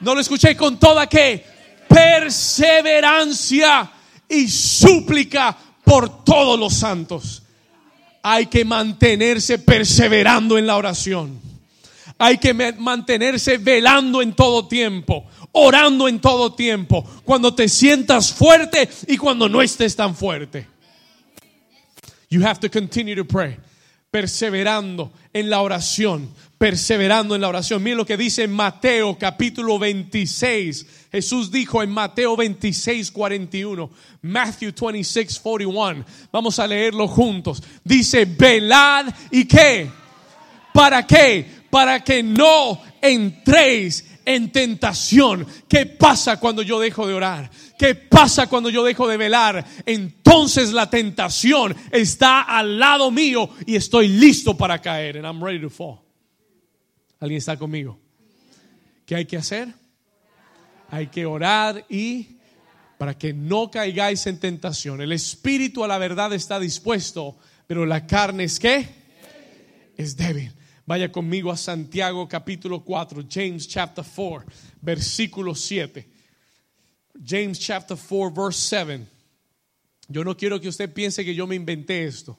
No 0.02 0.14
lo 0.14 0.20
escuché 0.20 0.58
con 0.58 0.78
toda 0.78 1.08
qué. 1.08 1.46
Perseverancia 1.88 3.90
y 4.28 4.50
súplica 4.50 5.56
por 5.86 6.26
todos 6.26 6.60
los 6.60 6.74
santos. 6.74 7.40
hay 8.26 8.46
que 8.46 8.64
mantenerse 8.64 9.60
perseverando 9.60 10.58
en 10.58 10.66
la 10.66 10.78
oración. 10.78 11.43
Hay 12.26 12.38
que 12.38 12.54
mantenerse 12.54 13.58
velando 13.58 14.22
en 14.22 14.32
todo 14.32 14.66
tiempo, 14.66 15.26
orando 15.52 16.08
en 16.08 16.22
todo 16.22 16.54
tiempo, 16.54 17.04
cuando 17.26 17.54
te 17.54 17.68
sientas 17.68 18.32
fuerte 18.32 18.88
y 19.08 19.18
cuando 19.18 19.50
no 19.50 19.62
estés 19.62 19.94
tan 19.94 20.16
fuerte. 20.16 20.66
You 22.30 22.42
have 22.48 22.62
to 22.62 22.72
continue 22.72 23.14
to 23.14 23.26
pray, 23.26 23.58
perseverando 24.10 25.12
en 25.34 25.50
la 25.50 25.60
oración, 25.60 26.30
perseverando 26.58 27.36
en 27.36 27.42
la 27.42 27.50
oración. 27.50 27.84
Miren 27.84 27.98
lo 27.98 28.06
que 28.06 28.16
dice 28.16 28.48
Mateo 28.48 29.18
capítulo 29.20 29.78
26. 29.78 30.86
Jesús 31.12 31.52
dijo 31.52 31.84
en 31.84 31.90
Mateo 31.90 32.38
26, 32.38 33.12
41, 33.12 33.90
Matthew 34.22 34.72
26, 34.80 35.42
41. 35.42 36.06
Vamos 36.32 36.58
a 36.58 36.68
leerlo 36.68 37.06
juntos. 37.10 37.62
Dice, 37.84 38.24
velad 38.24 39.14
y 39.30 39.44
qué. 39.44 39.92
¿Para 40.74 41.06
qué? 41.06 41.63
Para 41.74 42.04
que 42.04 42.22
no 42.22 42.80
entréis 43.02 44.20
en 44.26 44.52
tentación. 44.52 45.44
¿Qué 45.68 45.88
pasa 45.88 46.40
cuando 46.40 46.62
yo 46.62 46.80
dejo 46.80 47.08
de 47.08 47.16
orar? 47.16 47.50
¿Qué 47.80 47.96
pasa 47.96 48.46
cuando 48.46 48.70
yo 48.70 48.84
dejo 48.84 49.08
de 49.08 49.18
velar? 49.18 49.66
Entonces 49.84 50.72
la 50.72 50.88
tentación 50.88 51.76
está 51.92 52.44
al 52.44 52.78
lado 52.78 53.10
mío 53.10 53.50
y 53.66 53.76
estoy 53.76 54.08
listo 54.08 54.56
para 54.56 54.80
caer. 54.80 55.18
And 55.18 55.26
I'm 55.26 55.44
ready 55.44 55.62
to 55.62 55.70
fall. 55.72 56.02
¿Alguien 57.20 57.40
está 57.40 57.58
conmigo? 57.58 58.00
¿Qué 59.08 59.16
hay 59.16 59.26
que 59.26 59.38
hacer? 59.38 59.70
Hay 60.92 61.08
que 61.08 61.26
orar 61.26 61.88
y 61.90 62.38
para 63.00 63.18
que 63.18 63.34
no 63.34 63.72
caigáis 63.72 64.28
en 64.28 64.40
tentación. 64.40 65.02
El 65.02 65.12
espíritu 65.12 65.84
a 65.84 65.88
la 65.88 65.98
verdad 65.98 66.34
está 66.34 66.60
dispuesto, 66.60 67.36
pero 67.66 67.84
la 67.88 68.06
carne 68.06 68.44
es 68.44 68.60
qué? 68.60 68.88
Es 69.98 70.16
débil. 70.16 70.54
Vaya 70.86 71.10
conmigo 71.10 71.50
a 71.50 71.56
Santiago 71.56 72.28
capítulo 72.28 72.84
4, 72.84 73.24
James 73.30 73.68
chapter 73.68 74.04
4, 74.04 74.46
versículo 74.82 75.56
7. 75.56 76.06
James 77.26 77.58
chapter 77.58 77.96
4, 77.96 78.32
verse 78.32 78.60
7. 78.60 79.08
Yo 80.10 80.24
no 80.24 80.36
quiero 80.36 80.60
que 80.60 80.68
usted 80.68 80.94
piense 80.94 81.24
que 81.24 81.34
yo 81.34 81.48
me 81.48 81.56
inventé 81.56 82.04
esto. 82.04 82.38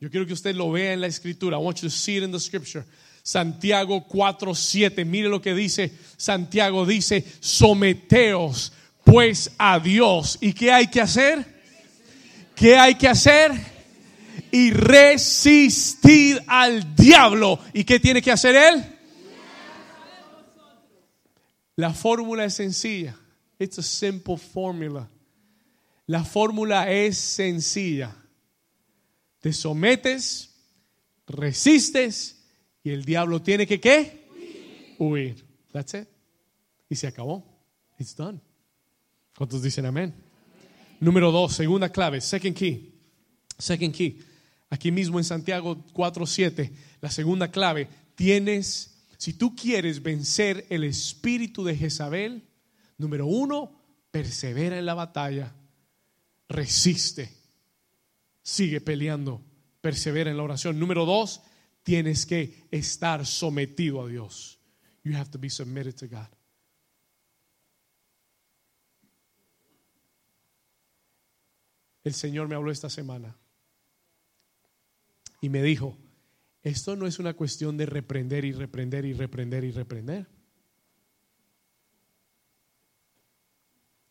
Yo 0.00 0.10
quiero 0.10 0.26
que 0.26 0.32
usted 0.32 0.54
lo 0.54 0.70
vea 0.70 0.94
en 0.94 1.00
la 1.02 1.06
escritura. 1.06 1.58
I 1.58 1.60
want 1.60 1.78
you 1.82 1.88
to 1.88 1.94
see 1.94 2.16
it 2.16 2.22
in 2.22 2.32
the 2.32 2.40
scripture. 2.40 2.84
Santiago 3.22 4.06
4:7. 4.08 5.04
Mire 5.04 5.28
lo 5.28 5.40
que 5.40 5.54
dice 5.54 5.92
Santiago. 6.16 6.86
Dice, 6.86 7.24
someteos 7.40 8.72
pues 9.04 9.50
a 9.58 9.78
Dios. 9.78 10.38
¿Y 10.40 10.52
qué 10.52 10.72
hay 10.72 10.86
que 10.88 11.00
hacer? 11.00 11.44
¿Qué 12.54 12.76
hay 12.76 12.94
que 12.94 13.08
hacer? 13.08 13.75
Y 14.50 14.70
resistir 14.70 16.42
al 16.46 16.94
diablo. 16.94 17.58
¿Y 17.72 17.84
qué 17.84 18.00
tiene 18.00 18.22
que 18.22 18.32
hacer 18.32 18.54
él? 18.54 18.96
La 21.76 21.92
fórmula 21.92 22.44
es 22.44 22.54
sencilla. 22.54 23.16
It's 23.58 23.78
a 23.78 23.82
simple 23.82 24.36
formula. 24.36 25.08
La 26.06 26.24
fórmula 26.24 26.90
es 26.90 27.18
sencilla. 27.18 28.16
Te 29.40 29.52
sometes, 29.52 30.54
resistes 31.26 32.44
y 32.82 32.90
el 32.90 33.04
diablo 33.04 33.42
tiene 33.42 33.66
que 33.66 33.80
qué? 33.80 34.26
Huir. 34.98 35.44
That's 35.72 35.94
it. 35.94 36.08
Y 36.88 36.96
se 36.96 37.06
acabó. 37.06 37.44
It's 37.98 38.14
done. 38.16 38.40
¿Cuántos 39.36 39.62
dicen 39.62 39.84
amén? 39.86 40.14
Número 41.00 41.30
dos, 41.30 41.52
segunda 41.54 41.90
clave, 41.90 42.20
second 42.20 42.56
key. 42.56 42.95
Second 43.58 43.94
key. 43.94 44.18
Aquí 44.68 44.90
mismo 44.90 45.18
en 45.18 45.24
Santiago 45.24 45.84
4:7, 45.92 46.72
la 47.00 47.10
segunda 47.10 47.50
clave, 47.50 47.88
tienes, 48.14 49.06
si 49.16 49.32
tú 49.32 49.54
quieres 49.54 50.02
vencer 50.02 50.66
el 50.70 50.84
espíritu 50.84 51.64
de 51.64 51.76
Jezabel, 51.76 52.42
número 52.98 53.26
uno, 53.26 53.72
persevera 54.10 54.78
en 54.78 54.86
la 54.86 54.94
batalla, 54.94 55.54
resiste, 56.48 57.32
sigue 58.42 58.80
peleando, 58.80 59.40
persevera 59.80 60.30
en 60.30 60.36
la 60.36 60.42
oración. 60.42 60.78
Número 60.78 61.04
dos, 61.04 61.42
tienes 61.84 62.26
que 62.26 62.66
estar 62.70 63.24
sometido 63.24 64.02
a 64.02 64.08
Dios. 64.08 64.58
You 65.04 65.16
have 65.16 65.30
to 65.30 65.38
be 65.38 65.48
submitted 65.48 65.94
to 65.94 66.08
God. 66.08 66.26
El 72.02 72.14
Señor 72.14 72.48
me 72.48 72.56
habló 72.56 72.70
esta 72.70 72.90
semana 72.90 73.36
y 75.46 75.48
me 75.48 75.62
dijo, 75.62 75.96
esto 76.60 76.96
no 76.96 77.06
es 77.06 77.20
una 77.20 77.34
cuestión 77.34 77.76
de 77.76 77.86
reprender 77.86 78.44
y 78.44 78.50
reprender 78.50 79.04
y 79.04 79.12
reprender 79.12 79.62
y 79.62 79.70
reprender. 79.70 80.26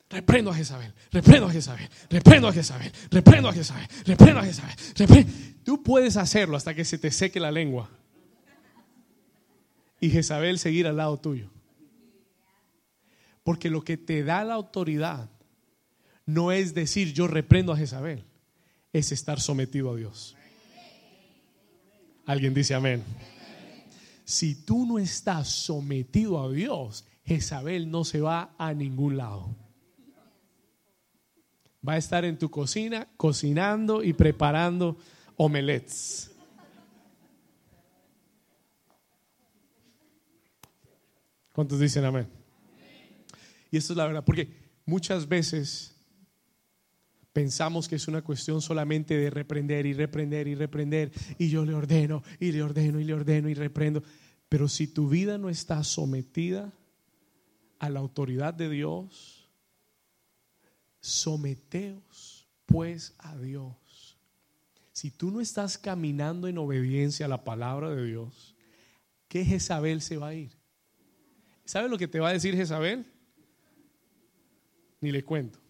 Reprendo 0.09 0.51
a 0.51 0.55
Jezabel, 0.55 0.93
reprendo 1.11 1.47
a 1.47 1.51
Jezabel, 1.51 1.89
reprendo 2.09 2.47
a 2.47 2.53
Jezabel, 2.53 2.89
reprendo 3.11 3.49
a 3.49 3.53
Jezabel, 3.53 3.86
reprendo 4.05 4.39
a 4.39 4.43
Jezabel. 4.45 4.75
Reprendo. 4.95 5.31
Tú 5.65 5.83
puedes 5.83 6.15
hacerlo 6.15 6.55
hasta 6.55 6.73
que 6.73 6.86
se 6.86 6.97
te 6.97 7.11
seque 7.11 7.41
la 7.41 7.51
lengua 7.51 7.89
y 9.99 10.09
Jezabel 10.09 10.57
seguir 10.57 10.88
al 10.88 10.95
lado 10.95 11.17
tuyo. 11.17 11.49
Porque 13.43 13.69
lo 13.69 13.83
que 13.83 13.97
te 13.97 14.23
da 14.23 14.45
la 14.45 14.53
autoridad 14.53 15.29
no 16.25 16.53
es 16.53 16.73
decir 16.73 17.11
yo 17.11 17.27
reprendo 17.27 17.73
a 17.73 17.77
Jezabel, 17.77 18.23
es 18.93 19.11
estar 19.11 19.41
sometido 19.41 19.91
a 19.91 19.97
Dios. 19.97 20.38
Alguien 22.26 22.53
dice 22.53 22.73
amén. 22.73 23.03
Si 24.23 24.55
tú 24.55 24.86
no 24.86 24.97
estás 24.97 25.47
sometido 25.47 26.41
a 26.41 26.51
Dios, 26.51 27.05
Jezabel 27.26 27.91
no 27.91 28.03
se 28.03 28.21
va 28.21 28.55
a 28.57 28.73
ningún 28.73 29.17
lado 29.17 29.55
va 31.88 31.93
a 31.93 31.97
estar 31.97 32.26
en 32.26 32.38
tu 32.38 32.49
cocina 32.49 33.07
cocinando 33.17 34.03
y 34.03 34.13
preparando 34.13 34.97
omelets. 35.38 36.32
¿Cuántos 41.53 41.80
dicen 41.80 42.03
amén? 42.03 42.28
Y 43.71 43.78
esto 43.78 43.93
es 43.93 43.97
la 43.97 44.07
verdad, 44.07 44.23
porque 44.26 44.49
muchas 44.86 45.28
veces 45.28 45.94
pensamos 47.36 47.89
que 47.89 47.97
es 47.97 48.07
una 48.07 48.21
cuestión 48.21 48.61
solamente 48.61 49.17
de 49.17 49.29
reprender 49.29 49.86
y 49.86 49.91
reprender 49.91 50.47
y 50.47 50.55
reprender, 50.55 51.11
y 51.38 51.49
yo 51.49 51.65
le 51.65 51.73
ordeno 51.73 52.23
y 52.39 52.53
le 52.53 52.63
ordeno 52.63 52.97
y 52.97 53.03
le 53.03 53.13
ordeno 53.13 53.49
y 53.49 53.53
reprendo. 53.53 54.01
Pero 54.47 54.69
si 54.69 54.88
tu 54.88 55.09
vida 55.09 55.38
no 55.38 55.49
está 55.49 55.83
sometida 55.83 56.71
a 57.77 57.89
la 57.89 57.99
autoridad 57.99 58.53
de 58.53 58.69
Dios, 58.69 59.49
someteos 61.01 62.47
pues 62.65 63.13
a 63.17 63.36
Dios. 63.36 64.17
Si 64.93 65.11
tú 65.11 65.29
no 65.29 65.41
estás 65.41 65.77
caminando 65.77 66.47
en 66.47 66.57
obediencia 66.57 67.25
a 67.25 67.29
la 67.29 67.43
palabra 67.43 67.89
de 67.89 68.05
Dios, 68.05 68.55
¿qué 69.27 69.43
Jezabel 69.43 70.01
se 70.01 70.15
va 70.15 70.29
a 70.29 70.36
ir? 70.36 70.51
¿Sabes 71.65 71.91
lo 71.91 71.97
que 71.97 72.07
te 72.07 72.21
va 72.21 72.29
a 72.29 72.33
decir 72.33 72.55
Jezabel? 72.55 73.05
Ni 75.01 75.11
le 75.11 75.21
cuento. 75.25 75.64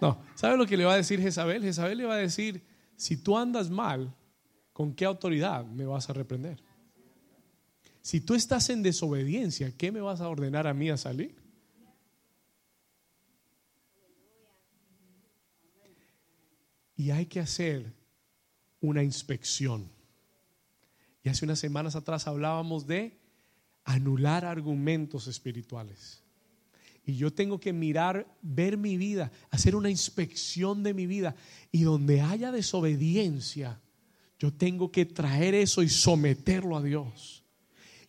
No, 0.00 0.22
¿sabes 0.34 0.58
lo 0.58 0.66
que 0.66 0.76
le 0.76 0.84
va 0.84 0.94
a 0.94 0.96
decir 0.96 1.20
Jezabel? 1.20 1.62
Jezabel 1.62 1.98
le 1.98 2.06
va 2.06 2.14
a 2.14 2.18
decir, 2.18 2.64
si 2.96 3.16
tú 3.16 3.36
andas 3.36 3.70
mal, 3.70 4.14
¿con 4.72 4.94
qué 4.94 5.04
autoridad 5.04 5.64
me 5.66 5.84
vas 5.84 6.08
a 6.08 6.12
reprender? 6.12 6.62
Si 8.00 8.20
tú 8.20 8.34
estás 8.34 8.70
en 8.70 8.82
desobediencia, 8.82 9.76
¿qué 9.76 9.92
me 9.92 10.00
vas 10.00 10.20
a 10.20 10.28
ordenar 10.28 10.66
a 10.66 10.74
mí 10.74 10.88
a 10.88 10.96
salir? 10.96 11.40
y 17.00 17.12
hay 17.12 17.24
que 17.24 17.40
hacer 17.40 17.94
una 18.82 19.02
inspección. 19.02 19.90
Y 21.22 21.30
hace 21.30 21.46
unas 21.46 21.58
semanas 21.58 21.96
atrás 21.96 22.26
hablábamos 22.26 22.86
de 22.86 23.18
anular 23.84 24.44
argumentos 24.44 25.26
espirituales. 25.26 26.22
Y 27.10 27.16
yo 27.16 27.32
tengo 27.32 27.58
que 27.58 27.72
mirar, 27.72 28.24
ver 28.40 28.76
mi 28.76 28.96
vida, 28.96 29.32
hacer 29.50 29.74
una 29.74 29.90
inspección 29.90 30.84
de 30.84 30.94
mi 30.94 31.06
vida. 31.06 31.34
Y 31.72 31.82
donde 31.82 32.20
haya 32.20 32.52
desobediencia, 32.52 33.80
yo 34.38 34.52
tengo 34.52 34.92
que 34.92 35.06
traer 35.06 35.56
eso 35.56 35.82
y 35.82 35.88
someterlo 35.88 36.76
a 36.76 36.82
Dios. 36.82 37.44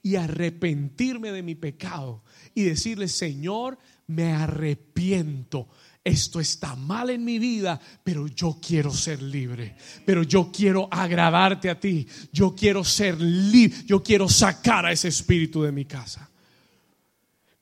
Y 0.04 0.18
arrepentirme 0.18 1.32
de 1.32 1.42
mi 1.42 1.56
pecado. 1.56 2.24
Y 2.54 2.62
decirle, 2.62 3.08
Señor, 3.08 3.80
me 4.06 4.34
arrepiento 4.34 5.68
esto 6.04 6.40
está 6.40 6.76
mal 6.76 7.12
en 7.12 7.24
mi 7.24 7.38
vida, 7.38 7.80
pero 8.04 8.26
yo 8.26 8.58
quiero 8.60 8.92
ser 8.92 9.22
libre, 9.22 9.76
pero 10.04 10.24
yo 10.24 10.52
quiero 10.52 10.88
agradarte 10.90 11.70
a 11.70 11.80
ti, 11.80 12.08
yo 12.32 12.56
quiero 12.56 12.84
ser 12.84 13.22
libre, 13.22 13.78
yo 13.86 14.02
quiero 14.02 14.28
sacar 14.28 14.88
a 14.88 14.92
ese 14.92 15.10
espíritu 15.10 15.62
de 15.62 15.72
mi 15.72 15.86
casa. 15.86 16.31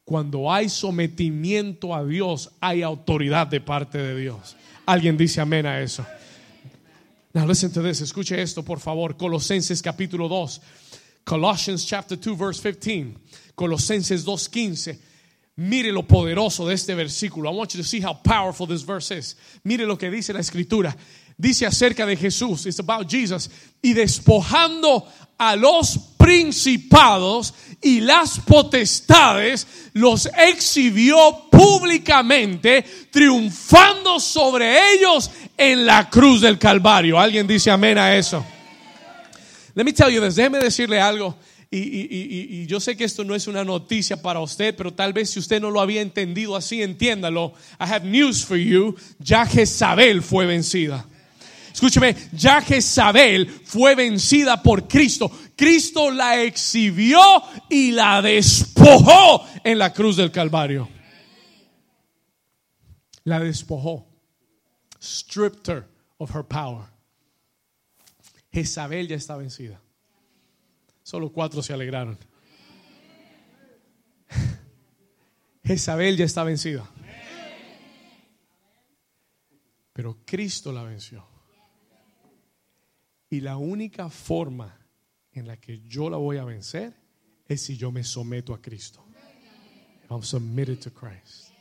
Cuando 0.09 0.51
hay 0.51 0.69
sometimiento 0.69 1.93
a 1.93 2.03
Dios, 2.03 2.49
hay 2.59 2.81
autoridad 2.81 3.45
de 3.45 3.61
parte 3.61 3.99
de 3.99 4.19
Dios. 4.19 4.55
Alguien 4.87 5.15
dice 5.15 5.39
amén 5.39 5.67
a 5.67 5.81
eso. 5.81 6.03
Now 7.31 7.45
listen 7.45 7.71
to 7.71 7.83
this, 7.83 8.01
escuche 8.01 8.41
esto 8.41 8.63
por 8.63 8.79
favor, 8.79 9.15
Colosenses 9.15 9.83
capítulo 9.83 10.27
2, 10.27 10.61
Colossians 11.23 11.85
chapter 11.85 12.17
2 12.17 12.35
verse 12.35 12.59
15, 12.59 13.19
Colosenses 13.53 14.25
2:15. 14.25 14.97
Mire 15.57 15.91
lo 15.91 16.07
poderoso 16.07 16.65
de 16.65 16.73
este 16.73 16.95
versículo. 16.95 17.47
I 17.47 17.53
want 17.53 17.75
you 17.75 17.77
to 17.77 17.87
see 17.87 18.01
how 18.01 18.15
powerful 18.15 18.65
this 18.65 18.83
verse 18.83 19.11
is. 19.11 19.37
Mire 19.63 19.85
lo 19.85 19.95
que 19.95 20.09
dice 20.09 20.33
la 20.33 20.39
escritura. 20.39 20.97
Dice 21.39 21.65
acerca 21.65 22.05
de 22.05 22.17
Jesús, 22.17 22.65
it's 22.65 22.81
about 22.81 23.09
Jesus, 23.09 23.49
y 23.81 23.93
despojando 23.93 25.07
a 25.37 25.55
los 25.55 25.97
principados 26.17 27.53
y 27.81 28.01
las 28.01 28.39
potestades, 28.41 29.65
los 29.93 30.29
exhibió 30.37 31.45
públicamente, 31.49 32.83
triunfando 33.09 34.19
sobre 34.19 34.93
ellos 34.95 35.31
en 35.57 35.85
la 35.85 36.09
cruz 36.09 36.41
del 36.41 36.59
Calvario. 36.59 37.17
¿Alguien 37.17 37.47
dice 37.47 37.71
amén 37.71 37.97
a 37.97 38.17
eso? 38.17 38.45
Let 39.75 39.85
me 39.85 39.93
tell 39.93 40.09
you 40.11 40.21
this, 40.21 40.35
déjeme 40.35 40.59
decirle 40.59 40.99
algo. 40.99 41.37
Y, 41.71 41.77
y- 41.77 42.07
y- 42.09 42.61
y 42.63 42.65
yo 42.65 42.81
sé 42.81 42.97
que 42.97 43.05
esto 43.05 43.23
no 43.23 43.33
es 43.33 43.47
una 43.47 43.63
noticia 43.63 44.21
para 44.21 44.41
usted, 44.41 44.75
pero 44.75 44.91
tal 44.93 45.13
vez 45.13 45.29
si 45.29 45.39
usted 45.39 45.61
no 45.61 45.69
lo 45.71 45.79
había 45.79 46.01
entendido 46.01 46.57
así, 46.57 46.81
entiéndalo. 46.81 47.53
I 47.79 47.83
have 47.85 48.05
news 48.05 48.43
for 48.43 48.57
you. 48.57 48.95
Ya 49.19 49.45
Jezabel 49.45 50.21
fue 50.21 50.45
vencida. 50.45 51.05
Escúcheme, 51.73 52.15
ya 52.33 52.61
Jezabel 52.61 53.47
fue 53.47 53.95
vencida 53.95 54.61
por 54.61 54.87
Cristo. 54.87 55.31
Cristo 55.55 56.11
la 56.11 56.41
exhibió 56.41 57.19
y 57.69 57.91
la 57.91 58.21
despojó 58.21 59.45
en 59.63 59.77
la 59.77 59.93
cruz 59.93 60.17
del 60.17 60.31
Calvario. 60.31 60.89
La 63.23 63.39
despojó. 63.39 64.07
Stripped 65.01 65.67
her 65.67 65.87
of 66.17 66.35
her 66.35 66.43
power. 66.43 66.85
Jezabel 68.51 69.07
ya 69.07 69.15
está 69.15 69.37
vencida. 69.37 69.79
Solo 71.03 71.31
cuatro 71.31 71.61
se 71.61 71.73
alegraron. 71.73 72.17
Jezabel 75.63 76.17
ya 76.17 76.25
está 76.25 76.43
vencida. 76.43 76.89
Pero 79.93 80.17
Cristo 80.25 80.71
la 80.71 80.83
venció. 80.83 81.28
Y 83.29 83.41
la 83.41 83.57
única 83.57 84.09
forma 84.09 84.77
en 85.31 85.47
la 85.47 85.57
que 85.57 85.81
yo 85.87 86.09
la 86.09 86.17
voy 86.17 86.37
a 86.37 86.43
vencer 86.43 86.93
es 87.47 87.61
si 87.61 87.77
yo 87.77 87.91
me 87.91 88.03
someto 88.03 88.53
a 88.53 88.61
Cristo. 88.61 89.05
I'm 90.09 90.23
submitted 90.23 90.79
to 90.79 90.91
Christ. 90.91 91.51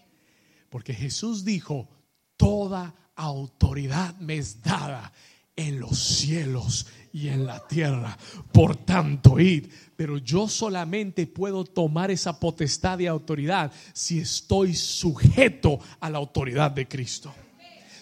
Porque 0.71 0.95
Jesús 0.95 1.45
dijo, 1.45 1.89
toda 2.37 2.95
autoridad 3.15 4.17
me 4.19 4.39
es 4.39 4.63
dada 4.63 5.13
en 5.57 5.81
los 5.81 5.99
cielos 5.99 6.87
y 7.13 7.29
en 7.29 7.45
la 7.45 7.67
tierra. 7.67 8.17
Por 8.53 8.77
tanto, 8.77 9.41
id. 9.41 9.67
Pero 9.97 10.19
yo 10.19 10.49
solamente 10.49 11.27
puedo 11.27 11.65
tomar 11.65 12.11
esa 12.11 12.39
potestad 12.39 12.99
y 13.01 13.07
autoridad 13.07 13.73
si 13.93 14.21
estoy 14.21 14.75
sujeto 14.75 15.81
a 16.01 16.09
la 16.09 16.19
autoridad 16.19 16.71
de 16.71 16.87
Cristo. 16.87 17.35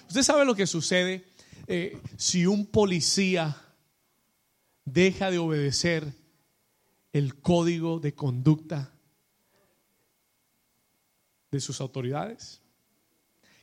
Usted 0.06 0.22
sabe 0.22 0.44
lo 0.44 0.54
que 0.54 0.66
sucede 0.66 1.24
eh, 1.66 2.00
si 2.16 2.46
un 2.46 2.66
policía 2.66 3.56
deja 4.84 5.30
de 5.30 5.38
obedecer 5.38 6.12
el 7.12 7.40
código 7.40 7.98
de 7.98 8.14
conducta 8.14 8.92
de 11.50 11.60
sus 11.60 11.80
autoridades. 11.80 12.62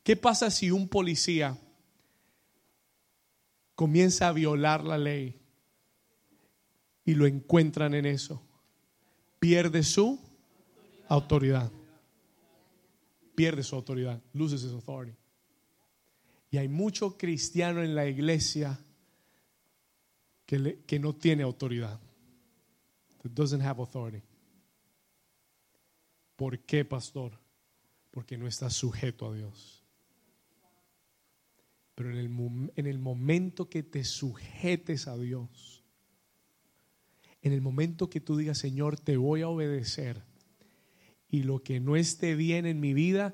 ¿Qué 0.03 0.15
pasa 0.15 0.51
si 0.51 0.71
un 0.71 0.87
policía 0.87 1.57
comienza 3.75 4.27
a 4.27 4.33
violar 4.33 4.83
la 4.83 4.97
ley 4.97 5.39
y 7.05 7.13
lo 7.13 7.25
encuentran 7.25 7.93
en 7.93 8.05
eso? 8.05 8.41
Pierde 9.39 9.83
su 9.83 10.19
autoridad. 11.07 11.71
Pierde 13.35 13.63
su 13.63 13.75
autoridad. 13.75 14.21
Loses 14.33 14.63
his 14.63 14.71
authority. 14.71 15.15
Y 16.53 16.59
hay 16.59 16.67
mucho 16.67 17.17
cristiano 17.17 17.81
en 17.81 17.95
la 17.95 18.05
iglesia 18.05 18.79
que, 20.45 20.59
le- 20.59 20.83
que 20.83 20.99
no 20.99 21.15
tiene 21.15 21.41
autoridad. 21.41 21.99
That 23.23 23.31
doesn't 23.31 23.63
have 23.63 23.81
authority. 23.81 24.21
¿Por 26.35 26.59
qué, 26.59 26.85
pastor? 26.85 27.39
Porque 28.11 28.37
no 28.37 28.45
está 28.45 28.69
sujeto 28.69 29.31
a 29.31 29.33
Dios. 29.33 29.83
Pero 31.95 32.11
en 32.11 32.17
el, 32.17 32.71
en 32.75 32.85
el 32.85 32.99
momento 32.99 33.67
que 33.67 33.81
te 33.81 34.03
sujetes 34.03 35.07
a 35.07 35.17
Dios, 35.17 35.83
en 37.41 37.51
el 37.51 37.61
momento 37.61 38.11
que 38.11 38.21
tú 38.21 38.37
digas, 38.37 38.59
Señor, 38.59 38.99
te 38.99 39.17
voy 39.17 39.41
a 39.41 39.47
obedecer, 39.47 40.21
y 41.27 41.41
lo 41.41 41.63
que 41.63 41.79
no 41.79 41.95
esté 41.95 42.35
bien 42.35 42.67
en 42.67 42.79
mi 42.79 42.93
vida, 42.93 43.33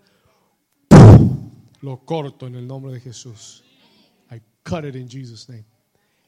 lo 1.82 1.97
corto 2.05 2.47
en 2.47 2.55
el 2.55 2.67
nombre 2.67 2.93
de 2.93 2.99
Jesús. 2.99 3.63
I 4.32 4.41
cut 4.63 4.86
it 4.86 4.95
in 4.95 5.07
Jesus' 5.09 5.47
name. 5.49 5.65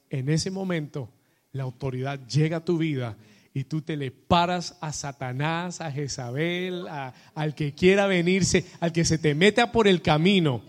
En 0.09 0.29
ese 0.29 0.51
momento, 0.51 1.09
la 1.53 1.63
autoridad 1.63 2.19
llega 2.27 2.57
a 2.57 2.65
tu 2.65 2.77
vida 2.77 3.15
y 3.53 3.65
tú 3.65 3.81
te 3.81 3.97
le 3.97 4.11
paras 4.11 4.77
a 4.81 4.93
Satanás, 4.93 5.81
a 5.81 5.91
Jezabel, 5.91 6.87
a- 6.87 7.13
al 7.35 7.53
que 7.55 7.73
quiera 7.73 8.07
venirse, 8.07 8.65
al 8.79 8.91
que 8.93 9.03
se 9.05 9.17
te 9.17 9.35
meta 9.35 9.71
por 9.71 9.87
el 9.87 10.01
camino 10.01 10.61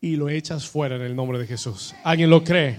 y 0.00 0.16
lo 0.16 0.28
echas 0.28 0.66
fuera 0.68 0.96
en 0.96 1.02
el 1.02 1.14
nombre 1.16 1.38
de 1.38 1.46
Jesús. 1.46 1.94
¿Alguien 2.04 2.30
lo 2.30 2.42
cree? 2.44 2.78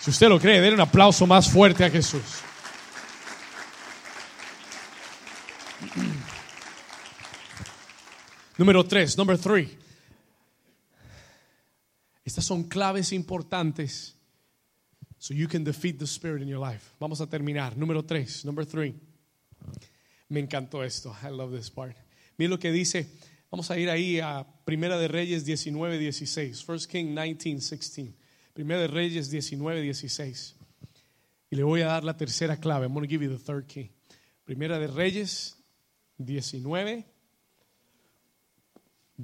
Si 0.00 0.10
usted 0.10 0.28
lo 0.28 0.40
cree, 0.40 0.60
denle 0.60 0.74
un 0.74 0.80
aplauso 0.80 1.26
más 1.26 1.48
fuerte 1.48 1.84
a 1.84 1.90
Jesús. 1.90 2.22
Número 8.58 8.84
tres, 8.84 9.16
number 9.16 9.38
three. 9.38 9.78
Estas 12.24 12.44
son 12.44 12.64
claves 12.64 13.12
importantes 13.12 14.14
so 15.18 15.34
you 15.34 15.48
can 15.48 15.64
defeat 15.64 15.98
the 15.98 16.06
spirit 16.06 16.42
in 16.42 16.48
your 16.48 16.60
life. 16.60 16.92
Vamos 17.00 17.20
a 17.20 17.26
terminar. 17.26 17.76
Número 17.76 18.04
tres, 18.04 18.44
number 18.44 18.64
three. 18.66 18.94
Me 20.28 20.40
encantó 20.40 20.84
esto. 20.84 21.14
I 21.22 21.30
love 21.30 21.52
this 21.52 21.70
part. 21.70 21.96
Mira 22.36 22.50
lo 22.50 22.58
que 22.58 22.70
dice. 22.70 23.06
Vamos 23.50 23.70
a 23.70 23.78
ir 23.78 23.90
ahí 23.90 24.18
a 24.20 24.46
Primera 24.64 24.98
de 24.98 25.08
Reyes 25.08 25.44
19, 25.44 25.98
16. 25.98 26.64
First 26.64 26.90
King 26.90 27.14
19, 27.14 27.60
16. 27.60 28.14
Primera 28.54 28.80
de 28.80 28.88
Reyes 28.88 29.30
19, 29.30 29.82
16. 29.82 30.56
Y 31.50 31.56
le 31.56 31.62
voy 31.62 31.82
a 31.82 31.86
dar 31.86 32.04
la 32.04 32.16
tercera 32.16 32.58
clave. 32.58 32.86
I'm 32.86 32.94
going 32.94 33.06
to 33.06 33.10
give 33.10 33.22
you 33.22 33.30
the 33.30 33.42
third 33.42 33.66
key. 33.66 33.90
Primera 34.44 34.78
de 34.78 34.86
Reyes 34.86 35.56
19, 36.18 37.04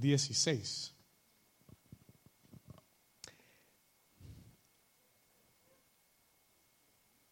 16. 0.01 0.95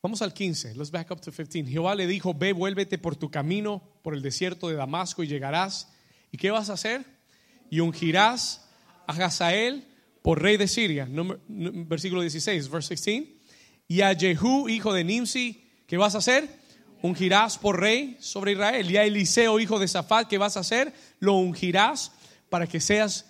Vamos 0.06 0.22
al 0.22 0.32
15. 0.32 0.76
Let's 0.76 0.92
back 0.92 1.10
up 1.10 1.20
to 1.20 1.32
15. 1.32 1.66
Jehová 1.66 1.96
le 1.96 2.06
dijo, 2.06 2.32
ve, 2.32 2.52
vuélvete 2.52 2.96
por 2.96 3.16
tu 3.16 3.28
camino 3.28 3.82
por 4.02 4.14
el 4.14 4.22
desierto 4.22 4.68
de 4.68 4.76
Damasco 4.76 5.24
y 5.24 5.26
llegarás. 5.26 5.88
¿Y 6.30 6.38
qué 6.38 6.52
vas 6.52 6.70
a 6.70 6.74
hacer? 6.74 7.04
Y 7.70 7.80
ungirás 7.80 8.68
a 9.08 9.12
Hazael 9.14 9.84
por 10.22 10.40
rey 10.40 10.58
de 10.58 10.68
Siria. 10.68 11.08
Versículo 11.48 12.20
16, 12.20 12.68
verse 12.70 12.94
16. 12.94 13.28
Y 13.88 14.02
a 14.02 14.14
Jehú, 14.14 14.68
hijo 14.68 14.92
de 14.92 15.02
Nimsi, 15.02 15.64
¿qué 15.88 15.96
vas 15.96 16.14
a 16.14 16.18
hacer? 16.18 16.48
Ungirás 17.02 17.58
por 17.58 17.80
rey 17.80 18.16
sobre 18.20 18.52
Israel. 18.52 18.88
Y 18.88 18.96
a 18.98 19.04
Eliseo, 19.04 19.58
hijo 19.58 19.80
de 19.80 19.88
Safat, 19.88 20.28
¿qué 20.28 20.38
vas 20.38 20.56
a 20.56 20.60
hacer? 20.60 20.94
Lo 21.18 21.32
ungirás 21.32 22.12
para 22.56 22.66
que 22.66 22.80
seas, 22.80 23.26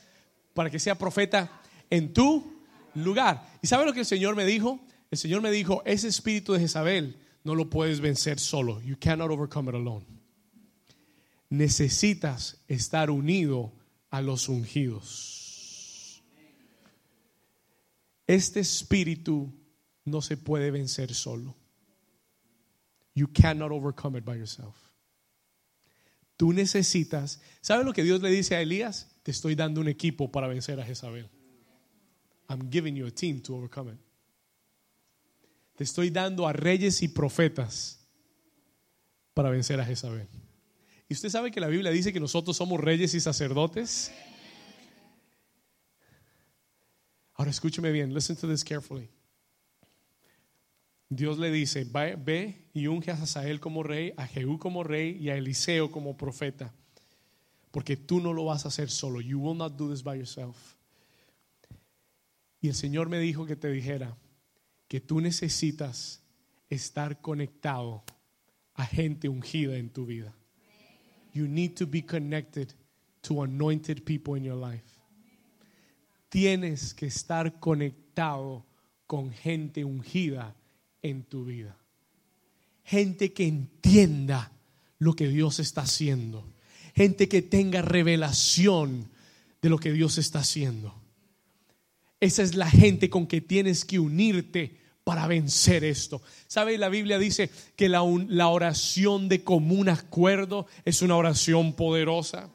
para 0.55 0.71
que 0.71 0.79
sea 0.79 0.97
profeta 0.97 1.51
en 1.91 2.13
tu 2.13 2.63
lugar. 2.95 3.45
¿Y 3.61 3.67
sabe 3.67 3.85
lo 3.85 3.93
que 3.93 3.99
el 3.99 4.07
Señor 4.07 4.37
me 4.37 4.45
dijo? 4.45 4.79
El 5.11 5.19
Señor 5.19 5.43
me 5.43 5.51
dijo, 5.51 5.83
ese 5.85 6.07
espíritu 6.07 6.53
de 6.53 6.61
Jezabel 6.61 7.17
no 7.43 7.57
lo 7.57 7.69
puedes 7.69 7.99
vencer 7.99 8.39
solo. 8.39 8.81
You 8.83 8.97
cannot 9.01 9.33
overcome 9.33 9.69
it 9.69 9.75
alone. 9.75 10.07
Necesitas 11.51 12.63
estar 12.69 13.11
unido 13.11 13.73
a 14.11 14.23
los 14.23 14.49
ungidos. 14.49 16.23
Este 18.29 18.61
espíritu 18.61 19.53
no 20.05 20.23
se 20.23 20.37
puede 20.37 20.71
vencer 20.71 21.13
solo. 21.15 21.57
You 23.17 23.27
cannot 23.27 23.73
overcome 23.73 24.17
it 24.19 24.25
by 24.25 24.37
yourself. 24.37 24.86
Tú 26.37 26.53
necesitas, 26.53 27.41
¿sabes 27.61 27.87
lo 27.87 27.93
que 27.93 28.03
Dios 28.03 28.21
le 28.21 28.31
dice 28.31 28.57
a 28.57 28.61
Elías? 28.61 29.09
Te 29.23 29.31
estoy 29.31 29.55
dando 29.55 29.81
un 29.81 29.89
equipo 29.89 30.31
para 30.31 30.47
vencer 30.47 30.79
a 30.81 30.85
Jezabel. 30.85 31.29
I'm 32.49 32.71
giving 32.71 32.95
you 32.95 33.07
a 33.07 33.11
team 33.11 33.41
to 33.43 33.57
overcome 33.57 33.93
it. 33.93 33.99
Te 35.77 35.85
estoy 35.85 36.11
dando 36.11 36.47
a 36.47 36.53
reyes 36.53 37.03
y 37.03 37.09
profetas 37.09 38.01
para 39.35 39.51
vencer 39.51 39.81
a 39.81 39.85
Jezabel. 39.85 40.29
¿Y 41.09 41.15
usted 41.15 41.29
sabe 41.29 41.51
que 41.51 41.61
la 41.61 41.69
Biblia 41.69 41.91
dice 41.91 42.13
que 42.13 42.21
nosotros 42.21 42.57
somos 42.57 42.81
reyes 42.81 43.15
y 43.15 43.21
sacerdotes? 43.21 44.13
Ahora 47.35 47.51
escúcheme 47.51 47.93
bien, 47.93 48.15
listen 48.15 48.37
to 48.37 48.49
this 48.49 48.65
carefully. 48.65 49.11
Dios 51.09 51.39
le 51.39 51.51
dice, 51.51 51.85
ve, 51.85 52.69
y 52.73 52.89
unge 52.89 53.11
a 53.11 53.15
Hazael 53.15 53.61
como 53.61 53.83
rey, 53.83 54.13
a 54.17 54.27
Jehú 54.27 54.59
como 54.59 54.83
rey 54.83 55.17
y 55.21 55.31
a 55.31 55.37
Eliseo 55.37 55.91
como 55.91 56.17
profeta. 56.17 56.75
Porque 57.71 57.97
tú 57.97 58.21
no 58.21 58.33
lo 58.33 58.47
vas 58.47 58.65
a 58.65 58.69
hacer 58.69 58.91
solo. 58.91 59.21
You 59.21 59.39
will 59.39 59.57
not 59.57 59.77
do 59.77 59.91
this 59.91 60.03
by 60.03 60.17
yourself. 60.17 60.77
Y 62.61 62.69
el 62.69 62.75
Señor 62.75 63.09
me 63.09 63.21
dijo 63.21 63.47
que 63.47 63.55
te 63.55 63.71
dijera 63.71 64.17
que 64.89 65.01
tú 65.01 65.21
necesitas 65.21 66.23
estar 66.69 67.21
conectado 67.21 68.03
a 68.75 68.85
gente 68.85 69.29
ungida 69.29 69.77
en 69.77 69.91
tu 69.91 70.07
vida. 70.07 70.35
You 71.33 71.47
need 71.47 71.75
to 71.75 71.87
be 71.87 72.05
connected 72.05 72.75
to 73.23 73.43
anointed 73.43 74.05
people 74.05 74.37
in 74.37 74.45
your 74.45 74.57
life. 74.57 74.85
Tienes 76.29 76.93
que 76.95 77.07
estar 77.07 77.61
conectado 77.61 78.67
con 79.07 79.31
gente 79.31 79.85
ungida 79.85 80.57
en 81.03 81.25
tu 81.25 81.45
vida. 81.45 81.77
Gente 82.85 83.33
que 83.33 83.47
entienda 83.47 84.53
lo 84.99 85.15
que 85.15 85.29
Dios 85.29 85.59
está 85.59 85.83
haciendo. 85.83 86.45
Gente 86.95 87.29
que 87.29 87.43
tenga 87.43 87.83
revelación 87.83 89.09
de 89.61 89.69
lo 89.69 89.79
que 89.79 89.93
Dios 89.93 90.19
está 90.19 90.41
haciendo. 90.41 90.95
Esa 92.21 92.43
es 92.43 92.55
la 92.55 92.71
gente 92.71 93.11
con 93.11 93.27
que 93.27 93.41
tienes 93.41 93.85
que 93.85 93.99
unirte 93.99 94.77
para 95.05 95.27
vencer 95.27 95.85
esto. 95.85 96.23
¿Sabe? 96.47 96.79
La 96.79 96.89
Biblia 96.89 97.19
dice 97.19 97.51
que 97.77 97.89
la, 97.89 98.03
oración 98.03 99.29
de 99.29 99.45
común 99.45 99.89
acuerdo 99.89 100.67
es 100.85 101.03
una 101.03 101.17
oración 101.17 101.75
poderosa. 101.75 102.51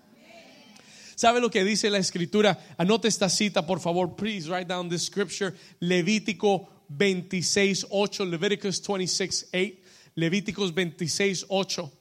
¿Sabe 1.15 1.39
lo 1.39 1.51
que 1.51 1.63
dice 1.63 1.89
la 1.89 1.99
escritura? 1.99 2.75
Anote 2.77 3.07
esta 3.07 3.29
cita, 3.29 3.65
por 3.65 3.79
favor. 3.79 4.15
Please 4.15 4.49
write 4.49 4.67
down 4.67 4.89
this 4.89 5.03
scripture. 5.03 5.53
Levítico 5.79 6.67
26, 6.97 7.87
8. 7.89 8.25
Leviticus 8.25 8.81
26, 8.81 9.49
8. 9.51 9.79
Levíticos 10.15 10.73
26, 10.73 11.45
8. 11.47 11.91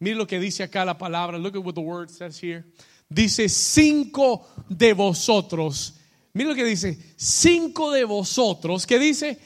Mire 0.00 0.16
lo 0.16 0.26
que 0.26 0.38
dice 0.38 0.62
acá 0.62 0.84
la 0.84 0.98
palabra. 0.98 1.38
Look 1.38 1.56
at 1.56 1.64
what 1.64 1.74
the 1.74 1.80
word 1.80 2.10
says 2.10 2.38
here. 2.42 2.64
Dice, 3.08 3.48
cinco 3.48 4.46
de 4.68 4.92
vosotros. 4.92 5.94
Mire 6.32 6.50
lo 6.50 6.54
que 6.54 6.64
dice. 6.64 6.98
Cinco 7.16 7.90
de 7.92 8.04
vosotros. 8.04 8.86
¿Qué 8.86 8.98
dice? 8.98 9.38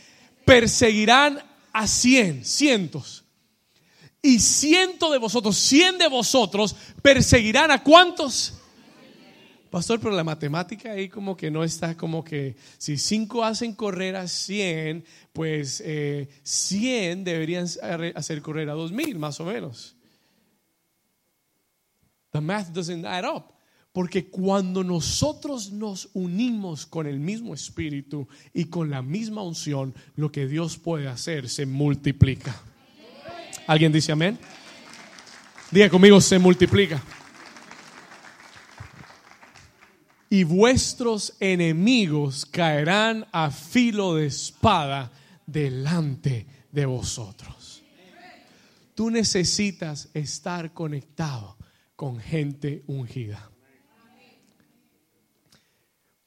Perseguirán 0.44 1.38
a 1.72 1.86
cien, 1.86 2.44
cientos. 2.44 3.24
Y 4.20 4.40
ciento 4.40 5.12
de 5.12 5.18
vosotros, 5.18 5.56
cien 5.56 5.96
de 5.96 6.08
vosotros, 6.08 6.74
perseguirán 7.02 7.70
a 7.70 7.82
cuántos? 7.82 8.54
Pastor, 9.70 10.00
pero 10.00 10.14
la 10.14 10.24
matemática 10.24 10.92
ahí 10.92 11.08
como 11.08 11.36
que 11.36 11.50
no 11.50 11.62
está 11.62 11.96
como 11.96 12.24
que 12.24 12.56
si 12.78 12.96
cinco 12.96 13.44
hacen 13.44 13.74
correr 13.74 14.16
a 14.16 14.26
100, 14.26 15.04
pues 15.32 15.82
eh, 15.84 16.28
100 16.42 17.24
deberían 17.24 17.66
hacer 18.14 18.40
correr 18.40 18.70
a 18.70 18.72
2000 18.72 19.18
más 19.18 19.38
o 19.40 19.44
menos. 19.44 19.94
The 22.32 22.40
math 22.40 22.68
doesn't 22.68 23.04
add 23.04 23.24
up. 23.24 23.44
Porque 23.92 24.28
cuando 24.28 24.84
nosotros 24.84 25.72
nos 25.72 26.10
unimos 26.12 26.86
con 26.86 27.06
el 27.06 27.18
mismo 27.18 27.52
espíritu 27.52 28.28
y 28.54 28.66
con 28.66 28.90
la 28.90 29.02
misma 29.02 29.42
unción, 29.42 29.94
lo 30.14 30.30
que 30.30 30.46
Dios 30.46 30.78
puede 30.78 31.08
hacer 31.08 31.48
se 31.48 31.66
multiplica. 31.66 32.54
¿Alguien 33.66 33.90
dice 33.90 34.12
amén? 34.12 34.38
Diga 35.70 35.90
conmigo, 35.90 36.20
se 36.20 36.38
multiplica. 36.38 37.02
Y 40.30 40.44
vuestros 40.44 41.34
enemigos 41.40 42.44
caerán 42.44 43.26
a 43.32 43.50
filo 43.50 44.14
de 44.14 44.26
espada 44.26 45.10
delante 45.46 46.46
de 46.70 46.86
vosotros. 46.86 47.82
Tú 48.94 49.10
necesitas 49.10 50.08
estar 50.12 50.72
conectado 50.74 51.56
con 51.96 52.18
gente 52.18 52.82
ungida. 52.86 53.50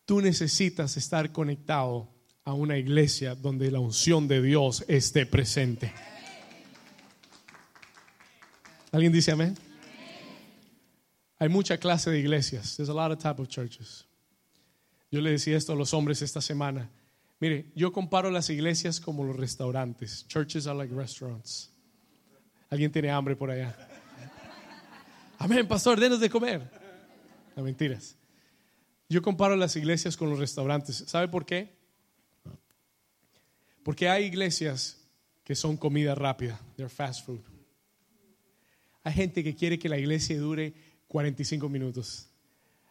Tú 0.05 0.21
necesitas 0.21 0.97
estar 0.97 1.31
conectado 1.31 2.09
a 2.43 2.53
una 2.53 2.77
iglesia 2.77 3.35
donde 3.35 3.69
la 3.71 3.79
unción 3.79 4.27
de 4.27 4.41
Dios 4.41 4.83
esté 4.87 5.25
presente. 5.25 5.93
¿Alguien 8.91 9.13
dice 9.13 9.31
amén? 9.31 9.55
Hay 11.41 11.49
mucha 11.49 11.79
clase 11.79 12.11
de 12.11 12.19
iglesias. 12.19 12.77
There's 12.77 12.89
a 12.89 12.93
lot 12.93 13.11
of 13.11 13.17
type 13.17 13.41
of 13.41 13.47
churches. 13.47 14.05
Yo 15.09 15.21
le 15.21 15.31
decía 15.31 15.57
esto 15.57 15.73
a 15.73 15.75
los 15.75 15.91
hombres 15.91 16.21
esta 16.21 16.39
semana. 16.39 16.87
Mire, 17.39 17.71
yo 17.73 17.91
comparo 17.91 18.29
las 18.29 18.51
iglesias 18.51 18.99
como 18.99 19.23
los 19.23 19.35
restaurantes. 19.35 20.23
Churches 20.27 20.67
are 20.67 20.77
like 20.77 20.93
restaurants. 20.93 21.71
¿Alguien 22.69 22.91
tiene 22.91 23.09
hambre 23.09 23.35
por 23.35 23.49
allá? 23.49 23.75
Amén, 25.39 25.67
pastor, 25.67 25.99
denos 25.99 26.19
de 26.19 26.29
comer. 26.29 26.61
No 27.55 27.63
mentiras. 27.63 28.15
Yo 29.09 29.23
comparo 29.23 29.55
las 29.55 29.75
iglesias 29.75 30.15
con 30.15 30.29
los 30.29 30.37
restaurantes. 30.37 30.97
¿Sabe 31.07 31.27
por 31.27 31.43
qué? 31.43 31.75
Porque 33.81 34.07
hay 34.07 34.25
iglesias 34.25 35.03
que 35.43 35.55
son 35.55 35.75
comida 35.75 36.13
rápida. 36.13 36.61
They're 36.75 36.87
fast 36.87 37.25
food. 37.25 37.41
Hay 39.03 39.13
gente 39.13 39.43
que 39.43 39.55
quiere 39.55 39.79
que 39.79 39.89
la 39.89 39.97
iglesia 39.97 40.37
dure 40.37 40.90
45 41.11 41.67
minutos. 41.67 42.25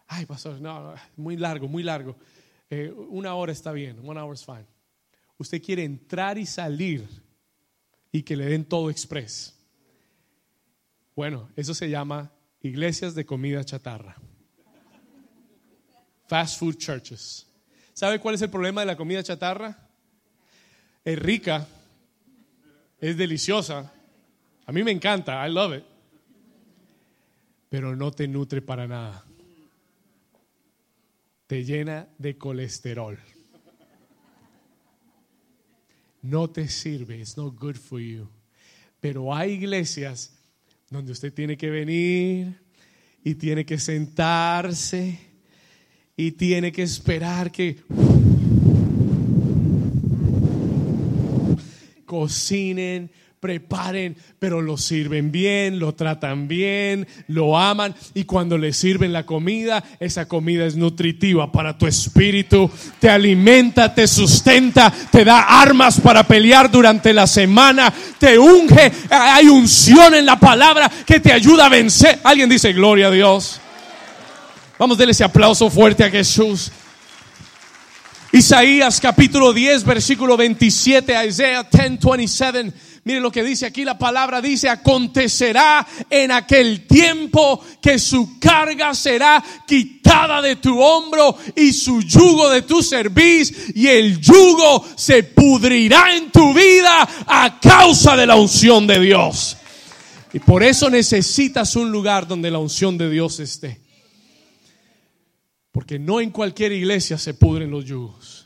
Ay, 0.07 0.27
pastor, 0.27 0.61
no, 0.61 0.95
muy 1.17 1.39
largo, 1.39 1.67
muy 1.67 1.83
largo. 1.83 2.15
Eh, 2.69 2.93
una 3.09 3.35
hora 3.35 3.51
está 3.51 3.73
bien, 3.73 3.99
one 4.07 4.21
hour 4.21 4.35
is 4.35 4.45
fine. 4.45 4.67
Usted 5.39 5.63
quiere 5.63 5.85
entrar 5.85 6.37
y 6.37 6.45
salir 6.45 7.09
y 8.13 8.23
que 8.23 8.37
le 8.37 8.45
den 8.45 8.67
todo 8.67 8.91
express. 8.91 9.59
Bueno, 11.17 11.49
eso 11.57 11.73
se 11.73 11.89
llama 11.89 12.31
iglesias 12.61 13.15
de 13.15 13.25
comida 13.25 13.65
chatarra. 13.65 14.17
Fast 16.27 16.59
food 16.59 16.77
churches. 16.77 17.47
¿Sabe 17.95 18.21
cuál 18.21 18.35
es 18.35 18.43
el 18.43 18.51
problema 18.51 18.83
de 18.83 18.87
la 18.87 18.97
comida 18.97 19.23
chatarra? 19.23 19.89
Es 21.03 21.19
rica, 21.19 21.67
es 22.99 23.17
deliciosa. 23.17 23.91
A 24.67 24.73
mí 24.73 24.85
me 24.85 24.91
encanta, 24.91 25.49
I 25.49 25.51
love 25.51 25.75
it 25.75 25.91
pero 27.71 27.97
no 27.97 28.11
te 28.11 28.29
nutre 28.29 28.61
para 28.61 28.87
nada. 28.87 29.25
Te 31.47 31.65
llena 31.65 32.07
de 32.19 32.37
colesterol. 32.37 33.19
No 36.23 36.51
te 36.51 36.69
sirve, 36.69 37.19
it's 37.19 37.37
not 37.37 37.59
good 37.59 37.77
for 37.77 37.99
you. 37.99 38.29
Pero 39.01 39.35
hay 39.35 39.53
iglesias 39.53 40.37
donde 40.91 41.13
usted 41.13 41.33
tiene 41.33 41.57
que 41.57 41.71
venir 41.71 42.61
y 43.25 43.35
tiene 43.37 43.65
que 43.65 43.79
sentarse 43.79 45.19
y 46.17 46.33
tiene 46.33 46.73
que 46.73 46.83
esperar 46.83 47.51
que 47.51 47.83
cocinen, 52.05 53.11
preparen, 53.41 54.19
pero 54.39 54.61
lo 54.61 54.77
sirven 54.77 55.33
bien, 55.33 55.79
lo 55.79 55.95
tratan 55.95 56.47
bien, 56.47 57.09
lo 57.27 57.59
aman 57.59 57.95
y 58.13 58.25
cuando 58.25 58.59
le 58.59 58.75
sirven 58.75 59.15
la 59.15 59.25
comida, 59.25 59.83
esa 59.99 60.29
comida 60.29 60.67
es 60.67 60.77
nutritiva 60.77 61.51
para 61.51 61.79
tu 61.79 61.87
espíritu, 61.87 62.71
te 62.99 63.09
alimenta, 63.09 63.95
te 63.95 64.07
sustenta, 64.07 64.93
te 65.11 65.25
da 65.25 65.63
armas 65.63 65.99
para 66.01 66.25
pelear 66.25 66.71
durante 66.71 67.15
la 67.15 67.27
semana, 67.27 67.91
te 68.19 68.39
unge, 68.39 68.93
hay 69.09 69.49
unción 69.49 70.15
en 70.15 70.27
la 70.27 70.39
palabra 70.39 70.91
que 71.07 71.19
te 71.19 71.33
ayuda 71.33 71.65
a 71.65 71.71
vencer. 71.71 72.21
Alguien 72.23 72.51
dice, 72.51 72.75
gloria 72.75 73.07
a 73.07 73.11
Dios. 73.11 73.59
Vamos 74.79 74.97
a 74.97 74.99
darle 74.99 75.13
ese 75.13 75.25
aplauso 75.25 75.71
fuerte 75.71 76.05
a 76.05 76.11
Jesús. 76.11 76.71
Isaías 78.33 79.01
capítulo 79.01 79.53
10, 79.53 79.83
versículo 79.85 80.37
27, 80.37 81.27
Isaiah 81.27 81.67
10, 81.69 81.99
27 82.01 82.73
Mire 83.03 83.21
lo 83.21 83.33
que 83.33 83.43
dice 83.43 83.65
aquí 83.65 83.83
la 83.83 83.99
palabra, 83.99 84.43
dice, 84.43 84.69
acontecerá 84.69 85.87
en 86.11 86.31
aquel 86.31 86.87
tiempo 86.87 87.65
que 87.81 87.99
su 87.99 88.39
carga 88.39 88.95
será 88.95 89.43
quitada 89.67 90.43
de 90.43 90.57
tu 90.57 90.79
hombro 90.79 91.37
y 91.57 91.73
su 91.73 92.03
yugo 92.03 92.51
de 92.51 92.63
tu 92.63 92.83
cerviz 92.83 93.73
y 93.75 93.87
el 93.87 94.21
yugo 94.21 94.85
se 94.97 95.23
pudrirá 95.23 96.15
en 96.15 96.31
tu 96.31 96.53
vida 96.53 97.09
a 97.27 97.59
causa 97.59 98.17
de 98.17 98.27
la 98.27 98.37
unción 98.37 98.87
de 98.87 99.01
Dios. 99.01 99.57
Y 100.33 100.39
por 100.39 100.63
eso 100.63 100.91
necesitas 100.91 101.77
un 101.77 101.91
lugar 101.91 102.29
donde 102.29 102.51
la 102.51 102.59
unción 102.59 102.99
de 102.99 103.09
Dios 103.09 103.41
esté. 103.41 103.81
Porque 105.73 105.99
no 105.99 106.21
en 106.21 106.31
cualquier 106.31 106.73
iglesia 106.73 107.17
se 107.17 107.33
pudren 107.33 107.71
los 107.71 107.85
yugos. 107.85 108.40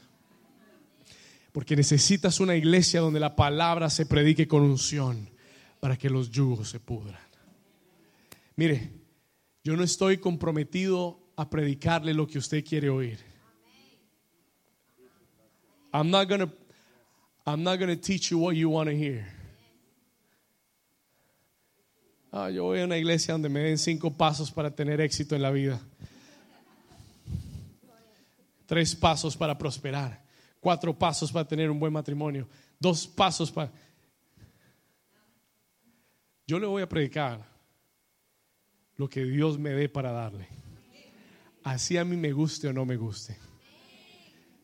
Porque 1.55 1.76
necesitas 1.76 2.40
una 2.40 2.57
iglesia 2.57 2.98
donde 2.98 3.20
la 3.20 3.36
palabra 3.36 3.88
se 3.88 4.07
predique 4.07 4.48
con 4.48 4.62
unción 4.62 5.30
para 5.78 5.96
que 5.96 6.11
los 6.11 6.28
yugos 6.28 6.68
se 6.68 6.80
pudran. 6.80 7.20
Mire, 8.57 8.90
yo 9.62 9.76
no 9.76 9.84
estoy 9.84 10.18
comprometido 10.18 11.20
a 11.36 11.48
predicarle 11.48 12.12
lo 12.12 12.26
que 12.26 12.38
usted 12.38 12.64
quiere 12.64 12.90
oír. 12.90 13.20
I'm 15.92 16.11
not 16.11 16.28
gonna, 16.28 16.52
I'm 17.46 17.62
not 17.62 17.78
gonna 17.78 17.94
teach 17.94 18.30
you 18.30 18.40
what 18.40 18.57
you 18.57 18.68
want 18.68 18.90
to 18.90 18.96
hear. 18.96 19.24
Ah, 22.32 22.50
yo 22.50 22.64
voy 22.64 22.80
a 22.80 22.84
una 22.84 22.98
iglesia 22.98 23.30
donde 23.30 23.48
me 23.48 23.61
den 23.61 23.78
cinco 23.78 24.12
pasos 24.12 24.50
para 24.50 24.74
tener 24.74 25.00
éxito 25.00 25.36
en 25.36 25.42
la 25.42 25.52
vida. 25.52 25.80
Tres 28.66 28.96
pasos 28.96 29.36
para 29.36 29.57
prosperar. 29.57 30.24
Cuatro 30.65 30.99
pasos 30.99 31.31
para 31.31 31.47
tener 31.47 31.71
un 31.71 31.79
buen 31.79 31.93
matrimonio. 31.93 32.49
Dos 32.81 33.07
pasos 33.07 33.53
para... 33.53 33.71
Yo 36.47 36.59
le 36.59 36.67
voy 36.67 36.81
a 36.81 36.89
predicar 36.89 37.47
lo 38.97 39.07
que 39.07 39.27
Dios 39.27 39.59
me 39.59 39.75
dé 39.75 39.91
para 39.91 40.11
darle. 40.11 40.49
Así 41.65 41.99
a 41.99 42.05
mí 42.07 42.17
me 42.17 42.33
guste 42.33 42.69
o 42.69 42.73
no 42.73 42.87
me 42.87 42.97
guste. 42.97 43.37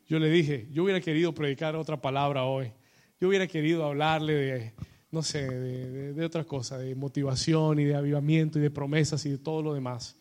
Yo 0.09 0.19
le 0.19 0.31
dije, 0.31 0.69
yo 0.73 0.85
hubiera 0.85 1.03
querido 1.03 1.35
predicar 1.35 1.77
otra 1.77 2.01
palabra 2.01 2.45
hoy. 2.45 2.73
Yo 3.21 3.29
hubiera 3.29 3.47
querido 3.47 3.85
hablarle 3.85 4.33
de, 4.33 4.73
no 5.11 5.23
sé, 5.23 5.51
de, 5.51 6.25
otra 6.25 6.45
cosa, 6.45 6.79
de 6.79 6.95
motivación 6.95 7.79
y 7.79 7.85
de 7.85 7.95
avivamiento 7.95 8.59
y 8.59 8.63
de 8.63 8.71
promesas 8.71 9.27
y 9.27 9.33
de 9.33 9.39
todo 9.39 9.61
lo 9.61 9.75
demás. 9.75 10.17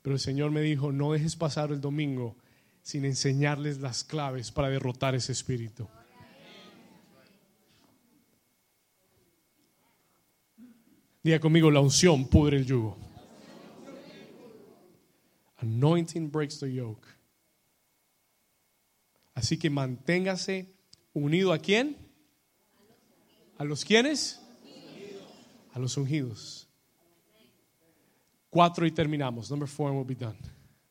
Pero 0.00 0.14
el 0.14 0.20
Señor 0.20 0.52
me 0.52 0.62
dijo, 0.62 0.90
no 0.90 1.12
dejes 1.12 1.36
pasar 1.36 1.70
el 1.70 1.82
domingo 1.82 2.34
sin 2.82 3.04
enseñarles 3.04 3.78
las 3.78 4.04
claves 4.04 4.50
para 4.50 4.68
derrotar 4.68 5.14
ese 5.14 5.32
espíritu. 5.32 5.88
Diga 11.22 11.38
conmigo, 11.38 11.70
la 11.70 11.80
unción 11.80 12.26
pudre 12.28 12.56
el 12.56 12.66
yugo. 12.66 12.96
Anointing 15.58 16.30
breaks 16.30 16.58
the 16.58 16.72
yoke. 16.72 17.06
Así 19.34 19.58
que 19.58 19.68
manténgase 19.68 20.74
unido 21.12 21.52
a 21.52 21.58
quién? 21.58 21.96
¿A 23.58 23.64
los 23.64 23.84
quiénes? 23.84 24.40
A 25.72 25.78
los 25.78 25.96
ungidos. 25.98 26.66
Cuatro 28.48 28.86
y 28.86 28.90
terminamos. 28.90 29.50
Number 29.50 29.68
four 29.68 29.90
and 29.90 29.96
we'll 29.96 30.06
be 30.06 30.14
done. 30.14 30.38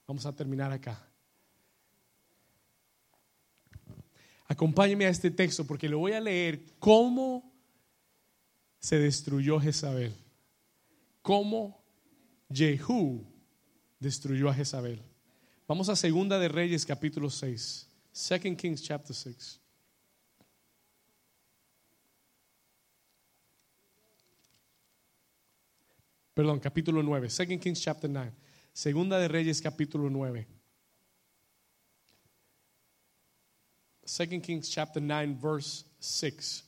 Vamos 0.07 0.25
a 0.25 0.35
terminar 0.35 0.71
acá. 0.71 1.08
Acompáñeme 4.49 5.05
a 5.05 5.09
este 5.09 5.29
texto 5.29 5.63
porque 5.63 5.87
le 5.87 5.93
voy 5.93 6.13
a 6.13 6.19
leer 6.19 6.65
cómo 6.79 7.53
se 8.79 8.97
destruyó 8.97 9.59
Jezabel. 9.59 10.11
Cómo 11.21 11.85
Jehú 12.51 13.23
destruyó 13.99 14.49
a 14.49 14.53
Jezabel. 14.55 15.03
Vamos 15.67 15.87
a 15.87 15.95
Segunda 15.95 16.39
de 16.39 16.47
Reyes 16.47 16.83
capítulo 16.83 17.29
6. 17.29 17.87
Second 18.11 18.57
Kings 18.57 18.81
chapter 18.81 19.15
6. 19.15 19.61
Perdón, 26.33 26.59
capítulo 26.59 27.03
9. 27.03 27.29
Second 27.29 27.61
Kings 27.61 27.81
chapter 27.81 28.09
9. 28.09 28.33
Segunda 28.73 29.19
de 29.19 29.27
Reyes 29.27 29.61
capítulo 29.61 30.09
9. 30.09 30.58
Second 34.09 34.41
Kings 34.41 34.67
chapter 34.69 34.99
9 34.99 35.37
verse 35.39 35.85
6. 35.99 36.63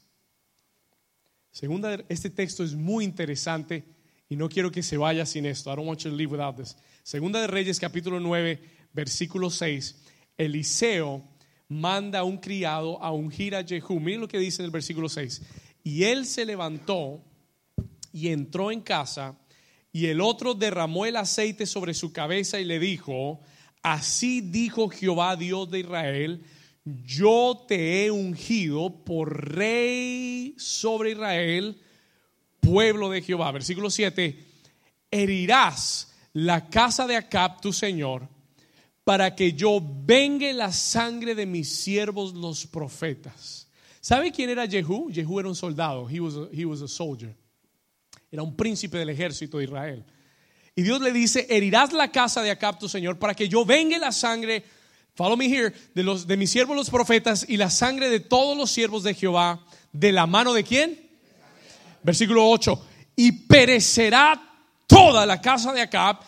Segunda, 1.51 1.97
este 2.07 2.29
texto 2.29 2.63
es 2.63 2.75
muy 2.75 3.03
interesante 3.03 3.83
y 4.29 4.35
no 4.35 4.47
quiero 4.47 4.69
que 4.71 4.83
se 4.83 4.95
vaya 4.95 5.25
sin 5.25 5.47
esto. 5.47 5.71
I 5.71 5.75
don't 5.75 5.87
want 5.87 6.03
you 6.03 6.11
to 6.11 6.15
leave 6.15 6.31
without 6.31 6.55
this. 6.55 6.75
Segunda 7.01 7.41
de 7.41 7.47
Reyes 7.47 7.79
capítulo 7.79 8.19
9 8.19 8.59
versículo 8.93 9.49
6. 9.49 9.95
Eliseo 10.37 11.23
manda 11.67 12.19
a 12.19 12.23
un 12.23 12.37
criado 12.37 13.01
a 13.01 13.11
ungir 13.11 13.55
a 13.55 13.63
Jehú. 13.63 13.99
Miren 13.99 14.21
lo 14.21 14.27
que 14.27 14.37
dice 14.37 14.61
en 14.61 14.65
el 14.65 14.71
versículo 14.71 15.09
6. 15.09 15.41
Y 15.83 16.03
él 16.03 16.27
se 16.27 16.45
levantó 16.45 17.23
y 18.13 18.27
entró 18.27 18.71
en 18.71 18.81
casa 18.81 19.35
y 19.91 20.05
el 20.05 20.21
otro 20.21 20.53
derramó 20.53 21.07
el 21.07 21.15
aceite 21.15 21.65
sobre 21.65 21.95
su 21.95 22.13
cabeza 22.13 22.59
y 22.59 22.65
le 22.65 22.77
dijo, 22.77 23.41
así 23.81 24.41
dijo 24.41 24.89
Jehová 24.89 25.35
Dios 25.35 25.71
de 25.71 25.79
Israel, 25.79 26.45
yo 26.85 27.65
te 27.67 28.05
he 28.05 28.11
ungido 28.11 29.03
por 29.03 29.55
rey 29.55 30.55
sobre 30.57 31.11
Israel, 31.11 31.79
pueblo 32.59 33.09
de 33.09 33.21
Jehová. 33.21 33.51
Versículo 33.51 33.89
7, 33.89 34.37
herirás 35.11 36.13
la 36.33 36.69
casa 36.69 37.05
de 37.05 37.15
Acab, 37.15 37.61
tu 37.61 37.71
señor, 37.71 38.27
para 39.03 39.35
que 39.35 39.53
yo 39.53 39.79
vengue 39.81 40.53
la 40.53 40.71
sangre 40.71 41.35
de 41.35 41.45
mis 41.45 41.69
siervos 41.69 42.33
los 42.33 42.65
profetas. 42.65 43.67
¿Sabe 43.99 44.31
quién 44.31 44.49
era 44.49 44.67
Jehú? 44.67 45.11
Jehú 45.13 45.39
era 45.39 45.49
un 45.49 45.55
soldado, 45.55 46.09
he 46.09 46.19
was, 46.19 46.35
a, 46.35 46.47
he 46.51 46.65
was 46.65 46.81
a 46.81 46.87
soldier. 46.87 47.35
Era 48.31 48.41
un 48.41 48.55
príncipe 48.55 48.97
del 48.97 49.09
ejército 49.09 49.57
de 49.57 49.65
Israel. 49.65 50.05
Y 50.75 50.83
Dios 50.83 51.01
le 51.01 51.11
dice, 51.11 51.45
herirás 51.49 51.91
la 51.91 52.11
casa 52.11 52.41
de 52.41 52.49
Acab, 52.49 52.79
tu 52.79 52.87
señor, 52.87 53.19
para 53.19 53.35
que 53.35 53.49
yo 53.49 53.65
vengue 53.65 53.99
la 53.99 54.11
sangre 54.11 54.63
follow 55.15 55.37
me 55.37 55.45
here, 55.45 55.73
de, 55.93 56.03
los, 56.03 56.27
de 56.27 56.37
mis 56.37 56.51
siervos 56.51 56.75
los 56.75 56.89
profetas 56.89 57.45
y 57.47 57.57
la 57.57 57.69
sangre 57.69 58.09
de 58.09 58.19
todos 58.19 58.57
los 58.57 58.71
siervos 58.71 59.03
de 59.03 59.13
Jehová, 59.13 59.65
de 59.91 60.11
la 60.11 60.25
mano 60.25 60.53
de 60.53 60.63
quién? 60.63 60.99
Versículo 62.03 62.47
8, 62.49 62.87
y 63.15 63.31
perecerá 63.31 64.41
toda 64.87 65.25
la 65.25 65.41
casa 65.41 65.73
de 65.73 65.81
Acab 65.81 66.19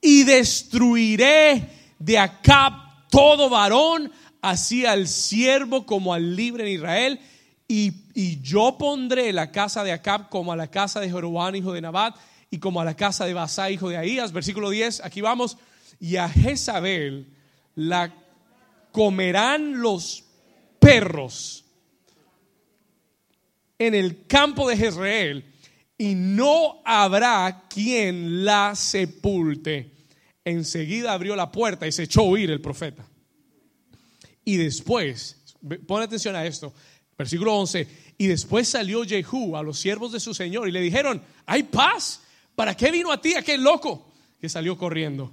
y 0.00 0.24
destruiré 0.24 1.68
de 1.98 2.18
Acab 2.18 2.72
todo 3.08 3.48
varón, 3.48 4.12
así 4.40 4.84
al 4.84 5.06
siervo 5.06 5.86
como 5.86 6.12
al 6.12 6.36
libre 6.36 6.64
en 6.64 6.74
Israel. 6.74 7.20
Y, 7.68 7.92
y, 8.14 8.40
yo 8.42 8.76
pondré 8.76 9.32
la 9.32 9.50
casa 9.50 9.82
de 9.84 9.92
Acab 9.92 10.28
como 10.28 10.52
a 10.52 10.56
la 10.56 10.66
casa 10.68 11.00
de 11.00 11.08
Jeroboam, 11.08 11.54
hijo 11.54 11.72
de 11.72 11.80
Nabat, 11.80 12.16
y 12.50 12.58
como 12.58 12.80
a 12.80 12.84
la 12.84 12.94
casa 12.94 13.24
de 13.24 13.32
Basá, 13.32 13.70
hijo 13.70 13.88
de 13.88 13.96
Ahías. 13.96 14.32
Versículo 14.32 14.68
10, 14.68 15.04
aquí 15.04 15.20
vamos. 15.20 15.56
Y 15.98 16.16
a 16.16 16.28
Jezabel 16.28 17.28
la 17.74 18.12
comerán 18.92 19.80
los 19.80 20.24
perros 20.78 21.64
en 23.78 23.94
el 23.94 24.26
campo 24.26 24.68
de 24.68 24.76
Jezreel 24.76 25.44
y 25.98 26.14
no 26.14 26.82
habrá 26.84 27.64
quien 27.68 28.44
la 28.44 28.74
sepulte. 28.74 29.90
Enseguida 30.44 31.12
abrió 31.12 31.34
la 31.34 31.50
puerta 31.50 31.86
y 31.86 31.92
se 31.92 32.04
echó 32.04 32.20
a 32.20 32.24
huir 32.24 32.50
el 32.50 32.60
profeta. 32.60 33.04
Y 34.44 34.56
después, 34.56 35.42
pon 35.86 36.02
atención 36.02 36.34
a 36.34 36.44
esto, 36.44 36.72
versículo 37.16 37.56
11, 37.56 37.86
y 38.18 38.26
después 38.26 38.68
salió 38.68 39.04
Jehú 39.04 39.56
a 39.56 39.62
los 39.62 39.78
siervos 39.78 40.12
de 40.12 40.20
su 40.20 40.34
señor 40.34 40.68
y 40.68 40.72
le 40.72 40.80
dijeron, 40.80 41.22
hay 41.46 41.62
paz, 41.62 42.22
¿para 42.54 42.76
qué 42.76 42.90
vino 42.90 43.12
a 43.12 43.20
ti 43.20 43.34
aquel 43.34 43.62
loco 43.62 44.12
que 44.40 44.48
salió 44.48 44.76
corriendo? 44.76 45.32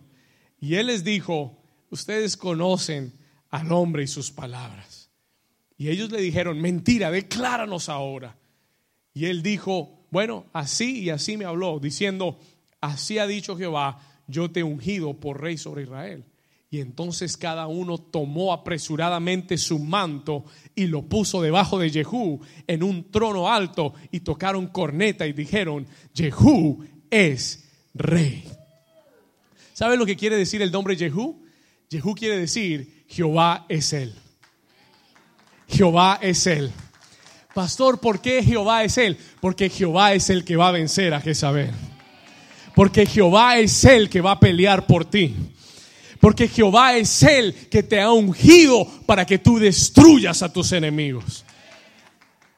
Y 0.60 0.76
él 0.76 0.88
les 0.88 1.04
dijo, 1.04 1.58
ustedes 1.90 2.38
conocen 2.38 3.14
al 3.50 3.72
hombre 3.72 4.04
y 4.04 4.08
sus 4.08 4.32
palabras. 4.32 5.10
Y 5.78 5.90
ellos 5.90 6.12
le 6.12 6.22
dijeron, 6.22 6.60
mentira, 6.60 7.10
decláranos 7.10 7.90
ahora. 7.90 8.38
Y 9.14 9.26
él 9.26 9.42
dijo, 9.42 10.06
bueno, 10.12 10.46
así 10.54 11.04
y 11.04 11.10
así 11.10 11.38
me 11.38 11.46
habló, 11.46 11.80
diciendo, 11.80 12.40
así 12.82 13.18
ha 13.18 13.28
dicho 13.28 13.58
Jehová, 13.58 14.00
yo 14.28 14.52
te 14.52 14.60
he 14.62 14.64
ungido 14.64 15.14
por 15.14 15.42
rey 15.42 15.58
sobre 15.58 15.84
Israel. 15.84 16.26
Y 16.72 16.82
entonces 16.82 17.36
cada 17.36 17.66
uno 17.66 17.98
tomó 17.98 18.54
apresuradamente 18.54 19.58
su 19.58 19.80
manto 19.80 20.46
y 20.76 20.86
lo 20.86 21.02
puso 21.02 21.42
debajo 21.42 21.80
de 21.80 21.90
Jehú 21.90 22.42
en 22.68 22.84
un 22.84 23.10
trono 23.10 23.52
alto 23.52 23.96
y 24.12 24.20
tocaron 24.20 24.68
corneta 24.68 25.26
y 25.26 25.34
dijeron, 25.34 25.88
Jehú 26.14 26.86
es 27.10 27.68
rey. 27.96 28.44
¿Sabe 29.74 29.98
lo 29.98 30.06
que 30.06 30.16
quiere 30.16 30.38
decir 30.38 30.62
el 30.62 30.72
nombre 30.72 30.96
Jehú? 30.96 31.42
Jehú 31.90 32.14
quiere 32.14 32.38
decir 32.38 32.99
Jehová 33.10 33.66
es 33.68 33.92
Él. 33.92 34.14
Jehová 35.68 36.20
es 36.22 36.46
Él. 36.48 36.72
Pastor, 37.54 38.00
¿por 38.00 38.22
qué 38.22 38.44
Jehová 38.44 38.84
es 38.84 38.98
Él? 38.98 39.18
Porque 39.42 39.70
Jehová 39.70 40.14
es 40.14 40.30
el 40.30 40.46
que 40.46 40.56
va 40.56 40.70
a 40.70 40.72
vencer 40.72 41.14
a 41.14 41.20
Jezabel. 41.20 41.72
Porque 42.76 43.06
Jehová 43.06 43.58
es 43.58 43.84
el 43.84 44.10
que 44.10 44.22
va 44.22 44.34
a 44.34 44.40
pelear 44.40 44.86
por 44.86 45.06
ti. 45.06 45.36
Porque 46.22 46.48
Jehová 46.48 46.96
es 46.96 47.24
el 47.24 47.54
que 47.70 47.82
te 47.82 48.00
ha 48.00 48.12
ungido 48.12 48.86
para 49.06 49.26
que 49.26 49.40
tú 49.40 49.58
destruyas 49.58 50.44
a 50.44 50.54
tus 50.54 50.72
enemigos. 50.72 51.44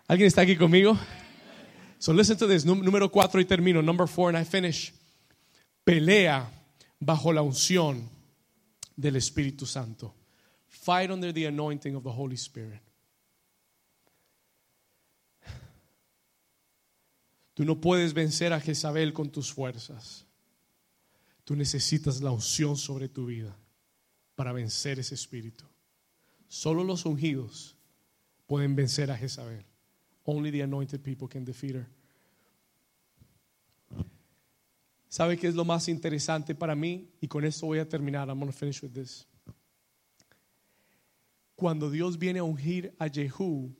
¿Alguien 0.08 0.28
está 0.28 0.42
aquí 0.42 0.58
conmigo? 0.58 1.00
So 1.98 2.12
listen 2.12 2.38
to 2.38 2.48
this. 2.48 2.66
Número 2.66 3.10
cuatro 3.10 3.40
y 3.40 3.46
termino. 3.46 3.82
Number 3.82 4.08
four 4.08 4.36
and 4.36 4.46
I 4.46 4.50
finish. 4.50 4.92
Pelea 5.86 6.50
bajo 7.00 7.32
la 7.32 7.42
unción 7.42 8.10
del 8.98 9.16
Espíritu 9.16 9.66
Santo. 9.66 10.21
Fight 10.72 11.12
under 11.12 11.32
the 11.32 11.46
anointing 11.46 11.96
of 11.96 12.04
the 12.04 12.10
Holy 12.10 12.38
Spirit. 12.38 12.82
Tú 17.54 17.66
no 17.66 17.80
puedes 17.80 18.14
vencer 18.14 18.54
a 18.54 18.60
Jezabel 18.60 19.14
con 19.14 19.30
tus 19.30 19.52
fuerzas. 19.54 20.26
Tú 21.44 21.56
necesitas 21.56 22.22
la 22.22 22.32
unción 22.32 22.78
sobre 22.78 23.10
tu 23.10 23.26
vida 23.26 23.56
para 24.36 24.54
vencer 24.54 24.98
ese 24.98 25.14
espíritu. 25.14 25.66
Solo 26.48 26.84
los 26.84 27.06
ungidos 27.06 27.76
pueden 28.48 28.76
vencer 28.76 29.12
a 29.12 29.18
Jezabel. 29.18 29.66
Only 30.24 30.52
the 30.52 30.64
anointed 30.64 31.04
people 31.04 31.28
can 31.28 31.44
defeat 31.44 31.76
her. 31.76 31.88
¿Sabe 35.10 35.38
qué 35.38 35.50
es 35.50 35.56
lo 35.56 35.66
más 35.66 35.90
interesante 35.90 36.56
para 36.56 36.74
mí? 36.74 37.10
Y 37.20 37.28
con 37.28 37.44
esto 37.44 37.68
voy 37.68 37.80
a 37.80 37.88
terminar. 37.88 38.30
I'm 38.30 38.40
going 38.40 38.50
to 38.50 38.58
finish 38.58 38.82
with 38.82 38.94
this. 38.94 39.28
Cuando 41.62 41.92
Dios 41.92 42.18
viene 42.18 42.40
a 42.40 42.44
ungir 42.44 42.92
a 42.98 43.08
Jehú, 43.08 43.72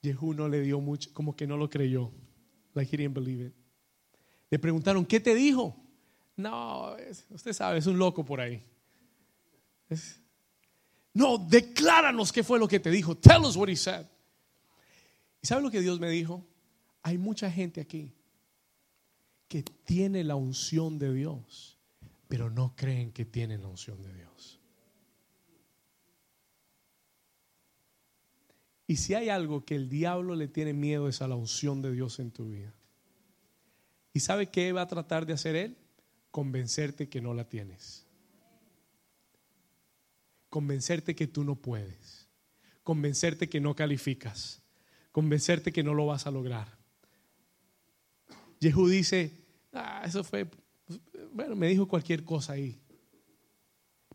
Jehú 0.00 0.34
no 0.34 0.48
le 0.48 0.60
dio 0.60 0.80
mucho, 0.80 1.12
como 1.12 1.34
que 1.34 1.48
no 1.48 1.56
lo 1.56 1.68
creyó. 1.68 2.12
Like 2.74 2.94
he 2.94 2.96
didn't 2.96 3.12
believe 3.12 3.46
it. 3.46 3.52
Le 4.48 4.56
preguntaron, 4.60 5.04
¿qué 5.04 5.18
te 5.18 5.34
dijo? 5.34 5.74
No, 6.36 6.94
usted 7.30 7.52
sabe, 7.52 7.78
es 7.78 7.88
un 7.88 7.98
loco 7.98 8.24
por 8.24 8.40
ahí. 8.40 8.64
no, 11.12 11.38
decláranos 11.38 12.30
qué 12.30 12.44
fue 12.44 12.60
lo 12.60 12.68
que 12.68 12.78
te 12.78 12.92
dijo. 12.92 13.16
Tell 13.16 13.40
us 13.44 13.56
what 13.56 13.68
he 13.68 13.74
said. 13.74 14.06
¿Y 15.42 15.48
sabe 15.48 15.60
lo 15.60 15.72
que 15.72 15.80
Dios 15.80 15.98
me 15.98 16.08
dijo? 16.08 16.46
Hay 17.02 17.18
mucha 17.18 17.50
gente 17.50 17.80
aquí 17.80 18.14
que 19.48 19.64
tiene 19.64 20.22
la 20.22 20.36
unción 20.36 21.00
de 21.00 21.12
Dios, 21.12 21.80
pero 22.28 22.48
no 22.48 22.76
creen 22.76 23.10
que 23.10 23.24
tienen 23.24 23.62
la 23.62 23.66
unción 23.66 24.00
de 24.00 24.14
Dios. 24.14 24.61
Y 28.92 28.96
si 28.96 29.14
hay 29.14 29.30
algo 29.30 29.64
que 29.64 29.74
el 29.74 29.88
diablo 29.88 30.34
le 30.34 30.48
tiene 30.48 30.74
miedo 30.74 31.08
es 31.08 31.22
a 31.22 31.26
la 31.26 31.34
unción 31.34 31.80
de 31.80 31.90
Dios 31.92 32.18
en 32.18 32.30
tu 32.30 32.50
vida. 32.50 32.74
¿Y 34.12 34.20
sabe 34.20 34.50
qué 34.50 34.70
va 34.72 34.82
a 34.82 34.86
tratar 34.86 35.24
de 35.24 35.32
hacer 35.32 35.56
él? 35.56 35.78
Convencerte 36.30 37.08
que 37.08 37.22
no 37.22 37.32
la 37.32 37.48
tienes. 37.48 38.04
Convencerte 40.50 41.14
que 41.14 41.26
tú 41.26 41.42
no 41.42 41.54
puedes. 41.54 42.28
Convencerte 42.82 43.48
que 43.48 43.62
no 43.62 43.74
calificas. 43.74 44.60
Convencerte 45.10 45.72
que 45.72 45.82
no 45.82 45.94
lo 45.94 46.04
vas 46.04 46.26
a 46.26 46.30
lograr. 46.30 46.76
Jehú 48.60 48.88
dice, 48.88 49.32
ah, 49.72 50.02
eso 50.04 50.22
fue, 50.22 50.50
bueno, 51.32 51.56
me 51.56 51.68
dijo 51.68 51.88
cualquier 51.88 52.24
cosa 52.24 52.52
ahí. 52.52 52.78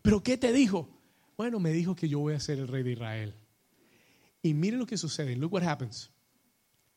¿Pero 0.02 0.22
qué 0.22 0.38
te 0.38 0.52
dijo? 0.52 0.88
Bueno, 1.36 1.58
me 1.58 1.72
dijo 1.72 1.96
que 1.96 2.08
yo 2.08 2.20
voy 2.20 2.34
a 2.34 2.38
ser 2.40 2.60
el 2.60 2.68
rey 2.68 2.84
de 2.84 2.92
Israel. 2.92 3.34
Y 4.48 4.54
miren 4.54 4.78
lo 4.78 4.86
que 4.86 4.96
sucede. 4.96 5.36
Look 5.36 5.52
what 5.52 5.62
happens. 5.62 6.10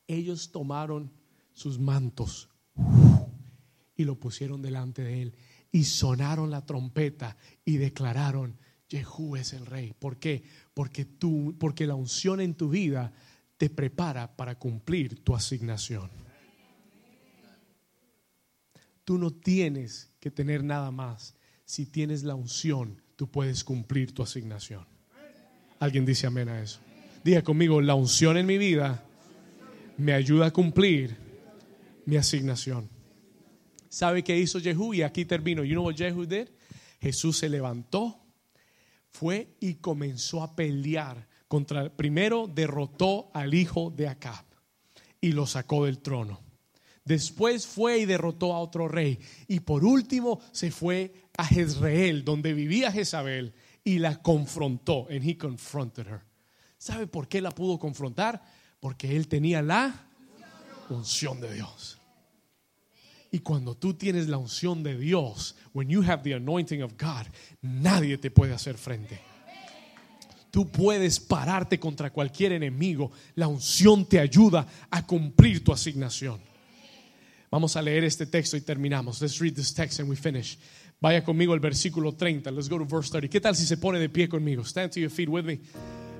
Ellos 0.06 0.50
tomaron 0.50 1.12
sus 1.52 1.78
mantos 1.78 2.48
y 3.94 4.04
lo 4.04 4.18
pusieron 4.18 4.62
delante 4.62 5.02
de 5.02 5.20
él 5.20 5.34
y 5.70 5.84
sonaron 5.84 6.50
la 6.50 6.64
trompeta 6.64 7.36
y 7.62 7.76
declararon, 7.76 8.56
Jehú 8.88 9.36
es 9.36 9.52
el 9.52 9.66
rey. 9.66 9.92
¿Por 9.98 10.18
qué? 10.18 10.44
Porque 10.72 11.04
tú, 11.04 11.54
porque 11.60 11.86
la 11.86 11.94
unción 11.94 12.40
en 12.40 12.54
tu 12.54 12.70
vida 12.70 13.12
te 13.58 13.68
prepara 13.68 14.34
para 14.34 14.58
cumplir 14.58 15.22
tu 15.22 15.36
asignación. 15.36 16.10
Tú 19.04 19.18
no 19.18 19.30
tienes 19.30 20.10
que 20.20 20.30
tener 20.30 20.64
nada 20.64 20.90
más. 20.90 21.34
Si 21.66 21.84
tienes 21.84 22.22
la 22.22 22.34
unción, 22.34 23.02
tú 23.14 23.30
puedes 23.30 23.62
cumplir 23.62 24.14
tu 24.14 24.22
asignación. 24.22 24.86
¿Alguien 25.80 26.06
dice 26.06 26.26
amén 26.26 26.48
a 26.48 26.62
eso? 26.62 26.80
Diga 27.24 27.42
conmigo, 27.42 27.80
la 27.80 27.94
unción 27.94 28.36
en 28.36 28.46
mi 28.46 28.58
vida 28.58 29.04
me 29.96 30.12
ayuda 30.12 30.46
a 30.46 30.50
cumplir 30.50 31.16
mi 32.04 32.16
asignación. 32.16 32.88
¿Sabe 33.88 34.24
qué 34.24 34.36
hizo 34.38 34.60
Jehú? 34.60 34.94
Y 34.94 35.02
aquí 35.02 35.24
termino. 35.24 35.62
You 35.62 35.74
know 35.74 35.84
what 35.84 35.94
Jehu 35.94 36.26
did? 36.26 36.48
Jesús 37.00 37.38
se 37.38 37.48
levantó, 37.48 38.18
fue 39.10 39.56
y 39.60 39.74
comenzó 39.74 40.42
a 40.42 40.56
pelear 40.56 41.28
contra, 41.48 41.94
primero 41.94 42.48
derrotó 42.52 43.30
al 43.34 43.54
hijo 43.54 43.90
de 43.90 44.08
Acab 44.08 44.44
y 45.20 45.32
lo 45.32 45.46
sacó 45.46 45.84
del 45.84 45.98
trono. 45.98 46.40
Después 47.04 47.66
fue 47.66 47.98
y 47.98 48.06
derrotó 48.06 48.54
a 48.54 48.60
otro 48.60 48.88
rey. 48.88 49.18
Y 49.48 49.60
por 49.60 49.84
último 49.84 50.40
se 50.52 50.70
fue 50.70 51.12
a 51.36 51.44
Jezreel, 51.44 52.24
donde 52.24 52.54
vivía 52.54 52.92
Jezabel, 52.92 53.52
y 53.84 53.98
la 53.98 54.22
confrontó. 54.22 55.08
And 55.10 55.24
he 55.24 55.36
confronted 55.36 56.06
her. 56.06 56.31
¿Sabe 56.82 57.06
por 57.06 57.28
qué 57.28 57.40
la 57.40 57.52
pudo 57.52 57.78
confrontar? 57.78 58.42
Porque 58.80 59.16
él 59.16 59.28
tenía 59.28 59.62
la 59.62 60.04
unción 60.90 61.40
de 61.40 61.54
Dios. 61.54 61.96
Y 63.30 63.38
cuando 63.38 63.76
tú 63.76 63.94
tienes 63.94 64.26
la 64.26 64.36
unción 64.36 64.82
de 64.82 64.98
Dios, 64.98 65.54
when 65.72 65.88
you 65.88 66.02
have 66.02 66.24
the 66.24 66.34
anointing 66.34 66.82
of 66.82 66.94
God, 66.98 67.28
nadie 67.60 68.18
te 68.18 68.32
puede 68.32 68.52
hacer 68.52 68.76
frente. 68.76 69.20
Tú 70.50 70.72
puedes 70.72 71.20
pararte 71.20 71.78
contra 71.78 72.10
cualquier 72.10 72.50
enemigo. 72.50 73.12
La 73.36 73.46
unción 73.46 74.04
te 74.04 74.18
ayuda 74.18 74.66
a 74.90 75.06
cumplir 75.06 75.62
tu 75.62 75.72
asignación. 75.72 76.40
Vamos 77.48 77.76
a 77.76 77.82
leer 77.82 78.02
este 78.02 78.26
texto 78.26 78.56
y 78.56 78.60
terminamos. 78.60 79.22
Let's 79.22 79.38
read 79.38 79.54
this 79.54 79.72
text 79.72 80.00
and 80.00 80.10
we 80.10 80.16
finish. 80.16 80.58
Vaya 81.00 81.22
conmigo 81.22 81.52
al 81.52 81.60
versículo 81.60 82.16
30. 82.16 82.50
Let's 82.50 82.68
go 82.68 82.78
to 82.78 82.84
verse 82.84 83.08
30. 83.08 83.28
¿Qué 83.28 83.40
tal 83.40 83.54
si 83.54 83.66
se 83.66 83.76
pone 83.76 84.00
de 84.00 84.08
pie 84.08 84.28
conmigo? 84.28 84.64
Stand 84.64 84.90
to 84.90 84.98
your 84.98 85.10
feet 85.10 85.28
with 85.28 85.44
me. 85.44 85.60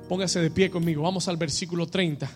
Póngase 0.08 0.40
de 0.40 0.50
pie 0.50 0.70
conmigo. 0.70 1.02
Vamos 1.02 1.28
al 1.28 1.36
versículo 1.36 1.86
30. 1.86 2.30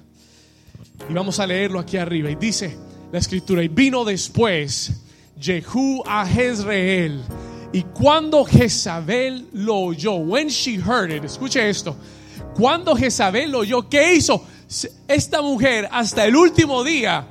Y 1.08 1.12
vamos 1.12 1.38
a 1.40 1.46
leerlo 1.46 1.78
aquí 1.78 1.96
arriba. 1.96 2.30
Y 2.30 2.36
dice, 2.36 2.76
la 3.12 3.18
escritura. 3.18 3.62
Y 3.62 3.68
vino 3.68 4.04
después 4.04 4.92
Jehú 5.40 6.02
a 6.06 6.26
Jezreel. 6.26 7.22
Y 7.72 7.82
cuando 7.82 8.44
Jezabel 8.44 9.48
lo 9.52 9.76
oyó, 9.76 10.14
when 10.14 10.48
she 10.48 10.76
heard 10.76 11.10
it, 11.12 11.24
escuche 11.24 11.68
esto. 11.68 11.96
Cuando 12.54 12.96
Jezabel 12.96 13.50
lo 13.50 13.58
oyó, 13.58 13.88
¿qué 13.88 14.14
hizo? 14.14 14.44
Esta 15.06 15.42
mujer 15.42 15.88
hasta 15.90 16.24
el 16.24 16.34
último 16.34 16.82
día 16.82 17.26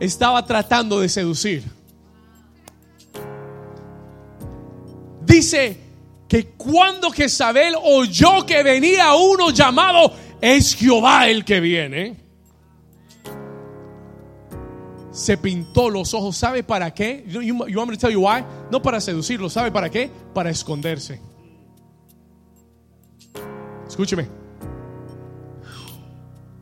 estaba 0.00 0.44
tratando 0.44 1.00
de 1.00 1.08
seducir. 1.08 1.62
Dice 5.24 5.89
que 6.30 6.52
cuando 6.56 7.10
Jezabel 7.10 7.74
oyó 7.82 8.46
que 8.46 8.62
venía 8.62 9.12
uno 9.14 9.50
llamado, 9.50 10.14
es 10.40 10.76
Jehová 10.76 11.28
el 11.28 11.44
que 11.44 11.58
viene 11.58 12.16
se 15.10 15.36
pintó 15.36 15.90
los 15.90 16.14
ojos. 16.14 16.36
¿Sabe 16.36 16.62
para 16.62 16.94
qué? 16.94 17.24
You, 17.26 17.42
you, 17.42 17.78
want 17.78 17.90
me 17.90 17.96
to 17.96 18.00
tell 18.00 18.12
you 18.12 18.20
why? 18.20 18.44
No 18.70 18.80
para 18.80 19.00
seducirlo. 19.00 19.50
¿Sabe 19.50 19.72
para 19.72 19.90
qué? 19.90 20.08
Para 20.32 20.50
esconderse. 20.50 21.20
Escúcheme. 23.88 24.28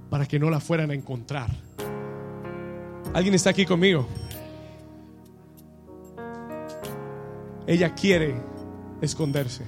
Para 0.09 0.24
que 0.24 0.38
no 0.38 0.48
la 0.48 0.60
fueran 0.60 0.90
a 0.90 0.94
encontrar. 0.94 1.51
¿Alguien 3.12 3.34
está 3.34 3.51
aquí 3.51 3.66
conmigo? 3.66 4.09
Ella 7.66 7.94
quiere 7.94 8.34
esconderse. 9.00 9.64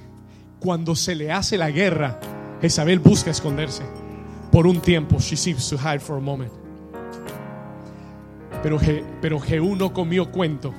Cuando 0.59 0.95
se 0.95 1.15
le 1.15 1.31
hace 1.31 1.57
la 1.57 1.71
guerra, 1.71 2.19
Isabel 2.61 2.99
busca 2.99 3.31
esconderse. 3.31 3.83
Por 4.51 4.67
un 4.67 4.81
tiempo, 4.81 5.19
she 5.19 5.35
seems 5.35 5.69
to 5.69 5.77
hide 5.77 5.99
for 5.99 6.17
a 6.17 6.19
moment. 6.19 6.51
Pero, 8.61 8.79
pero 9.21 9.39
Jehú 9.39 9.75
no 9.75 9.91
comió 9.91 10.31
cuento. 10.31 10.73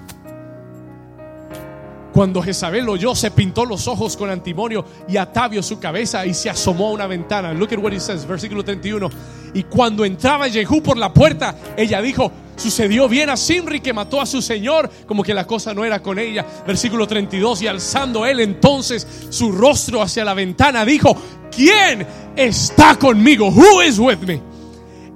Cuando 2.13 2.43
Jezabel 2.43 2.89
oyó, 2.89 3.15
se 3.15 3.31
pintó 3.31 3.65
los 3.65 3.89
ojos 3.89 4.19
con 4.19 4.29
antimonio 4.29 4.85
y 5.09 5.17
atavio 5.17 5.63
su 5.63 5.81
cabeza 5.81 6.27
y 6.27 6.35
se 6.35 6.51
asomó 6.51 6.89
a 6.89 6.93
una 6.93 7.07
ventana. 7.07 7.55
Look 7.55 7.73
at 7.73 7.79
what 7.79 7.93
he 7.93 7.99
says, 7.99 8.27
versículo 8.27 8.63
31. 8.63 9.09
Y 9.55 9.63
cuando 9.65 10.05
entraba 10.05 10.49
Jehú 10.51 10.83
por 10.83 10.99
la 10.99 11.13
puerta, 11.13 11.57
ella 11.75 12.03
dijo: 12.03 12.31
Sucedió 12.57 13.09
bien 13.09 13.31
a 13.31 13.37
Simri 13.37 13.81
que 13.81 13.93
mató 13.93 14.21
a 14.21 14.27
su 14.27 14.43
señor, 14.43 14.91
como 15.07 15.23
que 15.23 15.35
la 15.35 15.47
cosa 15.47 15.73
no 15.75 15.85
era 15.85 16.03
con 16.03 16.19
ella. 16.19 16.45
Versículo 16.67 17.07
32. 17.07 17.63
Y 17.63 17.67
alzando 17.67 18.27
él 18.27 18.41
entonces 18.41 19.07
su 19.31 19.53
rostro 19.53 20.03
hacia 20.03 20.25
la 20.25 20.35
ventana, 20.35 20.85
dijo: 20.85 21.17
¿Quién 21.51 22.07
está 22.37 22.99
conmigo? 22.99 23.49
Who 23.49 23.83
is 23.83 23.99
with 23.99 24.19
me? 24.19 24.41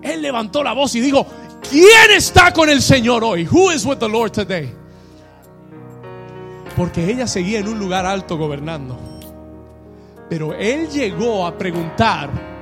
Él 0.02 0.22
levantó 0.22 0.62
la 0.62 0.72
voz 0.72 0.94
y 0.94 1.00
dijo: 1.00 1.26
¿Quién 1.68 2.10
está 2.16 2.52
con 2.52 2.68
el 2.68 2.80
Señor 2.80 3.22
hoy? 3.22 3.46
Who 3.46 3.72
is 3.72 3.84
with 3.84 3.98
the 3.98 4.08
Lord 4.08 4.32
today? 4.32 4.72
Porque 6.76 7.10
ella 7.10 7.26
seguía 7.26 7.58
en 7.58 7.68
un 7.68 7.78
lugar 7.78 8.06
alto 8.06 8.36
gobernando. 8.36 8.98
Pero 10.28 10.54
él 10.54 10.88
llegó 10.88 11.46
a 11.46 11.56
preguntar 11.56 12.55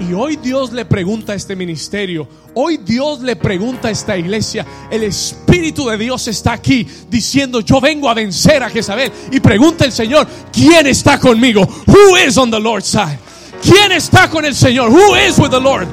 y 0.00 0.14
hoy 0.14 0.36
Dios 0.36 0.72
le 0.72 0.86
pregunta 0.86 1.34
a 1.34 1.36
este 1.36 1.54
ministerio, 1.54 2.26
hoy 2.54 2.78
Dios 2.78 3.20
le 3.20 3.36
pregunta 3.36 3.88
a 3.88 3.90
esta 3.90 4.16
iglesia, 4.16 4.66
el 4.90 5.02
Espíritu 5.02 5.86
de 5.88 5.98
Dios 5.98 6.26
está 6.26 6.52
aquí 6.54 6.86
diciendo, 7.08 7.60
yo 7.60 7.80
vengo 7.80 8.08
a 8.08 8.14
vencer 8.14 8.62
a 8.62 8.70
Jezabel. 8.70 9.12
Y 9.30 9.40
pregunta 9.40 9.84
el 9.84 9.92
Señor, 9.92 10.26
¿quién 10.50 10.86
está 10.86 11.20
conmigo? 11.20 11.68
Who 11.86 12.16
is 12.16 12.38
on 12.38 12.50
the 12.50 12.58
Lord's 12.58 12.86
side? 12.86 13.18
¿Quién 13.62 13.92
está 13.92 14.28
con 14.30 14.44
el 14.46 14.54
Señor? 14.54 14.90
Who 14.90 15.16
is 15.16 15.38
with 15.38 15.50
the 15.50 15.60
Lord? 15.60 15.86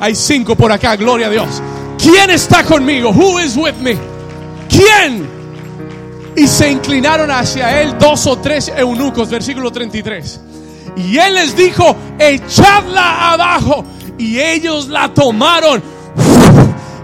Hay 0.00 0.14
cinco 0.14 0.56
por 0.56 0.72
acá, 0.72 0.96
gloria 0.96 1.26
a 1.26 1.30
Dios. 1.30 1.62
¿Quién 1.98 2.30
está 2.30 2.64
conmigo? 2.64 3.10
Who 3.10 3.40
is 3.40 3.56
with 3.56 3.74
me? 3.74 3.96
¿Quién? 4.70 5.28
Y 6.34 6.46
se 6.46 6.70
inclinaron 6.70 7.30
hacia 7.30 7.82
él 7.82 7.98
dos 7.98 8.26
o 8.26 8.38
tres 8.38 8.72
eunucos, 8.74 9.28
versículo 9.28 9.70
33. 9.70 10.40
Y 10.98 11.16
él 11.18 11.34
les 11.34 11.56
dijo, 11.56 11.96
echadla 12.18 13.32
abajo. 13.32 13.84
Y 14.18 14.38
ellos 14.40 14.88
la 14.88 15.12
tomaron 15.14 15.82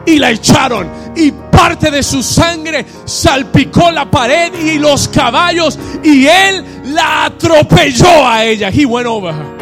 y 0.07 0.19
la 0.19 0.31
echaron. 0.31 0.89
Y 1.16 1.31
parte 1.31 1.91
de 1.91 2.03
su 2.03 2.23
sangre 2.23 2.85
salpicó 3.05 3.91
la 3.91 4.11
pared 4.11 4.53
y 4.55 4.79
los 4.79 5.09
caballos. 5.09 5.79
Y 6.03 6.27
él 6.27 6.65
la 6.87 7.27
atropelló 7.27 8.27
a 8.27 8.45
ella. 8.45 8.71
He 8.71 8.85
went 8.85 9.07
over 9.07 9.33
her. 9.33 9.55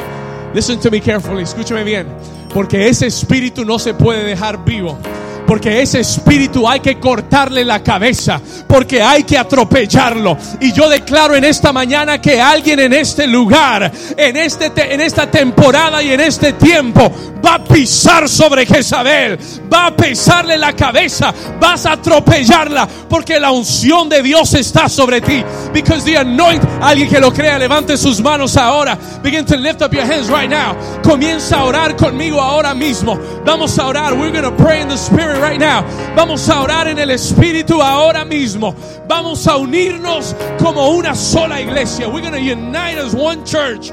Listen 0.55 0.81
to 0.81 0.91
me 0.91 1.01
carefully. 1.01 1.43
Escúchame 1.43 1.85
bien. 1.85 2.09
Porque 2.53 2.89
ese 2.89 3.07
espíritu 3.07 3.65
no 3.65 3.79
se 3.79 3.95
puede 3.95 4.25
dejar 4.25 4.65
vivo. 4.65 4.99
Porque 5.47 5.82
ese 5.82 6.01
espíritu 6.01 6.69
hay 6.69 6.81
que 6.81 6.98
cortarle 6.98 7.64
la 7.64 7.82
cabeza. 7.82 8.40
Porque 8.66 9.02
hay 9.02 9.24
que 9.24 9.39
atropellarlo. 9.39 10.36
Y 10.60 10.73
yo 10.73 10.89
declaro 10.89 11.35
en 11.35 11.44
esta 11.44 11.73
mañana 11.73 12.20
que 12.20 12.40
alguien 12.40 12.81
en 12.81 12.93
este 12.93 13.27
lugar, 13.27 13.90
en, 14.16 14.36
este, 14.36 14.73
en 14.94 15.01
esta 15.01 15.31
temporada 15.31 16.02
y 16.02 16.12
en 16.12 16.20
este 16.20 16.55
tiempo, 16.55 17.12
va 17.44 17.55
a 17.55 17.64
pisar 17.64 18.28
sobre 18.28 18.66
Jezabel. 18.66 19.39
Va 19.73 19.86
a 19.86 19.97
pesarle 19.97 20.56
la 20.56 20.73
cabeza. 20.73 21.35
Vas 21.60 21.86
a 21.86 21.93
atropellarla. 21.93 22.89
Porque 23.09 23.39
la 23.39 23.51
unción 23.51 24.09
de 24.09 24.23
Dios 24.23 24.55
está 24.55 24.89
sobre 24.89 25.20
ti. 25.20 25.44
Because 25.73 26.05
the 26.05 26.16
anointing, 26.16 26.69
alguien 26.81 27.09
que 27.09 27.20
lo 27.20 27.32
crea, 27.32 27.59
levante 27.59 27.97
sus 27.97 28.20
manos 28.20 28.56
ahora. 28.56 28.97
Begin 29.23 29.44
to 29.44 29.56
lift 29.56 29.82
up 29.82 29.93
your 29.93 30.05
hands 30.05 30.28
right 30.28 30.48
now. 30.48 30.77
Comienza 31.02 31.59
a 31.59 31.64
orar 31.64 31.97
conmigo 31.97 32.40
ahora 32.40 32.74
mismo. 32.74 33.19
Vamos 33.44 33.78
a 33.78 33.86
orar. 33.86 34.14
We're 34.14 34.31
going 34.31 34.44
to 34.44 34.62
pray 34.62 34.81
in 34.81 34.89
the 34.89 34.97
spirit 34.97 35.32
right 35.41 35.59
now. 35.59 35.83
Vamos 36.17 36.49
a 36.49 36.63
orar 36.63 36.89
en 36.89 36.99
el 36.99 37.11
espíritu 37.11 37.81
ahora 37.81 38.25
mismo. 38.25 38.75
Vamos 39.09 39.47
a 39.47 39.57
unirnos 39.57 40.35
como 40.59 40.91
una 40.91 41.15
sola 41.15 41.61
iglesia. 41.61 42.09
We're 42.09 42.23
going 42.23 42.33
to 42.33 42.41
unite 42.41 42.99
as 42.99 43.15
one 43.15 43.45
church. 43.45 43.91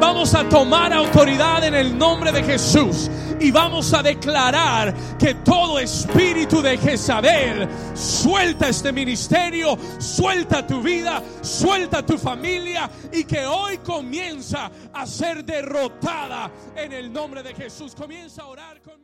Vamos 0.00 0.34
a 0.34 0.48
tomar 0.48 0.92
autoridad 0.92 1.64
en 1.64 1.74
el 1.74 1.96
nombre 1.96 2.32
de 2.32 2.42
Jesús 2.42 3.08
y 3.42 3.50
vamos 3.50 3.92
a 3.92 4.02
declarar 4.02 4.94
que 5.18 5.34
todo 5.34 5.78
espíritu 5.78 6.62
de 6.62 6.78
Jezabel 6.78 7.68
suelta 7.94 8.68
este 8.68 8.92
ministerio, 8.92 9.76
suelta 9.98 10.66
tu 10.66 10.80
vida, 10.80 11.22
suelta 11.42 12.04
tu 12.04 12.16
familia 12.18 12.88
y 13.12 13.24
que 13.24 13.44
hoy 13.46 13.78
comienza 13.78 14.70
a 14.92 15.06
ser 15.06 15.44
derrotada 15.44 16.50
en 16.76 16.92
el 16.92 17.12
nombre 17.12 17.42
de 17.42 17.54
Jesús. 17.54 17.94
Comienza 17.94 18.42
a 18.42 18.46
orar 18.46 18.80
conmigo. 18.80 19.01